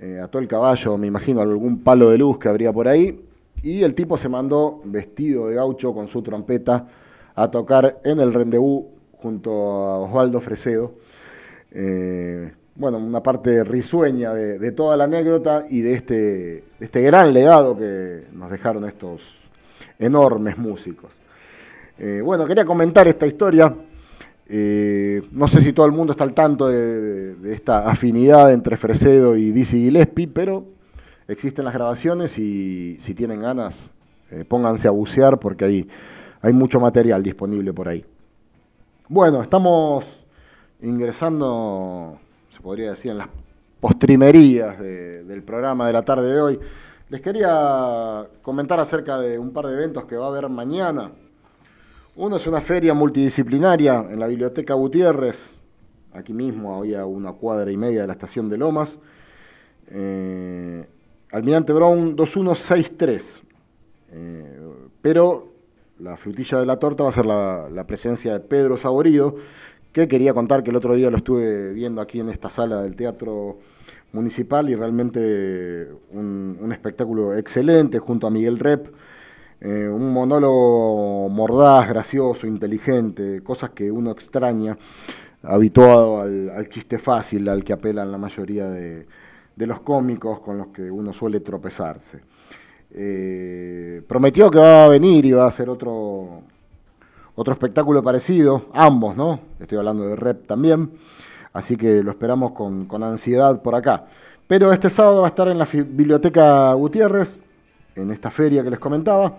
eh, 0.00 0.18
ató 0.20 0.40
el 0.40 0.48
caballo, 0.48 0.98
me 0.98 1.06
imagino, 1.06 1.40
algún 1.40 1.84
palo 1.84 2.10
de 2.10 2.18
luz 2.18 2.40
que 2.40 2.48
habría 2.48 2.72
por 2.72 2.88
ahí, 2.88 3.24
y 3.62 3.84
el 3.84 3.94
tipo 3.94 4.18
se 4.18 4.28
mandó 4.28 4.82
vestido 4.84 5.46
de 5.46 5.54
gaucho 5.54 5.94
con 5.94 6.08
su 6.08 6.20
trompeta 6.20 6.88
a 7.36 7.48
tocar 7.52 8.00
en 8.04 8.18
el 8.18 8.34
Rendezvous 8.34 8.86
junto 9.12 9.50
a 9.52 9.98
Osvaldo 10.00 10.40
Fresedo. 10.40 10.94
Eh, 11.70 12.52
bueno, 12.74 12.98
una 12.98 13.22
parte 13.22 13.62
risueña 13.62 14.34
de, 14.34 14.72
toda 14.72 14.96
la 14.96 15.04
anécdota 15.04 15.66
y 15.70 15.82
de 15.82 15.92
este, 15.92 16.64
este 16.80 17.00
gran 17.00 17.32
legado 17.32 17.78
que 17.78 18.26
nos 18.32 18.50
dejaron 18.50 18.84
estos 18.86 19.22
enormes 20.00 20.58
músicos. 20.58 21.12
Eh, 21.98 22.20
bueno, 22.24 22.46
quería 22.46 22.64
comentar 22.64 23.08
esta 23.08 23.26
historia. 23.26 23.74
Eh, 24.46 25.22
no 25.32 25.48
sé 25.48 25.60
si 25.60 25.72
todo 25.72 25.86
el 25.86 25.92
mundo 25.92 26.12
está 26.12 26.24
al 26.24 26.32
tanto 26.32 26.68
de, 26.68 27.36
esta 27.52 27.90
afinidad 27.90 28.52
entre 28.52 28.76
Fresedo 28.76 29.36
y 29.36 29.50
Dizzy 29.52 29.78
Gillespie, 29.84 30.28
pero 30.28 30.64
existen 31.26 31.64
las 31.64 31.74
grabaciones 31.74 32.38
y 32.38 32.96
si 33.00 33.14
tienen 33.14 33.40
ganas, 33.40 33.90
pónganse 34.48 34.88
a 34.88 34.90
bucear 34.90 35.38
porque 35.38 35.64
ahí 35.64 35.88
hay 36.40 36.52
mucho 36.52 36.80
material 36.80 37.22
disponible 37.22 37.72
por 37.72 37.88
ahí. 37.88 38.04
Bueno, 39.08 39.42
estamos 39.42 40.04
ingresando, 40.80 42.18
se 42.54 42.60
podría 42.60 42.90
decir, 42.90 43.10
en 43.10 43.18
las 43.18 43.28
postrimerías 43.80 44.78
del 44.78 45.42
programa 45.42 45.86
de 45.86 45.92
la 45.92 46.02
tarde 46.02 46.32
de 46.32 46.40
hoy. 46.40 46.60
Les 47.08 47.20
quería 47.20 48.26
comentar 48.42 48.78
acerca 48.80 49.18
de 49.18 49.38
un 49.38 49.50
par 49.50 49.66
de 49.66 49.72
eventos 49.72 50.04
que 50.04 50.16
va 50.16 50.26
a 50.26 50.28
haber 50.28 50.48
mañana. 50.48 51.10
Uno 52.20 52.34
es 52.34 52.48
una 52.48 52.60
feria 52.60 52.94
multidisciplinaria 52.94 54.04
en 54.10 54.18
la 54.18 54.26
Biblioteca 54.26 54.74
Gutiérrez, 54.74 55.52
aquí 56.12 56.32
mismo, 56.32 56.74
había 56.74 57.06
una 57.06 57.30
cuadra 57.32 57.70
y 57.70 57.76
media 57.76 58.00
de 58.00 58.08
la 58.08 58.14
estación 58.14 58.50
de 58.50 58.58
Lomas. 58.58 58.98
Eh, 59.86 60.84
Almirante 61.30 61.72
Brown 61.72 62.16
2163. 62.16 63.40
Eh, 64.10 64.60
pero 65.00 65.52
la 66.00 66.16
frutilla 66.16 66.58
de 66.58 66.66
la 66.66 66.80
torta 66.80 67.04
va 67.04 67.10
a 67.10 67.12
ser 67.12 67.24
la, 67.24 67.84
presencia 67.86 68.32
de 68.32 68.40
Pedro 68.40 68.76
Saborido, 68.76 69.36
que 69.92 70.08
quería 70.08 70.34
contar 70.34 70.64
que 70.64 70.70
el 70.70 70.76
otro 70.76 70.96
día 70.96 71.12
lo 71.12 71.18
estuve 71.18 71.72
viendo 71.72 72.00
aquí 72.00 72.18
en 72.18 72.30
esta 72.30 72.50
sala 72.50 72.82
del 72.82 72.96
Teatro 72.96 73.60
Municipal 74.10 74.68
y 74.68 74.74
realmente 74.74 75.86
un, 76.10 76.68
espectáculo 76.72 77.36
excelente 77.36 78.00
junto 78.00 78.26
a 78.26 78.30
Miguel 78.30 78.58
Rep. 78.58 78.88
Eh, 79.60 79.88
un 79.88 80.12
monólogo 80.12 81.28
mordaz, 81.28 81.88
gracioso, 81.88 82.46
inteligente, 82.46 83.42
cosas 83.42 83.70
que 83.70 83.90
uno 83.90 84.10
extraña, 84.10 84.78
habituado 85.42 86.20
al, 86.20 86.68
chiste 86.68 86.98
fácil 86.98 87.48
al 87.48 87.64
que 87.64 87.72
apelan 87.72 88.12
la 88.12 88.18
mayoría 88.18 88.68
de 88.68 89.06
los 89.56 89.80
cómicos 89.80 90.40
con 90.40 90.58
los 90.58 90.68
que 90.68 90.90
uno 90.90 91.12
suele 91.12 91.40
tropezarse. 91.40 92.20
Eh, 92.90 94.02
prometió 94.06 94.50
que 94.50 94.58
va 94.58 94.84
a 94.84 94.88
venir 94.88 95.26
y 95.26 95.32
va 95.32 95.44
a 95.44 95.48
hacer 95.48 95.68
otro, 95.68 96.42
otro 97.34 97.52
espectáculo 97.52 98.02
parecido, 98.02 98.66
ambos, 98.72 99.16
¿no? 99.16 99.40
Estoy 99.60 99.78
hablando 99.78 100.06
de 100.06 100.16
Rep 100.16 100.46
también, 100.46 100.92
así 101.52 101.76
que 101.76 102.02
lo 102.02 102.10
esperamos 102.10 102.52
con, 102.52 102.88
ansiedad 103.02 103.60
por 103.62 103.74
acá. 103.74 104.06
Pero 104.46 104.72
este 104.72 104.88
sábado 104.88 105.20
va 105.20 105.26
a 105.26 105.28
estar 105.28 105.48
en 105.48 105.58
la 105.58 105.66
Biblioteca 105.66 106.72
Gutiérrez, 106.72 107.38
en 107.94 108.10
esta 108.10 108.30
feria 108.30 108.62
que 108.62 108.70
les 108.70 108.78
comentaba. 108.78 109.36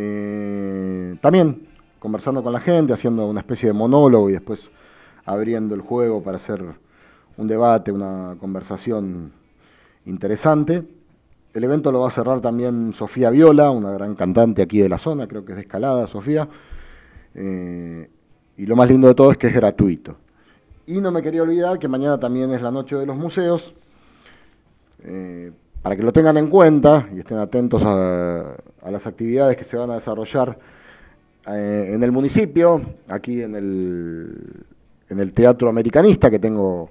Eh, 0.00 1.16
también 1.20 1.66
conversando 1.98 2.40
con 2.44 2.52
la 2.52 2.60
gente, 2.60 2.92
haciendo 2.92 3.26
una 3.26 3.40
especie 3.40 3.66
de 3.66 3.72
monólogo 3.72 4.30
y 4.30 4.32
después 4.32 4.70
abriendo 5.24 5.74
el 5.74 5.80
juego 5.80 6.22
para 6.22 6.36
hacer 6.36 6.64
un 7.36 7.48
debate, 7.48 7.90
una 7.90 8.36
conversación 8.38 9.32
interesante. 10.06 10.86
El 11.52 11.64
evento 11.64 11.90
lo 11.90 11.98
va 11.98 12.08
a 12.08 12.12
cerrar 12.12 12.40
también 12.40 12.92
Sofía 12.94 13.30
Viola, 13.30 13.72
una 13.72 13.90
gran 13.90 14.14
cantante 14.14 14.62
aquí 14.62 14.78
de 14.78 14.88
la 14.88 14.98
zona, 14.98 15.26
creo 15.26 15.44
que 15.44 15.50
es 15.50 15.56
de 15.56 15.62
Escalada, 15.62 16.06
Sofía. 16.06 16.48
Eh, 17.34 18.08
y 18.56 18.66
lo 18.66 18.76
más 18.76 18.88
lindo 18.88 19.08
de 19.08 19.16
todo 19.16 19.32
es 19.32 19.36
que 19.36 19.48
es 19.48 19.52
gratuito. 19.52 20.16
Y 20.86 21.00
no 21.00 21.10
me 21.10 21.22
quería 21.22 21.42
olvidar 21.42 21.76
que 21.80 21.88
mañana 21.88 22.20
también 22.20 22.52
es 22.52 22.62
la 22.62 22.70
noche 22.70 22.94
de 22.94 23.04
los 23.04 23.16
museos. 23.16 23.74
Eh, 25.02 25.50
para 25.82 25.96
que 25.96 26.04
lo 26.04 26.12
tengan 26.12 26.36
en 26.36 26.46
cuenta 26.46 27.08
y 27.12 27.18
estén 27.18 27.38
atentos 27.38 27.82
a, 27.84 28.54
las 28.90 29.06
actividades 29.06 29.56
que 29.56 29.64
se 29.64 29.76
van 29.76 29.90
a 29.90 29.94
desarrollar 29.94 30.58
eh, 31.46 31.90
en 31.94 32.02
el 32.02 32.12
municipio, 32.12 32.82
aquí 33.08 33.42
en 33.42 33.54
el, 33.54 34.64
en 35.08 35.20
el 35.20 35.32
Teatro 35.32 35.68
Americanista 35.68 36.30
que 36.30 36.38
tengo 36.38 36.90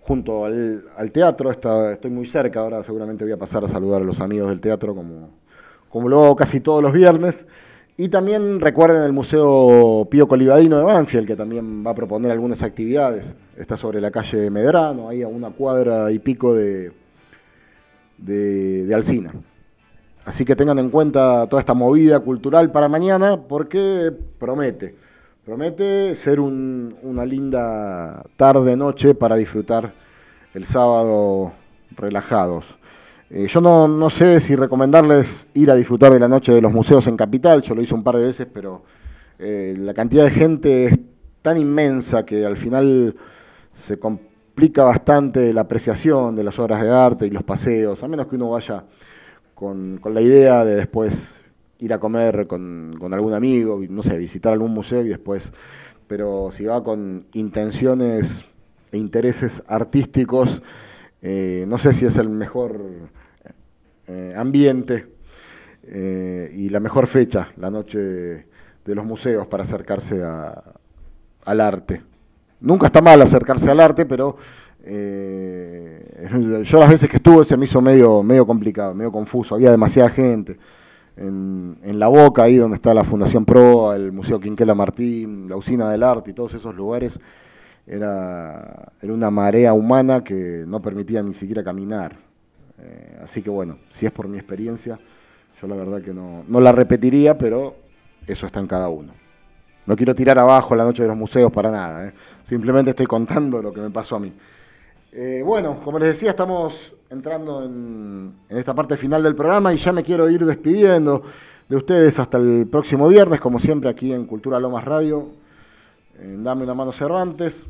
junto 0.00 0.44
al, 0.44 1.10
teatro, 1.12 1.50
estoy 1.50 2.10
muy 2.10 2.26
cerca, 2.26 2.60
ahora 2.60 2.82
seguramente 2.84 3.24
voy 3.24 3.32
a 3.32 3.36
pasar 3.36 3.64
a 3.64 3.68
saludar 3.68 4.02
a 4.02 4.04
los 4.04 4.20
amigos 4.20 4.48
del 4.48 4.60
teatro 4.60 4.94
como, 4.94 5.30
como 5.88 6.08
lo 6.08 6.24
hago 6.24 6.36
casi 6.36 6.60
todos 6.60 6.80
los 6.80 6.92
viernes. 6.92 7.44
Y 7.98 8.08
también 8.08 8.60
recuerden 8.60 9.02
el 9.02 9.12
Museo 9.12 10.06
Pío 10.08 10.28
Colivadino 10.28 10.76
de 10.76 10.84
Banfield, 10.84 11.26
que 11.26 11.34
también 11.34 11.84
va 11.84 11.90
a 11.90 11.94
proponer 11.94 12.30
algunas 12.30 12.62
actividades. 12.62 13.34
Está 13.56 13.76
sobre 13.76 14.00
la 14.00 14.10
calle 14.10 14.50
Medrano, 14.50 15.08
ahí 15.08 15.22
a 15.22 15.28
una 15.28 15.50
cuadra 15.50 16.12
y 16.12 16.18
pico 16.18 16.54
de, 16.54 16.92
de, 18.18 18.84
de 18.84 18.94
Alcina. 18.94 19.32
Así 20.26 20.44
que 20.44 20.56
tengan 20.56 20.80
en 20.80 20.90
cuenta 20.90 21.46
toda 21.46 21.60
esta 21.60 21.72
movida 21.72 22.18
cultural 22.18 22.72
para 22.72 22.88
mañana, 22.88 23.40
porque 23.40 24.12
promete, 24.40 24.96
promete 25.44 26.16
ser 26.16 26.40
una 26.40 27.24
linda 27.24 28.24
tarde, 28.34 28.76
noche 28.76 29.14
para 29.14 29.36
disfrutar 29.36 29.94
el 30.52 30.64
sábado 30.64 31.52
relajados. 31.92 32.76
Eh, 33.30 33.46
yo 33.46 33.60
no, 33.60 34.10
sé 34.10 34.40
si 34.40 34.56
recomendarles 34.56 35.46
ir 35.54 35.70
a 35.70 35.76
disfrutar 35.76 36.12
de 36.12 36.18
la 36.18 36.26
noche 36.26 36.52
de 36.52 36.60
los 36.60 36.72
museos 36.72 37.06
en 37.06 37.16
Capital, 37.16 37.62
yo 37.62 37.76
lo 37.76 37.82
hice 37.82 37.94
un 37.94 38.02
par 38.02 38.16
de 38.16 38.24
veces, 38.24 38.48
pero 38.52 38.82
eh, 39.38 39.76
la 39.78 39.94
cantidad 39.94 40.24
de 40.24 40.30
gente 40.32 40.84
es 40.86 40.98
tan 41.40 41.56
inmensa 41.56 42.26
que 42.26 42.44
al 42.44 42.56
final 42.56 43.14
se 43.72 44.00
complica 44.00 44.82
bastante 44.82 45.52
la 45.52 45.60
apreciación 45.60 46.34
de 46.34 46.42
las 46.42 46.58
obras 46.58 46.82
de 46.82 46.90
arte 46.90 47.26
y 47.28 47.30
los 47.30 47.44
paseos, 47.44 48.02
a 48.02 48.08
menos 48.08 48.26
que 48.26 48.34
uno 48.34 48.50
vaya 48.50 48.82
con, 49.56 50.00
la 50.04 50.20
idea 50.20 50.64
de 50.64 50.76
después 50.76 51.40
ir 51.78 51.94
a 51.94 51.98
comer 51.98 52.46
con, 52.46 52.94
algún 53.12 53.32
amigo, 53.32 53.80
no 53.88 54.02
sé, 54.02 54.18
visitar 54.18 54.52
algún 54.52 54.72
museo 54.72 55.00
y 55.02 55.08
después, 55.08 55.50
pero 56.06 56.50
si 56.52 56.66
va 56.66 56.84
con 56.84 57.26
intenciones 57.32 58.44
e 58.92 58.98
intereses 58.98 59.62
artísticos, 59.66 60.62
eh, 61.22 61.64
no 61.66 61.78
sé 61.78 61.94
si 61.94 62.04
es 62.04 62.18
el 62.18 62.28
mejor 62.28 62.80
eh, 64.06 64.34
ambiente 64.36 65.06
eh, 65.84 66.52
y 66.54 66.68
la 66.68 66.78
mejor 66.78 67.06
fecha, 67.06 67.48
la 67.56 67.70
noche 67.70 67.98
de 67.98 68.94
los 68.94 69.06
museos 69.06 69.46
para 69.46 69.62
acercarse 69.62 70.22
al 70.22 71.60
arte. 71.62 72.02
Nunca 72.60 72.86
está 72.86 73.00
mal 73.00 73.22
acercarse 73.22 73.70
al 73.70 73.80
arte, 73.80 74.04
pero 74.04 74.36
yo 74.86 76.78
las 76.78 76.88
veces 76.88 77.08
que 77.08 77.16
estuve 77.16 77.44
se 77.44 77.56
me 77.56 77.64
hizo 77.64 77.80
medio, 77.80 78.22
medio 78.22 78.46
complicado, 78.46 78.94
medio 78.94 79.10
confuso, 79.10 79.56
había 79.56 79.70
demasiada 79.70 80.08
gente. 80.10 80.56
En, 81.16 81.98
La 81.98 82.08
Boca, 82.08 82.42
ahí 82.44 82.56
donde 82.56 82.76
está 82.76 82.92
la 82.94 83.02
Fundación 83.02 83.44
Pro, 83.44 83.94
el 83.94 84.12
Museo 84.12 84.38
Quinquela 84.38 84.74
Martín, 84.74 85.48
la 85.48 85.56
Usina 85.56 85.88
del 85.88 86.02
Arte 86.02 86.30
y 86.30 86.34
todos 86.34 86.54
esos 86.54 86.74
lugares, 86.74 87.18
era, 87.86 88.92
una 89.02 89.30
marea 89.30 89.72
humana 89.72 90.22
que 90.22 90.64
no 90.66 90.80
permitía 90.80 91.22
ni 91.22 91.34
siquiera 91.34 91.64
caminar. 91.64 92.16
Eh, 92.78 93.20
así 93.24 93.42
que 93.42 93.50
bueno, 93.50 93.78
si 93.90 94.06
es 94.06 94.12
por 94.12 94.28
mi 94.28 94.36
experiencia, 94.36 95.00
yo 95.60 95.66
la 95.66 95.74
verdad 95.74 96.02
que 96.02 96.12
no, 96.12 96.44
no 96.46 96.60
la 96.60 96.70
repetiría, 96.70 97.38
pero 97.38 97.76
eso 98.26 98.46
está 98.46 98.60
en 98.60 98.66
cada 98.66 98.88
uno. 98.88 99.14
No 99.86 99.96
quiero 99.96 100.14
tirar 100.14 100.38
abajo 100.38 100.76
la 100.76 100.84
noche 100.84 101.02
de 101.02 101.08
los 101.08 101.16
museos 101.16 101.50
para 101.50 101.70
nada, 101.70 102.06
¿eh? 102.06 102.12
simplemente 102.44 102.90
estoy 102.90 103.06
contando 103.06 103.62
lo 103.62 103.72
que 103.72 103.80
me 103.80 103.90
pasó 103.90 104.16
a 104.16 104.20
mí. 104.20 104.32
Eh, 105.18 105.42
bueno, 105.42 105.80
como 105.82 105.98
les 105.98 106.08
decía, 106.08 106.28
estamos 106.28 106.92
entrando 107.08 107.64
en, 107.64 108.34
esta 108.50 108.74
parte 108.74 108.98
final 108.98 109.22
del 109.22 109.34
programa 109.34 109.72
y 109.72 109.78
ya 109.78 109.90
me 109.90 110.02
quiero 110.02 110.28
ir 110.28 110.44
despidiendo 110.44 111.22
de 111.66 111.74
ustedes 111.74 112.18
hasta 112.18 112.36
el 112.36 112.66
próximo 112.70 113.08
viernes, 113.08 113.40
como 113.40 113.58
siempre 113.58 113.88
aquí 113.88 114.12
en 114.12 114.26
Cultura 114.26 114.60
Lomas 114.60 114.84
Radio, 114.84 115.28
en 116.20 116.44
Dame 116.44 116.64
una 116.64 116.74
mano 116.74 116.92
Cervantes. 116.92 117.66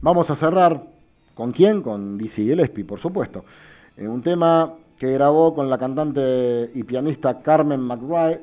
Vamos 0.00 0.32
a 0.32 0.34
cerrar 0.34 0.82
con 1.36 1.52
quién? 1.52 1.80
Con 1.80 2.18
Dizzy 2.18 2.42
Gillespie, 2.42 2.84
por 2.84 2.98
supuesto. 2.98 3.44
En 3.96 4.08
un 4.08 4.20
tema 4.20 4.74
que 4.98 5.12
grabó 5.12 5.54
con 5.54 5.70
la 5.70 5.78
cantante 5.78 6.72
y 6.74 6.82
pianista 6.82 7.40
Carmen 7.40 7.80
McRae, 7.82 8.40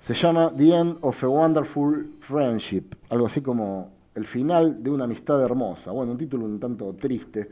se 0.00 0.14
llama 0.14 0.50
The 0.56 0.74
End 0.74 0.96
of 1.02 1.22
a 1.22 1.28
Wonderful 1.28 2.10
Friendship, 2.20 2.84
algo 3.10 3.26
así 3.26 3.42
como 3.42 3.99
el 4.14 4.26
final 4.26 4.82
de 4.82 4.90
una 4.90 5.04
amistad 5.04 5.42
hermosa. 5.42 5.90
Bueno, 5.92 6.12
un 6.12 6.18
título 6.18 6.44
un 6.44 6.58
tanto 6.58 6.94
triste, 6.94 7.48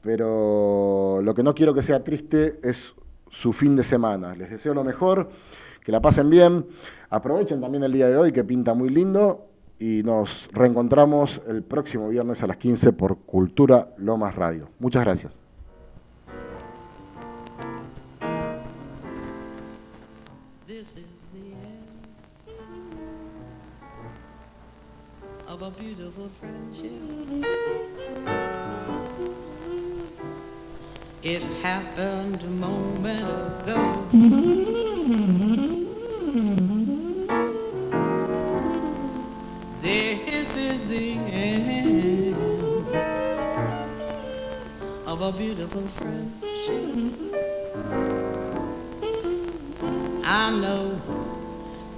pero 0.00 1.20
lo 1.22 1.34
que 1.34 1.42
no 1.42 1.54
quiero 1.54 1.74
que 1.74 1.82
sea 1.82 2.02
triste 2.02 2.58
es 2.62 2.94
su 3.28 3.52
fin 3.52 3.74
de 3.76 3.82
semana. 3.82 4.34
Les 4.34 4.50
deseo 4.50 4.74
lo 4.74 4.84
mejor, 4.84 5.30
que 5.82 5.92
la 5.92 6.00
pasen 6.00 6.30
bien, 6.30 6.66
aprovechen 7.10 7.60
también 7.60 7.84
el 7.84 7.92
día 7.92 8.08
de 8.08 8.16
hoy 8.16 8.32
que 8.32 8.44
pinta 8.44 8.74
muy 8.74 8.88
lindo 8.88 9.46
y 9.78 10.02
nos 10.04 10.48
reencontramos 10.52 11.40
el 11.48 11.62
próximo 11.62 12.08
viernes 12.08 12.42
a 12.42 12.46
las 12.46 12.56
15 12.56 12.92
por 12.92 13.18
Cultura 13.18 13.94
Lomas 13.98 14.36
Radio. 14.36 14.68
Muchas 14.78 15.02
gracias. 15.02 15.41
Of 25.62 25.78
a 25.78 25.80
beautiful 25.80 26.28
friendship. 26.28 26.90
It 31.22 31.42
happened 31.62 32.42
a 32.42 32.46
moment 32.48 33.22
ago. 33.22 34.02
This 39.80 40.56
is 40.56 40.88
the 40.88 41.12
end 41.30 42.34
of 45.06 45.20
a 45.20 45.30
beautiful 45.30 45.82
friendship. 45.82 47.12
I 50.24 50.50
know, 50.60 51.00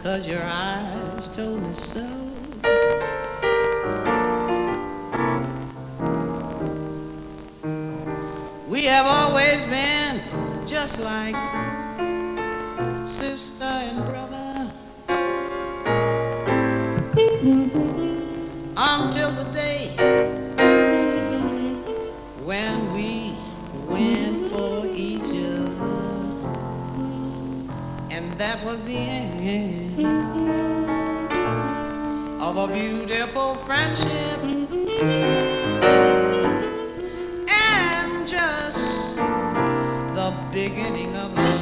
cause 0.03 0.29
your 0.29 0.43
eyes 0.43 1.29
told 1.31 1.63
me 1.63 1.73
so. 1.73 2.25
We 8.75 8.83
have 8.87 9.07
always 9.07 9.65
been 9.67 10.21
just 10.67 11.01
like 11.01 11.37
sister 13.07 13.63
and 13.63 14.05
brother. 14.05 14.73
until 18.77 19.31
the 19.31 19.45
day 19.53 19.95
when 22.43 22.93
we 22.93 23.37
went 23.87 24.51
for 24.51 24.85
each 24.87 25.23
other. 25.23 25.71
And 28.11 28.33
that 28.39 28.65
was 28.65 28.83
the 28.87 28.97
end 28.97 30.05
of 32.43 32.57
a 32.57 32.67
beautiful 32.67 33.55
friendship. 33.55 34.41
Beginning 40.55 41.17
of 41.17 41.35
love. 41.35 41.54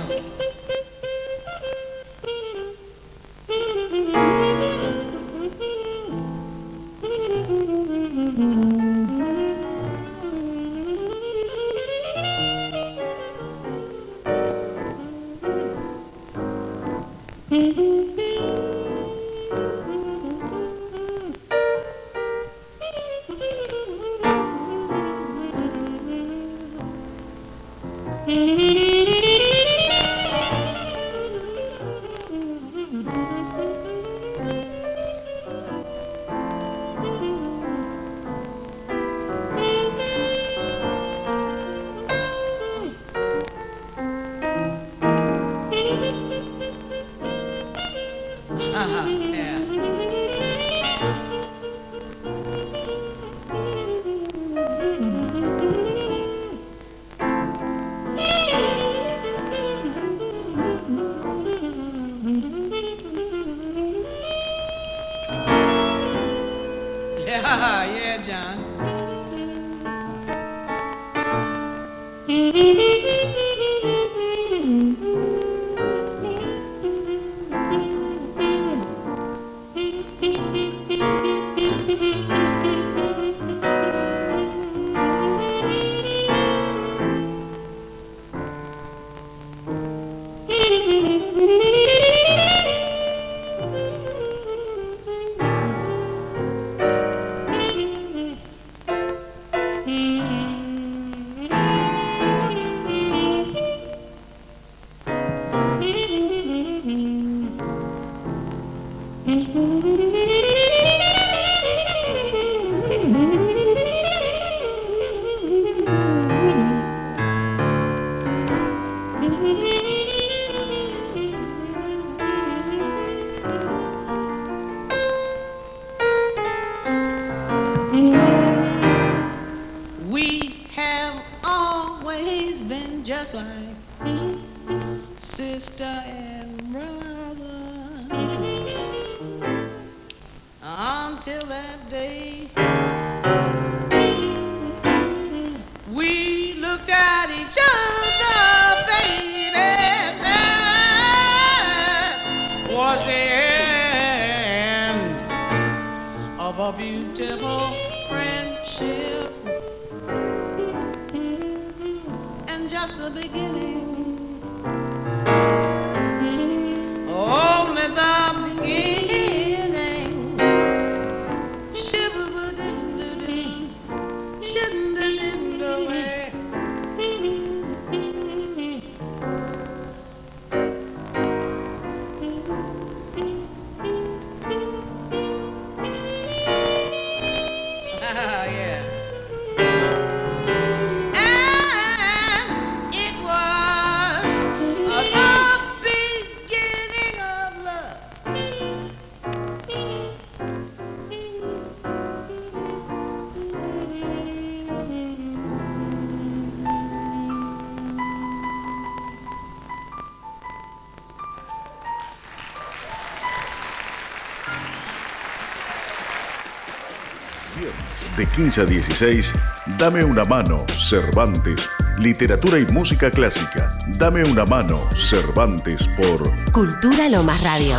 15 218.33 218.61
a 218.63 218.65
16, 218.65 219.33
Dame 219.79 220.03
una 220.05 220.25
mano, 220.25 220.65
Cervantes. 220.79 221.69
Literatura 221.99 222.59
y 222.59 222.65
música 222.67 223.11
clásica. 223.11 223.77
Dame 223.99 224.25
una 224.25 224.45
mano, 224.47 224.79
Cervantes 224.97 225.87
por 225.97 226.33
Cultura 226.53 227.09
Lomas 227.11 227.43
Radio. 227.43 227.77